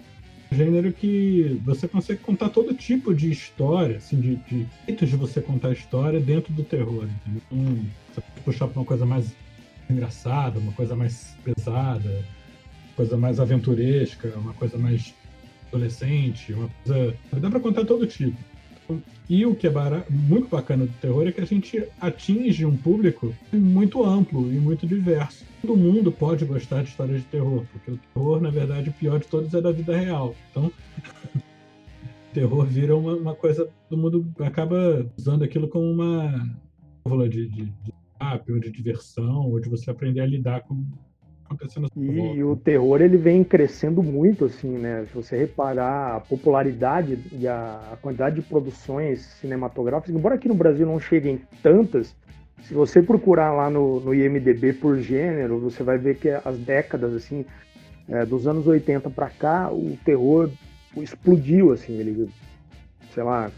é 0.50 0.54
um 0.54 0.56
gênero 0.56 0.92
que 0.92 1.60
você 1.64 1.88
consegue 1.88 2.20
contar 2.20 2.50
todo 2.50 2.74
tipo 2.74 3.14
de 3.14 3.30
história, 3.30 3.96
assim, 3.96 4.20
de, 4.20 4.36
de 4.36 4.66
jeitos 4.86 5.08
de 5.08 5.16
você 5.16 5.40
contar 5.40 5.72
história 5.72 6.20
dentro 6.20 6.52
do 6.52 6.62
terror, 6.62 7.04
entendeu? 7.04 7.42
Então, 7.50 7.84
você 8.14 8.20
pode 8.20 8.40
puxar 8.44 8.68
para 8.68 8.80
uma 8.80 8.86
coisa 8.86 9.06
mais 9.06 9.32
engraçada, 9.88 10.58
uma 10.58 10.72
coisa 10.72 10.94
mais 10.94 11.34
pesada, 11.42 12.24
coisa 12.96 13.16
mais 13.16 13.40
aventuresca, 13.40 14.32
uma 14.36 14.52
coisa 14.54 14.78
mais 14.78 15.14
adolescente, 15.68 16.52
uma 16.52 16.68
coisa. 16.68 17.14
Dá 17.32 17.50
para 17.50 17.60
contar 17.60 17.84
todo 17.84 18.06
tipo. 18.06 18.36
E 19.28 19.46
o 19.46 19.54
que 19.54 19.66
é 19.66 19.72
muito 20.10 20.48
bacana 20.48 20.84
do 20.84 20.92
terror 21.00 21.26
é 21.26 21.32
que 21.32 21.40
a 21.40 21.46
gente 21.46 21.82
atinge 21.98 22.66
um 22.66 22.76
público 22.76 23.34
muito 23.52 24.04
amplo 24.04 24.52
e 24.52 24.56
muito 24.56 24.86
diverso. 24.86 25.44
Todo 25.62 25.76
mundo 25.76 26.12
pode 26.12 26.44
gostar 26.44 26.82
de 26.82 26.90
histórias 26.90 27.20
de 27.20 27.26
terror, 27.26 27.64
porque 27.72 27.92
o 27.92 27.98
terror, 28.12 28.40
na 28.40 28.50
verdade, 28.50 28.90
o 28.90 28.92
pior 28.92 29.18
de 29.18 29.26
todos 29.26 29.54
é 29.54 29.62
da 29.62 29.72
vida 29.72 29.96
real. 29.96 30.34
Então, 30.50 30.66
o 31.34 32.34
terror 32.34 32.66
vira 32.66 32.94
uma, 32.94 33.14
uma, 33.14 33.34
coisa. 33.34 33.66
Todo 33.88 33.98
mundo 33.98 34.30
acaba 34.40 35.10
usando 35.16 35.42
aquilo 35.42 35.68
como 35.68 35.90
uma 35.90 36.46
válvula 37.02 37.26
de, 37.26 37.48
de, 37.48 37.64
de 37.64 37.94
de 38.60 38.70
diversão, 38.70 39.50
ou 39.50 39.60
de 39.60 39.68
você 39.68 39.90
aprender 39.90 40.20
a 40.20 40.26
lidar 40.26 40.62
com, 40.62 40.84
acontecendo 41.54 41.90
e 41.96 42.42
o 42.42 42.56
terror 42.56 43.00
ele 43.00 43.16
vem 43.16 43.42
crescendo 43.42 44.02
muito 44.02 44.44
assim 44.44 44.78
né? 44.78 45.06
Se 45.06 45.14
você 45.14 45.36
reparar 45.36 46.16
a 46.16 46.20
popularidade 46.20 47.18
e 47.32 47.46
a, 47.46 47.96
quantidade 48.00 48.36
de 48.36 48.42
produções 48.42 49.20
cinematográficas 49.40 50.14
embora 50.14 50.34
aqui 50.34 50.48
no 50.48 50.54
Brasil 50.54 50.86
não 50.86 51.00
cheguem 51.00 51.40
tantas 51.62 52.14
se 52.62 52.72
você 52.72 53.02
procurar 53.02 53.52
lá 53.52 53.68
no, 53.68 54.00
no 54.00 54.14
IMDb 54.14 54.72
por 54.74 54.98
gênero 54.98 55.58
você 55.58 55.82
vai 55.82 55.98
ver 55.98 56.16
que 56.16 56.28
as 56.28 56.58
décadas 56.58 57.14
assim 57.14 57.44
é, 58.08 58.24
dos 58.24 58.46
anos 58.46 58.66
80 58.66 59.08
para 59.10 59.30
cá 59.30 59.72
o 59.72 59.96
terror 60.04 60.50
explodiu 60.96 61.72
assim 61.72 61.94
ele 61.98 62.28
sei 63.12 63.22
lá 63.22 63.50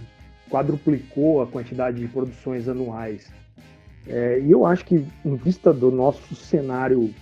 quadruplicou 0.50 1.42
a 1.42 1.46
quantidade 1.46 1.98
de 1.98 2.08
produções 2.08 2.68
anuais. 2.68 3.30
É, 4.06 4.40
e 4.40 4.50
eu 4.50 4.64
acho 4.64 4.84
que, 4.84 5.04
em 5.24 5.34
vista 5.34 5.72
do 5.72 5.90
nosso 5.90 6.34
cenário 6.34 7.12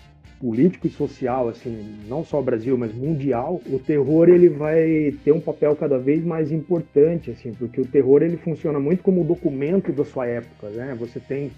político 0.45 0.87
e 0.87 0.91
social, 0.91 1.49
assim, 1.49 1.97
não 2.07 2.23
só 2.23 2.43
Brasil, 2.43 2.77
mas 2.77 2.95
mundial, 2.95 3.63
o 3.67 3.79
terror 3.79 4.29
ele 4.29 4.51
vai 4.51 5.15
ter 5.25 5.33
um 5.33 5.41
papel 5.41 5.75
cada 5.75 5.99
vez 5.99 6.23
mais 6.23 6.53
importante, 6.53 7.31
assim, 7.31 7.55
porque 7.55 7.81
o 7.81 7.87
terror 7.87 8.23
ele 8.23 8.37
funciona 8.37 8.79
muito 8.79 9.03
como 9.03 9.25
documento 9.25 9.91
da 9.91 10.05
sua 10.05 10.27
época, 10.27 10.69
né? 10.69 10.95
Você 11.01 11.19
tem 11.19 11.51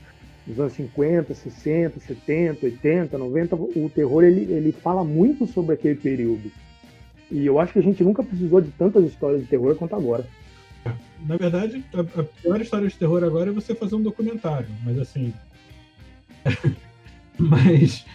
nos 0.46 0.60
anos 0.60 0.74
50, 0.74 1.34
60, 1.34 1.98
70, 1.98 2.64
80, 2.64 3.18
90, 3.18 3.56
o 3.56 3.90
terror 3.92 4.22
ele, 4.22 4.52
ele 4.52 4.70
fala 4.70 5.02
muito 5.02 5.48
sobre 5.48 5.74
aquele 5.74 5.96
período. 5.96 6.48
E 7.28 7.44
eu 7.44 7.58
acho 7.58 7.72
que 7.72 7.80
a 7.80 7.82
gente 7.82 8.04
nunca 8.04 8.22
precisou 8.22 8.60
de 8.60 8.70
tantas 8.70 9.04
histórias 9.04 9.42
de 9.42 9.48
terror 9.48 9.74
quanto 9.74 9.96
agora. 9.96 10.24
Na 11.26 11.36
verdade, 11.36 11.84
a, 11.92 12.20
a 12.20 12.22
pior 12.22 12.60
história 12.60 12.86
de 12.86 12.96
terror 12.96 13.24
agora 13.24 13.50
é 13.50 13.52
você 13.52 13.74
fazer 13.74 13.96
um 13.96 14.02
documentário, 14.02 14.68
mas 14.84 14.96
assim. 14.96 15.34
mas 17.36 18.06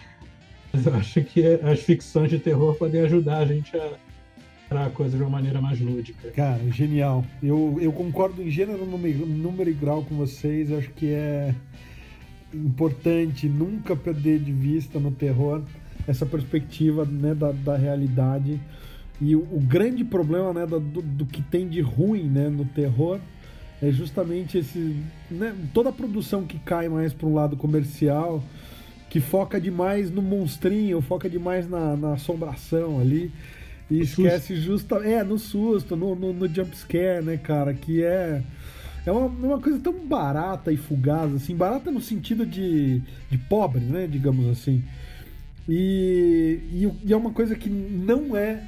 mas 0.72 0.86
eu 0.86 0.94
acho 0.94 1.22
que 1.22 1.44
as 1.62 1.80
ficções 1.80 2.30
de 2.30 2.38
terror 2.38 2.74
podem 2.74 3.02
ajudar 3.02 3.38
a 3.38 3.46
gente 3.46 3.76
a 3.76 3.92
a 4.80 4.90
coisa 4.90 5.16
de 5.16 5.22
uma 5.22 5.30
maneira 5.30 5.60
mais 5.60 5.80
lúdica. 5.80 6.30
Cara, 6.30 6.60
genial. 6.70 7.24
Eu, 7.42 7.78
eu 7.80 7.92
concordo 7.92 8.42
em 8.42 8.50
gênero, 8.50 8.86
número, 8.86 9.70
e 9.70 9.72
grau 9.74 10.02
com 10.02 10.16
vocês. 10.16 10.72
Acho 10.72 10.90
que 10.90 11.12
é 11.12 11.54
importante 12.54 13.48
nunca 13.48 13.96
perder 13.96 14.38
de 14.38 14.52
vista 14.52 14.98
no 14.98 15.10
terror 15.10 15.62
essa 16.06 16.26
perspectiva 16.26 17.04
né, 17.04 17.34
da, 17.34 17.52
da 17.52 17.76
realidade. 17.76 18.60
E 19.20 19.36
o, 19.36 19.40
o 19.40 19.60
grande 19.60 20.04
problema 20.04 20.52
né, 20.52 20.66
do, 20.66 20.80
do, 20.80 21.26
que 21.26 21.42
tem 21.42 21.68
de 21.68 21.80
ruim 21.80 22.24
né, 22.24 22.48
no 22.48 22.64
terror 22.64 23.20
é 23.80 23.90
justamente 23.90 24.58
esse. 24.58 24.96
Né, 25.30 25.54
toda 25.72 25.90
a 25.90 25.92
produção 25.92 26.44
que 26.44 26.58
cai 26.58 26.88
mais 26.88 27.12
para 27.12 27.26
um 27.26 27.34
lado 27.34 27.56
comercial 27.56 28.42
que 29.12 29.20
foca 29.20 29.60
demais 29.60 30.10
no 30.10 30.22
monstrinho, 30.22 31.02
foca 31.02 31.28
demais 31.28 31.68
na, 31.68 31.94
na 31.94 32.14
assombração 32.14 32.98
ali. 32.98 33.30
E 33.90 34.00
esquece 34.00 34.56
justa, 34.56 34.96
é, 35.06 35.22
no 35.22 35.38
susto, 35.38 35.94
no, 35.94 36.14
no, 36.14 36.32
no 36.32 36.48
jump 36.48 36.74
scare, 36.74 37.22
né, 37.22 37.36
cara? 37.36 37.74
Que 37.74 38.02
é. 38.02 38.42
É 39.04 39.12
uma, 39.12 39.26
uma 39.26 39.60
coisa 39.60 39.78
tão 39.80 39.92
barata 39.92 40.72
e 40.72 40.78
fugaz, 40.78 41.34
assim, 41.34 41.54
barata 41.54 41.90
no 41.90 42.00
sentido 42.00 42.46
de, 42.46 43.02
de 43.30 43.36
pobre, 43.36 43.80
né? 43.80 44.06
Digamos 44.10 44.48
assim. 44.48 44.82
E, 45.68 46.60
e, 46.72 46.90
e 47.04 47.12
é 47.12 47.16
uma 47.16 47.32
coisa 47.32 47.54
que 47.54 47.68
não 47.68 48.34
é 48.34 48.62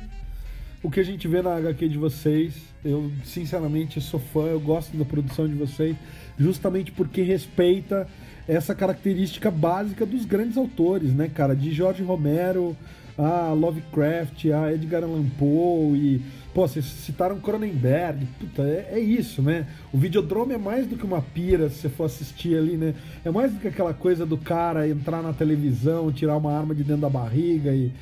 o 0.83 0.91
que 0.91 1.01
a 1.01 1.05
gente 1.05 1.27
vê 1.27 1.41
na 1.41 1.57
HQ 1.57 1.89
de 1.89 1.97
vocês. 1.97 2.55
Eu, 2.85 3.11
sinceramente, 3.25 3.99
sou 3.99 4.21
fã, 4.21 4.43
eu 4.43 4.61
gosto 4.61 4.95
da 4.95 5.07
produção 5.07 5.49
de 5.49 5.55
vocês, 5.55 5.97
justamente 6.39 6.93
porque 6.93 7.23
respeita 7.23 8.07
essa 8.47 8.75
característica 8.75 9.51
básica 9.51 10.05
dos 10.05 10.25
grandes 10.25 10.57
autores, 10.57 11.15
né, 11.15 11.31
cara? 11.33 11.55
De 11.55 11.73
Jorge 11.73 12.03
Romero 12.03 12.77
a 13.17 13.53
Lovecraft, 13.53 14.47
a 14.47 14.73
Edgar 14.73 15.05
Allan 15.05 15.29
Poe 15.39 15.97
e. 15.97 16.23
Pô, 16.53 16.69
vocês 16.69 16.85
citaram 16.85 17.41
Cronenberg, 17.41 18.27
puta, 18.39 18.63
é, 18.63 18.91
é, 18.93 19.01
isso, 19.01 19.43
né? 19.43 19.67
O 19.93 19.99
Videodrome 19.99 20.55
é 20.55 20.59
mais 20.59 20.87
do 20.87 20.97
que 20.97 21.05
uma 21.05 21.21
pira, 21.21 21.69
se 21.69 21.79
você 21.79 21.89
for 21.89 22.05
assistir 22.05 22.57
ali, 22.57 22.77
né? 22.77 22.95
É 23.25 23.31
mais 23.31 23.53
do 23.53 23.59
que 23.59 23.67
aquela 23.67 23.93
coisa 23.93 24.25
do 24.25 24.39
cara 24.39 24.89
entrar 24.89 25.21
na 25.21 25.33
televisão, 25.33 26.13
tirar 26.13 26.37
uma 26.37 26.57
arma 26.57 26.73
de 26.73 26.85
dentro 26.85 27.03
da 27.03 27.09
barriga 27.09 27.73
e. 27.73 27.93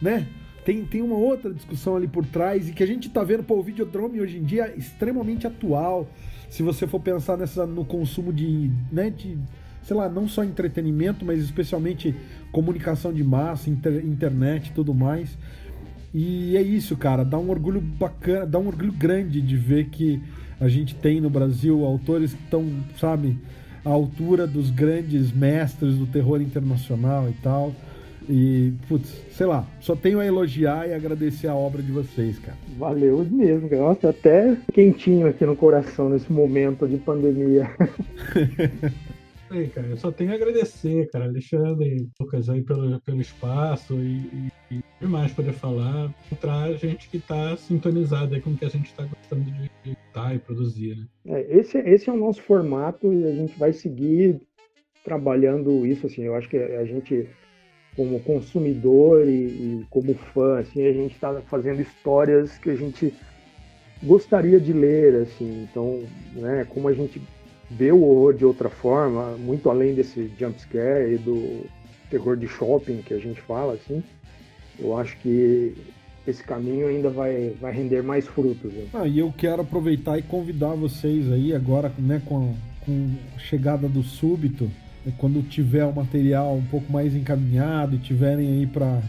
né? 0.00 0.26
Tem, 0.64 0.84
tem 0.84 1.02
uma 1.02 1.16
outra 1.16 1.52
discussão 1.52 1.96
ali 1.96 2.06
por 2.06 2.24
trás 2.24 2.68
e 2.68 2.72
que 2.72 2.84
a 2.84 2.86
gente 2.86 3.08
tá 3.08 3.24
vendo, 3.24 3.42
pô, 3.42 3.56
o 3.56 3.62
Videodrome 3.62 4.20
hoje 4.20 4.38
em 4.38 4.44
dia 4.44 4.66
é 4.66 4.78
extremamente 4.78 5.44
atual. 5.44 6.06
Se 6.48 6.62
você 6.62 6.86
for 6.86 7.00
pensar 7.00 7.36
nessa, 7.36 7.66
no 7.66 7.84
consumo 7.84 8.32
de, 8.32 8.70
né, 8.92 9.10
de 9.10 9.36
sei 9.84 9.96
lá, 9.96 10.08
não 10.08 10.28
só 10.28 10.44
entretenimento, 10.44 11.24
mas 11.24 11.42
especialmente 11.42 12.14
comunicação 12.50 13.12
de 13.12 13.24
massa, 13.24 13.70
inter, 13.70 14.04
internet 14.04 14.68
e 14.68 14.72
tudo 14.72 14.94
mais. 14.94 15.36
E 16.14 16.56
é 16.56 16.62
isso, 16.62 16.96
cara, 16.96 17.24
dá 17.24 17.38
um 17.38 17.50
orgulho 17.50 17.80
bacana, 17.80 18.46
dá 18.46 18.58
um 18.58 18.66
orgulho 18.66 18.92
grande 18.92 19.40
de 19.40 19.56
ver 19.56 19.86
que 19.86 20.20
a 20.60 20.68
gente 20.68 20.94
tem 20.94 21.20
no 21.20 21.30
Brasil 21.30 21.84
autores 21.84 22.34
que 22.34 22.42
estão, 22.44 22.66
sabe, 23.00 23.38
à 23.84 23.88
altura 23.88 24.46
dos 24.46 24.70
grandes 24.70 25.32
mestres 25.32 25.96
do 25.96 26.06
terror 26.06 26.40
internacional 26.40 27.28
e 27.28 27.32
tal. 27.42 27.72
E, 28.28 28.72
putz, 28.88 29.12
sei 29.32 29.46
lá, 29.46 29.66
só 29.80 29.96
tenho 29.96 30.20
a 30.20 30.26
elogiar 30.26 30.88
e 30.88 30.94
agradecer 30.94 31.48
a 31.48 31.54
obra 31.54 31.82
de 31.82 31.90
vocês, 31.90 32.38
cara. 32.38 32.56
Valeu 32.78 33.26
mesmo, 33.28 33.68
cara. 33.68 33.82
Nossa, 33.82 34.10
até 34.10 34.56
quentinho 34.72 35.26
aqui 35.26 35.44
no 35.44 35.56
coração 35.56 36.08
nesse 36.08 36.30
momento 36.30 36.86
de 36.86 36.98
pandemia. 36.98 37.68
aí, 39.52 39.68
cara. 39.68 39.86
Eu 39.88 39.96
só 39.96 40.10
tenho 40.10 40.32
a 40.32 40.34
agradecer, 40.34 41.08
cara, 41.10 41.26
Alexandre, 41.26 42.08
Lucas 42.20 42.48
aí 42.48 42.62
pelo, 42.62 43.00
pelo 43.00 43.20
espaço 43.20 43.94
e, 43.94 44.50
e, 44.70 44.76
e 44.76 44.84
demais 45.00 45.32
poder 45.32 45.52
falar, 45.52 46.12
encontrar 46.26 46.72
gente 46.74 47.08
que 47.08 47.18
está 47.18 47.56
sintonizada 47.56 48.40
com 48.40 48.50
o 48.50 48.56
que 48.56 48.64
a 48.64 48.68
gente 48.68 48.86
está 48.86 49.04
gostando 49.04 49.44
de 49.44 49.70
editar 49.84 50.34
e 50.34 50.38
produzir, 50.38 50.96
né? 50.96 51.06
É, 51.26 51.58
esse, 51.58 51.78
esse 51.78 52.08
é 52.08 52.12
o 52.12 52.16
nosso 52.16 52.42
formato 52.42 53.12
e 53.12 53.24
a 53.24 53.32
gente 53.32 53.58
vai 53.58 53.72
seguir 53.72 54.40
trabalhando 55.04 55.84
isso, 55.86 56.06
assim, 56.06 56.22
eu 56.22 56.34
acho 56.34 56.48
que 56.48 56.56
a 56.56 56.84
gente 56.84 57.28
como 57.96 58.20
consumidor 58.20 59.28
e, 59.28 59.30
e 59.30 59.86
como 59.90 60.14
fã, 60.14 60.58
assim, 60.60 60.86
a 60.86 60.92
gente 60.92 61.14
está 61.14 61.40
fazendo 61.42 61.82
histórias 61.82 62.56
que 62.58 62.70
a 62.70 62.74
gente 62.74 63.12
gostaria 64.02 64.58
de 64.58 64.72
ler, 64.72 65.22
assim, 65.22 65.68
então, 65.70 66.02
né, 66.34 66.66
como 66.68 66.88
a 66.88 66.92
gente 66.92 67.20
ver 67.76 67.92
o 67.92 68.02
horror 68.02 68.34
de 68.34 68.44
outra 68.44 68.68
forma, 68.68 69.36
muito 69.38 69.68
além 69.70 69.94
desse 69.94 70.30
jumpscare 70.38 71.14
e 71.14 71.18
do 71.18 71.64
terror 72.10 72.36
de 72.36 72.46
shopping 72.46 73.02
que 73.02 73.14
a 73.14 73.18
gente 73.18 73.40
fala, 73.40 73.74
assim, 73.74 74.02
eu 74.78 74.96
acho 74.96 75.16
que 75.18 75.74
esse 76.26 76.42
caminho 76.42 76.86
ainda 76.86 77.10
vai, 77.10 77.54
vai 77.60 77.72
render 77.72 78.02
mais 78.02 78.26
frutos. 78.26 78.72
Né? 78.72 78.86
Ah, 78.92 79.06
e 79.06 79.18
eu 79.18 79.32
quero 79.36 79.62
aproveitar 79.62 80.18
e 80.18 80.22
convidar 80.22 80.74
vocês 80.74 81.30
aí 81.32 81.54
agora, 81.54 81.92
né, 81.98 82.20
com, 82.24 82.54
com 82.84 83.10
a 83.34 83.38
chegada 83.38 83.88
do 83.88 84.02
súbito, 84.02 84.70
quando 85.18 85.42
tiver 85.48 85.84
o 85.84 85.92
material 85.92 86.54
um 86.54 86.64
pouco 86.64 86.92
mais 86.92 87.14
encaminhado 87.14 87.96
e 87.96 87.98
tiverem 87.98 88.46
aí 88.46 88.66
para 88.66 89.02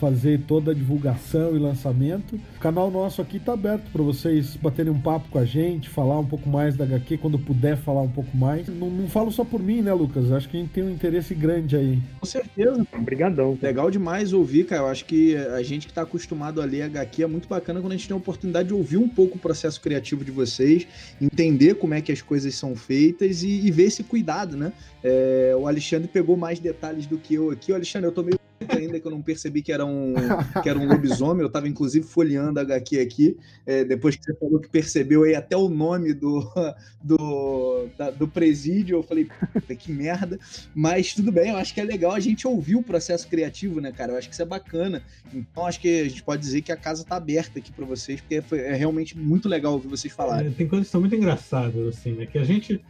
fazer 0.00 0.40
toda 0.48 0.70
a 0.70 0.74
divulgação 0.74 1.54
e 1.54 1.58
lançamento. 1.58 2.36
O 2.56 2.58
canal 2.58 2.90
nosso 2.90 3.20
aqui 3.20 3.36
está 3.36 3.52
aberto 3.52 3.90
para 3.92 4.02
vocês 4.02 4.56
baterem 4.56 4.90
um 4.90 4.98
papo 4.98 5.28
com 5.28 5.38
a 5.38 5.44
gente, 5.44 5.90
falar 5.90 6.18
um 6.18 6.24
pouco 6.24 6.48
mais 6.48 6.74
da 6.74 6.84
HQ 6.84 7.18
quando 7.18 7.38
puder 7.38 7.76
falar 7.76 8.00
um 8.00 8.08
pouco 8.08 8.34
mais. 8.34 8.66
Não, 8.68 8.88
não 8.88 9.08
falo 9.08 9.30
só 9.30 9.44
por 9.44 9.62
mim, 9.62 9.82
né, 9.82 9.92
Lucas? 9.92 10.32
Acho 10.32 10.48
que 10.48 10.56
a 10.56 10.60
gente 10.60 10.70
tem 10.70 10.82
um 10.82 10.90
interesse 10.90 11.34
grande 11.34 11.76
aí. 11.76 11.98
Com 12.18 12.26
certeza. 12.26 12.86
Obrigadão. 12.96 13.58
Legal 13.60 13.90
demais 13.90 14.32
ouvir, 14.32 14.64
cara. 14.64 14.82
Eu 14.82 14.86
acho 14.86 15.04
que 15.04 15.36
a 15.36 15.62
gente 15.62 15.86
que 15.86 15.92
está 15.92 16.02
acostumado 16.02 16.62
a 16.62 16.64
ler 16.64 16.82
HQ 16.82 17.22
é 17.22 17.26
muito 17.26 17.46
bacana 17.46 17.80
quando 17.80 17.92
a 17.92 17.96
gente 17.96 18.08
tem 18.08 18.14
a 18.14 18.18
oportunidade 18.18 18.68
de 18.68 18.74
ouvir 18.74 18.96
um 18.96 19.08
pouco 19.08 19.36
o 19.36 19.40
processo 19.40 19.80
criativo 19.80 20.24
de 20.24 20.30
vocês, 20.30 20.86
entender 21.20 21.74
como 21.74 21.92
é 21.92 22.00
que 22.00 22.10
as 22.10 22.22
coisas 22.22 22.54
são 22.54 22.74
feitas 22.74 23.42
e, 23.42 23.66
e 23.66 23.70
ver 23.70 23.84
esse 23.84 24.02
cuidado, 24.02 24.56
né? 24.56 24.72
É, 25.04 25.54
o 25.58 25.66
Alexandre 25.66 26.08
pegou 26.08 26.36
mais 26.36 26.58
detalhes 26.58 27.06
do 27.06 27.18
que 27.18 27.34
eu 27.34 27.50
aqui. 27.50 27.72
O 27.72 27.74
Alexandre, 27.74 28.08
eu 28.08 28.12
tô 28.12 28.22
meio 28.22 28.40
ainda 28.68 29.00
que 29.00 29.06
eu 29.06 29.10
não 29.10 29.22
percebi 29.22 29.62
que 29.62 29.72
era 29.72 29.84
um, 29.84 30.14
que 30.62 30.68
era 30.68 30.78
um 30.78 30.86
lobisomem. 30.86 31.42
Eu 31.42 31.46
estava 31.46 31.68
inclusive 31.68 32.06
folheando 32.06 32.58
a 32.58 32.62
HQ 32.62 33.00
aqui. 33.00 33.36
É, 33.66 33.84
depois 33.84 34.16
que 34.16 34.24
você 34.24 34.34
falou 34.34 34.60
que 34.60 34.68
percebeu 34.68 35.22
aí 35.22 35.34
até 35.34 35.56
o 35.56 35.68
nome 35.68 36.12
do, 36.12 36.46
do, 37.02 37.86
da, 37.96 38.10
do 38.10 38.28
presídio, 38.28 38.98
eu 38.98 39.02
falei, 39.02 39.28
que 39.78 39.92
merda. 39.92 40.38
Mas 40.74 41.14
tudo 41.14 41.32
bem, 41.32 41.50
eu 41.50 41.56
acho 41.56 41.72
que 41.72 41.80
é 41.80 41.84
legal 41.84 42.12
a 42.12 42.20
gente 42.20 42.46
ouvir 42.46 42.76
o 42.76 42.82
processo 42.82 43.28
criativo, 43.28 43.80
né, 43.80 43.92
cara? 43.92 44.12
Eu 44.12 44.18
acho 44.18 44.28
que 44.28 44.34
isso 44.34 44.42
é 44.42 44.46
bacana. 44.46 45.02
Então 45.32 45.66
acho 45.66 45.80
que 45.80 46.02
a 46.02 46.08
gente 46.08 46.22
pode 46.22 46.42
dizer 46.42 46.62
que 46.62 46.72
a 46.72 46.76
casa 46.76 47.02
está 47.02 47.16
aberta 47.16 47.58
aqui 47.58 47.72
para 47.72 47.84
vocês, 47.84 48.20
porque 48.20 48.36
é, 48.36 48.56
é, 48.56 48.74
realmente 48.74 49.16
muito 49.16 49.48
legal 49.48 49.72
ouvir 49.72 49.88
vocês 49.88 50.12
falarem. 50.12 50.48
É, 50.48 50.50
tem 50.50 50.68
coisas 50.68 50.88
que 50.88 50.92
são 50.92 51.00
muito 51.00 51.14
engraçadas, 51.14 51.86
assim, 51.86 52.12
né? 52.12 52.26
Que 52.26 52.38
a 52.38 52.44
gente 52.44 52.80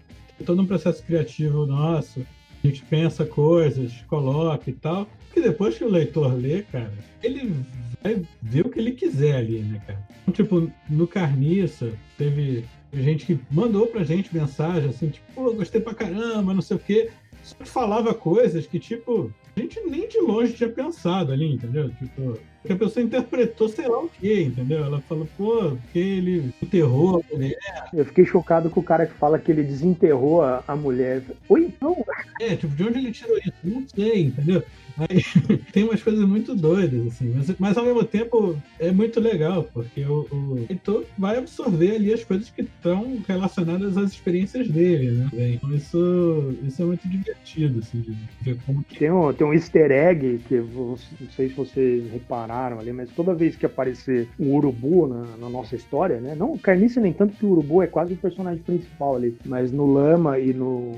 todo 0.44 0.62
um 0.62 0.66
processo 0.66 1.02
criativo 1.02 1.66
nosso, 1.66 2.24
a 2.62 2.66
gente 2.66 2.82
pensa 2.84 3.24
coisas, 3.24 3.92
coloca 4.08 4.68
e 4.68 4.72
tal, 4.72 5.06
que 5.32 5.40
depois 5.40 5.78
que 5.78 5.84
o 5.84 5.90
leitor 5.90 6.34
lê, 6.34 6.62
cara, 6.62 6.92
ele 7.22 7.54
vai 8.02 8.22
ver 8.42 8.66
o 8.66 8.70
que 8.70 8.78
ele 8.78 8.92
quiser 8.92 9.36
ali, 9.36 9.60
né, 9.60 9.80
cara? 9.86 10.08
Então, 10.22 10.34
tipo, 10.34 10.70
no 10.88 11.06
Carniça, 11.06 11.92
teve 12.18 12.64
gente 12.92 13.26
que 13.26 13.40
mandou 13.50 13.86
pra 13.86 14.04
gente 14.04 14.34
mensagem 14.34 14.90
assim, 14.90 15.08
tipo, 15.08 15.32
pô, 15.34 15.52
gostei 15.52 15.80
pra 15.80 15.94
caramba, 15.94 16.54
não 16.54 16.62
sei 16.62 16.76
o 16.76 16.80
quê. 16.80 17.10
Só 17.42 17.54
que 17.56 17.68
falava 17.68 18.12
coisas 18.12 18.66
que, 18.66 18.78
tipo, 18.78 19.32
a 19.56 19.60
gente 19.60 19.80
nem 19.80 20.08
de 20.08 20.18
longe 20.20 20.52
tinha 20.52 20.68
pensado 20.68 21.32
ali, 21.32 21.52
entendeu? 21.52 21.90
Tipo, 21.90 22.38
que 22.64 22.72
a 22.72 22.76
pessoa 22.76 23.04
interpretou 23.04 23.68
sei 23.68 23.88
lá 23.88 24.00
o 24.00 24.08
que, 24.08 24.42
entendeu? 24.42 24.84
Ela 24.84 25.00
falou, 25.02 25.26
pô, 25.36 25.76
porque 25.76 25.98
ele 25.98 26.52
enterrou 26.62 27.20
a 27.20 27.34
mulher. 27.34 27.58
Eu 27.92 28.04
fiquei 28.04 28.24
chocado 28.24 28.68
com 28.68 28.80
o 28.80 28.84
cara 28.84 29.06
que 29.06 29.14
fala 29.14 29.38
que 29.38 29.50
ele 29.50 29.62
desenterrou 29.62 30.42
a, 30.42 30.76
mulher. 30.76 31.22
Oi, 31.48 31.64
então? 31.64 32.04
É, 32.40 32.56
tipo, 32.56 32.74
de 32.74 32.84
onde 32.84 32.98
ele 32.98 33.12
tirou 33.12 33.38
isso? 33.38 33.54
Não 33.64 33.86
sei, 33.88 34.24
entendeu? 34.24 34.62
Aí, 35.00 35.22
tem 35.72 35.84
umas 35.84 36.02
coisas 36.02 36.24
muito 36.26 36.54
doidas, 36.54 37.06
assim, 37.06 37.32
mas, 37.34 37.54
mas 37.58 37.78
ao 37.78 37.84
mesmo 37.84 38.04
tempo 38.04 38.56
é 38.78 38.90
muito 38.90 39.20
legal, 39.20 39.64
porque 39.72 40.04
o, 40.04 40.26
o 40.30 40.54
leitor 40.54 41.04
vai 41.16 41.38
absorver 41.38 41.96
ali 41.96 42.12
as 42.12 42.24
coisas 42.24 42.50
que 42.50 42.62
estão 42.62 43.18
relacionadas 43.26 43.96
às 43.96 44.12
experiências 44.12 44.68
dele, 44.68 45.12
né? 45.12 45.30
Então 45.54 45.72
isso, 45.74 46.54
isso 46.66 46.82
é 46.82 46.84
muito 46.84 47.08
divertido, 47.08 47.78
assim, 47.80 48.00
de 48.00 48.16
ver 48.42 48.58
como 48.66 48.82
que... 48.84 48.98
Tem 48.98 49.10
um, 49.10 49.32
tem 49.32 49.46
um 49.46 49.54
easter 49.54 49.90
egg 49.90 50.40
que 50.46 50.56
não 50.56 50.96
sei 51.34 51.48
se 51.48 51.54
vocês 51.54 52.10
repararam 52.10 52.78
ali, 52.78 52.92
mas 52.92 53.10
toda 53.10 53.34
vez 53.34 53.56
que 53.56 53.66
aparecer 53.66 54.28
um 54.38 54.54
urubu 54.54 55.06
na, 55.06 55.36
na 55.36 55.48
nossa 55.48 55.76
história, 55.76 56.20
né? 56.20 56.34
Não 56.34 56.56
carniça 56.58 57.00
nem 57.00 57.12
tanto 57.12 57.36
que 57.36 57.46
o 57.46 57.50
urubu 57.50 57.82
é 57.82 57.86
quase 57.86 58.14
o 58.14 58.16
personagem 58.16 58.62
principal 58.62 59.16
ali, 59.16 59.36
mas 59.44 59.72
no 59.72 59.86
Lama 59.86 60.38
e 60.38 60.52
no 60.52 60.94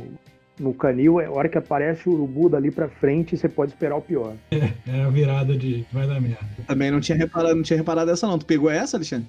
no 0.63 0.73
canil, 0.73 1.21
é 1.21 1.27
a 1.27 1.31
hora 1.31 1.49
que 1.49 1.59
aparece 1.59 2.09
o 2.09 2.13
urubu 2.13 2.49
dali 2.49 2.71
pra 2.71 2.89
frente, 2.89 3.37
você 3.37 3.49
pode 3.49 3.73
esperar 3.73 3.97
o 3.97 4.01
pior. 4.01 4.35
É, 4.51 4.73
é 4.87 5.03
a 5.03 5.09
virada 5.09 5.57
de 5.57 5.85
vai 5.93 6.07
dar 6.07 6.21
merda. 6.21 6.39
Também 6.67 6.91
não 6.91 7.01
tinha 7.01 7.19
reparado, 7.19 7.57
não 7.57 7.63
tinha 7.63 7.77
reparado 7.77 8.11
essa 8.11 8.27
não. 8.27 8.39
Tu 8.39 8.47
pegou 8.47 8.71
essa, 8.71 8.97
Alexandre? 8.97 9.27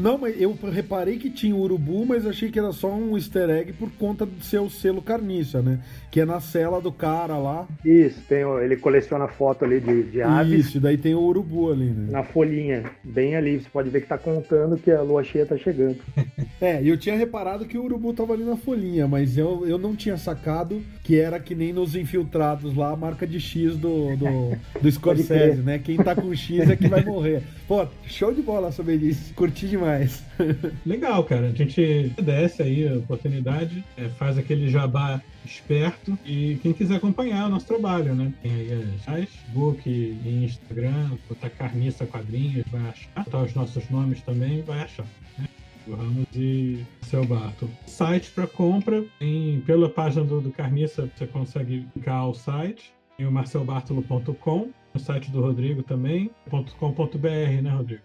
Não, 0.00 0.16
mas 0.16 0.40
eu 0.40 0.56
reparei 0.72 1.16
que 1.18 1.30
tinha 1.30 1.54
urubu, 1.54 2.06
mas 2.06 2.26
achei 2.26 2.50
que 2.50 2.58
era 2.58 2.72
só 2.72 2.92
um 2.92 3.16
easter 3.16 3.50
egg 3.50 3.72
por 3.72 3.90
conta 3.92 4.24
de 4.24 4.44
ser 4.44 4.58
o 4.58 4.70
selo 4.70 5.02
carniça, 5.02 5.60
né? 5.60 5.80
Que 6.10 6.20
é 6.20 6.24
na 6.24 6.40
cela 6.40 6.80
do 6.80 6.92
cara 6.92 7.36
lá. 7.36 7.66
Isso, 7.84 8.20
tem, 8.28 8.42
ele 8.62 8.76
coleciona 8.76 9.28
foto 9.28 9.64
ali 9.64 9.80
de, 9.80 10.04
de 10.04 10.22
aves. 10.22 10.66
Isso, 10.66 10.80
daí 10.80 10.96
tem 10.96 11.14
o 11.14 11.20
urubu 11.20 11.72
ali, 11.72 11.86
né? 11.86 12.08
Na 12.10 12.22
folhinha, 12.22 12.84
bem 13.02 13.36
ali, 13.36 13.58
você 13.58 13.68
pode 13.70 13.90
ver 13.90 14.00
que 14.02 14.08
tá 14.08 14.18
contando 14.18 14.76
que 14.76 14.90
a 14.90 15.02
lua 15.02 15.22
cheia 15.24 15.44
tá 15.44 15.56
chegando. 15.56 15.98
é, 16.60 16.80
eu 16.82 16.96
tinha 16.96 17.16
reparado 17.16 17.66
que 17.66 17.76
o 17.76 17.84
urubu 17.84 18.12
tava 18.12 18.32
ali 18.32 18.44
na 18.44 18.56
folhinha, 18.56 19.06
mas 19.06 19.36
eu, 19.36 19.66
eu 19.66 19.78
não 19.78 19.94
tinha 19.94 20.16
sacado 20.16 20.82
que 21.02 21.18
era 21.18 21.38
que 21.38 21.54
nem 21.54 21.72
nos 21.72 21.94
infiltrados 21.94 22.74
lá, 22.74 22.92
a 22.92 22.96
marca 22.96 23.26
de 23.26 23.40
X 23.40 23.76
do, 23.76 24.16
do, 24.16 24.80
do 24.80 24.90
Scorsese, 24.90 25.62
né? 25.62 25.78
Quem 25.78 25.96
tá 25.96 26.14
com 26.14 26.34
X 26.34 26.68
é 26.68 26.76
que 26.76 26.88
vai 26.88 27.04
morrer. 27.04 27.42
Pô, 27.66 27.84
show 28.06 28.32
de 28.32 28.42
bola 28.42 28.70
sobre 28.70 28.94
isso. 28.94 29.34
Curti 29.34 29.66
demais. 29.66 30.22
Legal, 30.86 31.24
cara. 31.24 31.48
A 31.48 31.52
gente 31.52 32.12
desce 32.22 32.62
aí 32.62 32.88
a 32.88 32.94
oportunidade, 32.94 33.84
é, 33.96 34.08
faz 34.10 34.38
aquele 34.38 34.68
jabá 34.68 35.20
esperto 35.44 36.16
e 36.24 36.58
quem 36.62 36.72
quiser 36.72 36.96
acompanhar 36.96 37.46
o 37.46 37.48
nosso 37.48 37.66
trabalho, 37.66 38.14
né? 38.14 38.32
Tem 38.42 38.52
aí 38.52 38.72
as 38.72 39.04
Facebook 39.04 40.16
Instagram, 40.24 41.16
botar 41.28 41.50
carniça 41.50 42.06
quadrinhos, 42.06 42.64
vai 42.70 42.88
achar. 42.88 43.24
Botar 43.24 43.42
os 43.42 43.54
nossos 43.54 43.88
nomes 43.90 44.20
também, 44.22 44.62
vai 44.62 44.82
achar. 44.82 45.06
Né? 45.36 45.48
Ramos 45.88 46.26
e 46.34 46.84
seu 47.02 47.24
Barto. 47.24 47.68
Site 47.86 48.30
para 48.30 48.46
compra, 48.46 49.04
em, 49.20 49.60
pela 49.60 49.88
página 49.88 50.24
do, 50.24 50.40
do 50.40 50.50
Carniça 50.50 51.08
você 51.16 51.26
consegue 51.26 51.86
linkar 51.94 52.16
ao 52.16 52.34
site, 52.34 52.92
em 53.18 53.24
o 53.24 53.32
marcelbartolo.com, 53.32 54.70
o 54.96 55.00
site 55.00 55.30
do 55.30 55.40
Rodrigo 55.40 55.82
também, 55.82 56.30
.com.br, 56.50 57.62
né, 57.62 57.70
Rodrigo? 57.70 58.02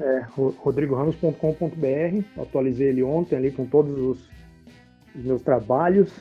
É, 0.00 0.24
rodrigoramos.com.br, 0.58 2.40
atualizei 2.40 2.88
ele 2.88 3.02
ontem 3.02 3.36
ali 3.36 3.50
com 3.50 3.66
todos 3.66 3.98
os, 3.98 4.30
os 5.14 5.24
meus 5.24 5.42
trabalhos. 5.42 6.12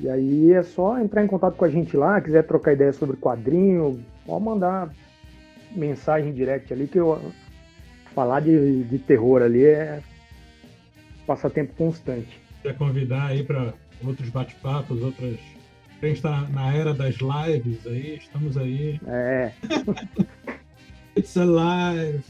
E 0.00 0.08
aí 0.08 0.52
é 0.52 0.62
só 0.62 0.98
entrar 0.98 1.24
em 1.24 1.28
contato 1.28 1.56
com 1.56 1.64
a 1.64 1.70
gente 1.70 1.96
lá, 1.96 2.20
quiser 2.20 2.42
trocar 2.44 2.72
ideia 2.72 2.92
sobre 2.92 3.16
quadrinho, 3.16 4.04
pode 4.26 4.44
mandar 4.44 4.92
mensagem 5.70 6.32
direct 6.32 6.72
ali 6.72 6.86
que 6.86 6.98
eu 6.98 7.20
falar 8.14 8.40
de, 8.40 8.84
de 8.84 8.98
terror 8.98 9.42
ali 9.42 9.64
é 9.64 10.02
passatempo 11.26 11.74
constante. 11.74 12.40
Quer 12.62 12.76
convidar 12.76 13.26
aí 13.26 13.42
para 13.42 13.74
outros 14.04 14.28
bate-papos, 14.28 15.02
outras. 15.02 15.38
A 16.02 16.06
gente 16.06 16.16
está 16.16 16.48
na 16.50 16.74
era 16.74 16.92
das 16.92 17.14
lives 17.14 17.86
aí, 17.86 18.16
estamos 18.16 18.56
aí. 18.56 19.00
É. 19.06 19.52
It's 21.16 21.36
alive! 21.36 22.24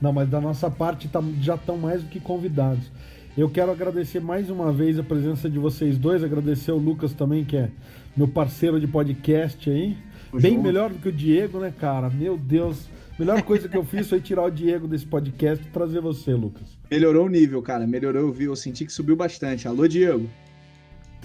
Não, 0.00 0.14
mas 0.14 0.30
da 0.30 0.40
nossa 0.40 0.70
parte 0.70 1.06
tá, 1.06 1.22
já 1.42 1.56
estão 1.56 1.76
mais 1.76 2.02
do 2.02 2.08
que 2.08 2.18
convidados. 2.18 2.90
Eu 3.36 3.50
quero 3.50 3.70
agradecer 3.70 4.18
mais 4.18 4.48
uma 4.48 4.72
vez 4.72 4.98
a 4.98 5.02
presença 5.02 5.50
de 5.50 5.58
vocês 5.58 5.98
dois, 5.98 6.24
agradecer 6.24 6.72
o 6.72 6.78
Lucas 6.78 7.12
também, 7.12 7.44
que 7.44 7.58
é 7.58 7.68
meu 8.16 8.26
parceiro 8.26 8.80
de 8.80 8.86
podcast 8.86 9.68
aí. 9.68 9.94
O 10.32 10.40
Bem 10.40 10.52
João. 10.52 10.62
melhor 10.62 10.90
do 10.90 10.98
que 10.98 11.08
o 11.08 11.12
Diego, 11.12 11.58
né, 11.60 11.74
cara? 11.78 12.08
Meu 12.08 12.38
Deus. 12.38 12.88
Melhor 13.18 13.42
coisa 13.42 13.68
que 13.68 13.76
eu 13.76 13.84
fiz 13.84 14.08
foi 14.08 14.22
tirar 14.22 14.44
o 14.44 14.50
Diego 14.50 14.88
desse 14.88 15.04
podcast 15.04 15.62
e 15.62 15.70
trazer 15.70 16.00
você, 16.00 16.32
Lucas. 16.32 16.78
Melhorou 16.90 17.26
o 17.26 17.28
nível, 17.28 17.60
cara. 17.60 17.86
Melhorou, 17.86 18.22
eu 18.22 18.32
vi. 18.32 18.44
Eu 18.44 18.56
senti 18.56 18.86
que 18.86 18.92
subiu 18.92 19.16
bastante. 19.16 19.68
Alô, 19.68 19.86
Diego. 19.86 20.30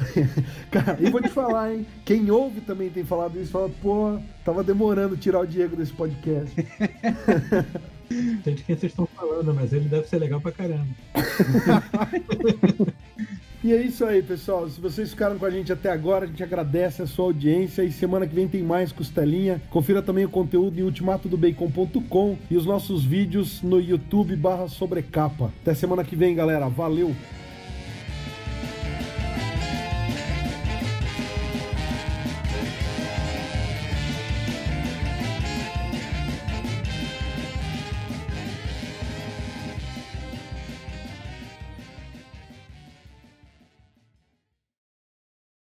cara, 0.71 0.97
e 0.99 1.09
vou 1.09 1.21
te 1.21 1.29
falar, 1.29 1.73
hein? 1.73 1.85
Quem 2.05 2.29
ouve 2.31 2.61
também 2.61 2.89
tem 2.89 3.03
falado 3.03 3.39
isso, 3.39 3.51
fala, 3.51 3.69
pô, 3.81 4.19
tava 4.43 4.63
demorando 4.63 5.17
tirar 5.17 5.39
o 5.39 5.47
Diego 5.47 5.75
desse 5.75 5.93
podcast. 5.93 6.53
Sei 8.43 8.53
de 8.55 8.63
quem 8.63 8.75
vocês 8.75 8.91
estão 8.91 9.05
falando, 9.05 9.53
mas 9.53 9.71
ele 9.71 9.87
deve 9.87 10.07
ser 10.07 10.19
legal 10.19 10.41
pra 10.41 10.51
caramba. 10.51 10.87
E 13.63 13.71
é 13.71 13.79
isso 13.79 14.03
aí, 14.03 14.23
pessoal. 14.23 14.67
Se 14.67 14.81
vocês 14.81 15.11
ficaram 15.11 15.37
com 15.37 15.45
a 15.45 15.49
gente 15.51 15.71
até 15.71 15.91
agora, 15.91 16.25
a 16.25 16.27
gente 16.27 16.41
agradece 16.41 17.03
a 17.03 17.05
sua 17.05 17.25
audiência 17.25 17.83
e 17.83 17.91
semana 17.91 18.25
que 18.25 18.33
vem 18.33 18.47
tem 18.47 18.63
mais 18.63 18.91
costelinha. 18.91 19.61
Confira 19.69 20.01
também 20.01 20.25
o 20.25 20.29
conteúdo 20.29 20.79
em 20.79 20.81
ultimatodobacon.com 20.81 22.37
e 22.49 22.57
os 22.57 22.65
nossos 22.65 23.05
vídeos 23.05 23.61
no 23.61 23.79
YouTube 23.79 24.35
barra 24.35 24.67
sobrecapa. 24.67 25.53
Até 25.61 25.75
semana 25.75 26.03
que 26.03 26.15
vem, 26.15 26.33
galera. 26.33 26.67
Valeu! 26.69 27.15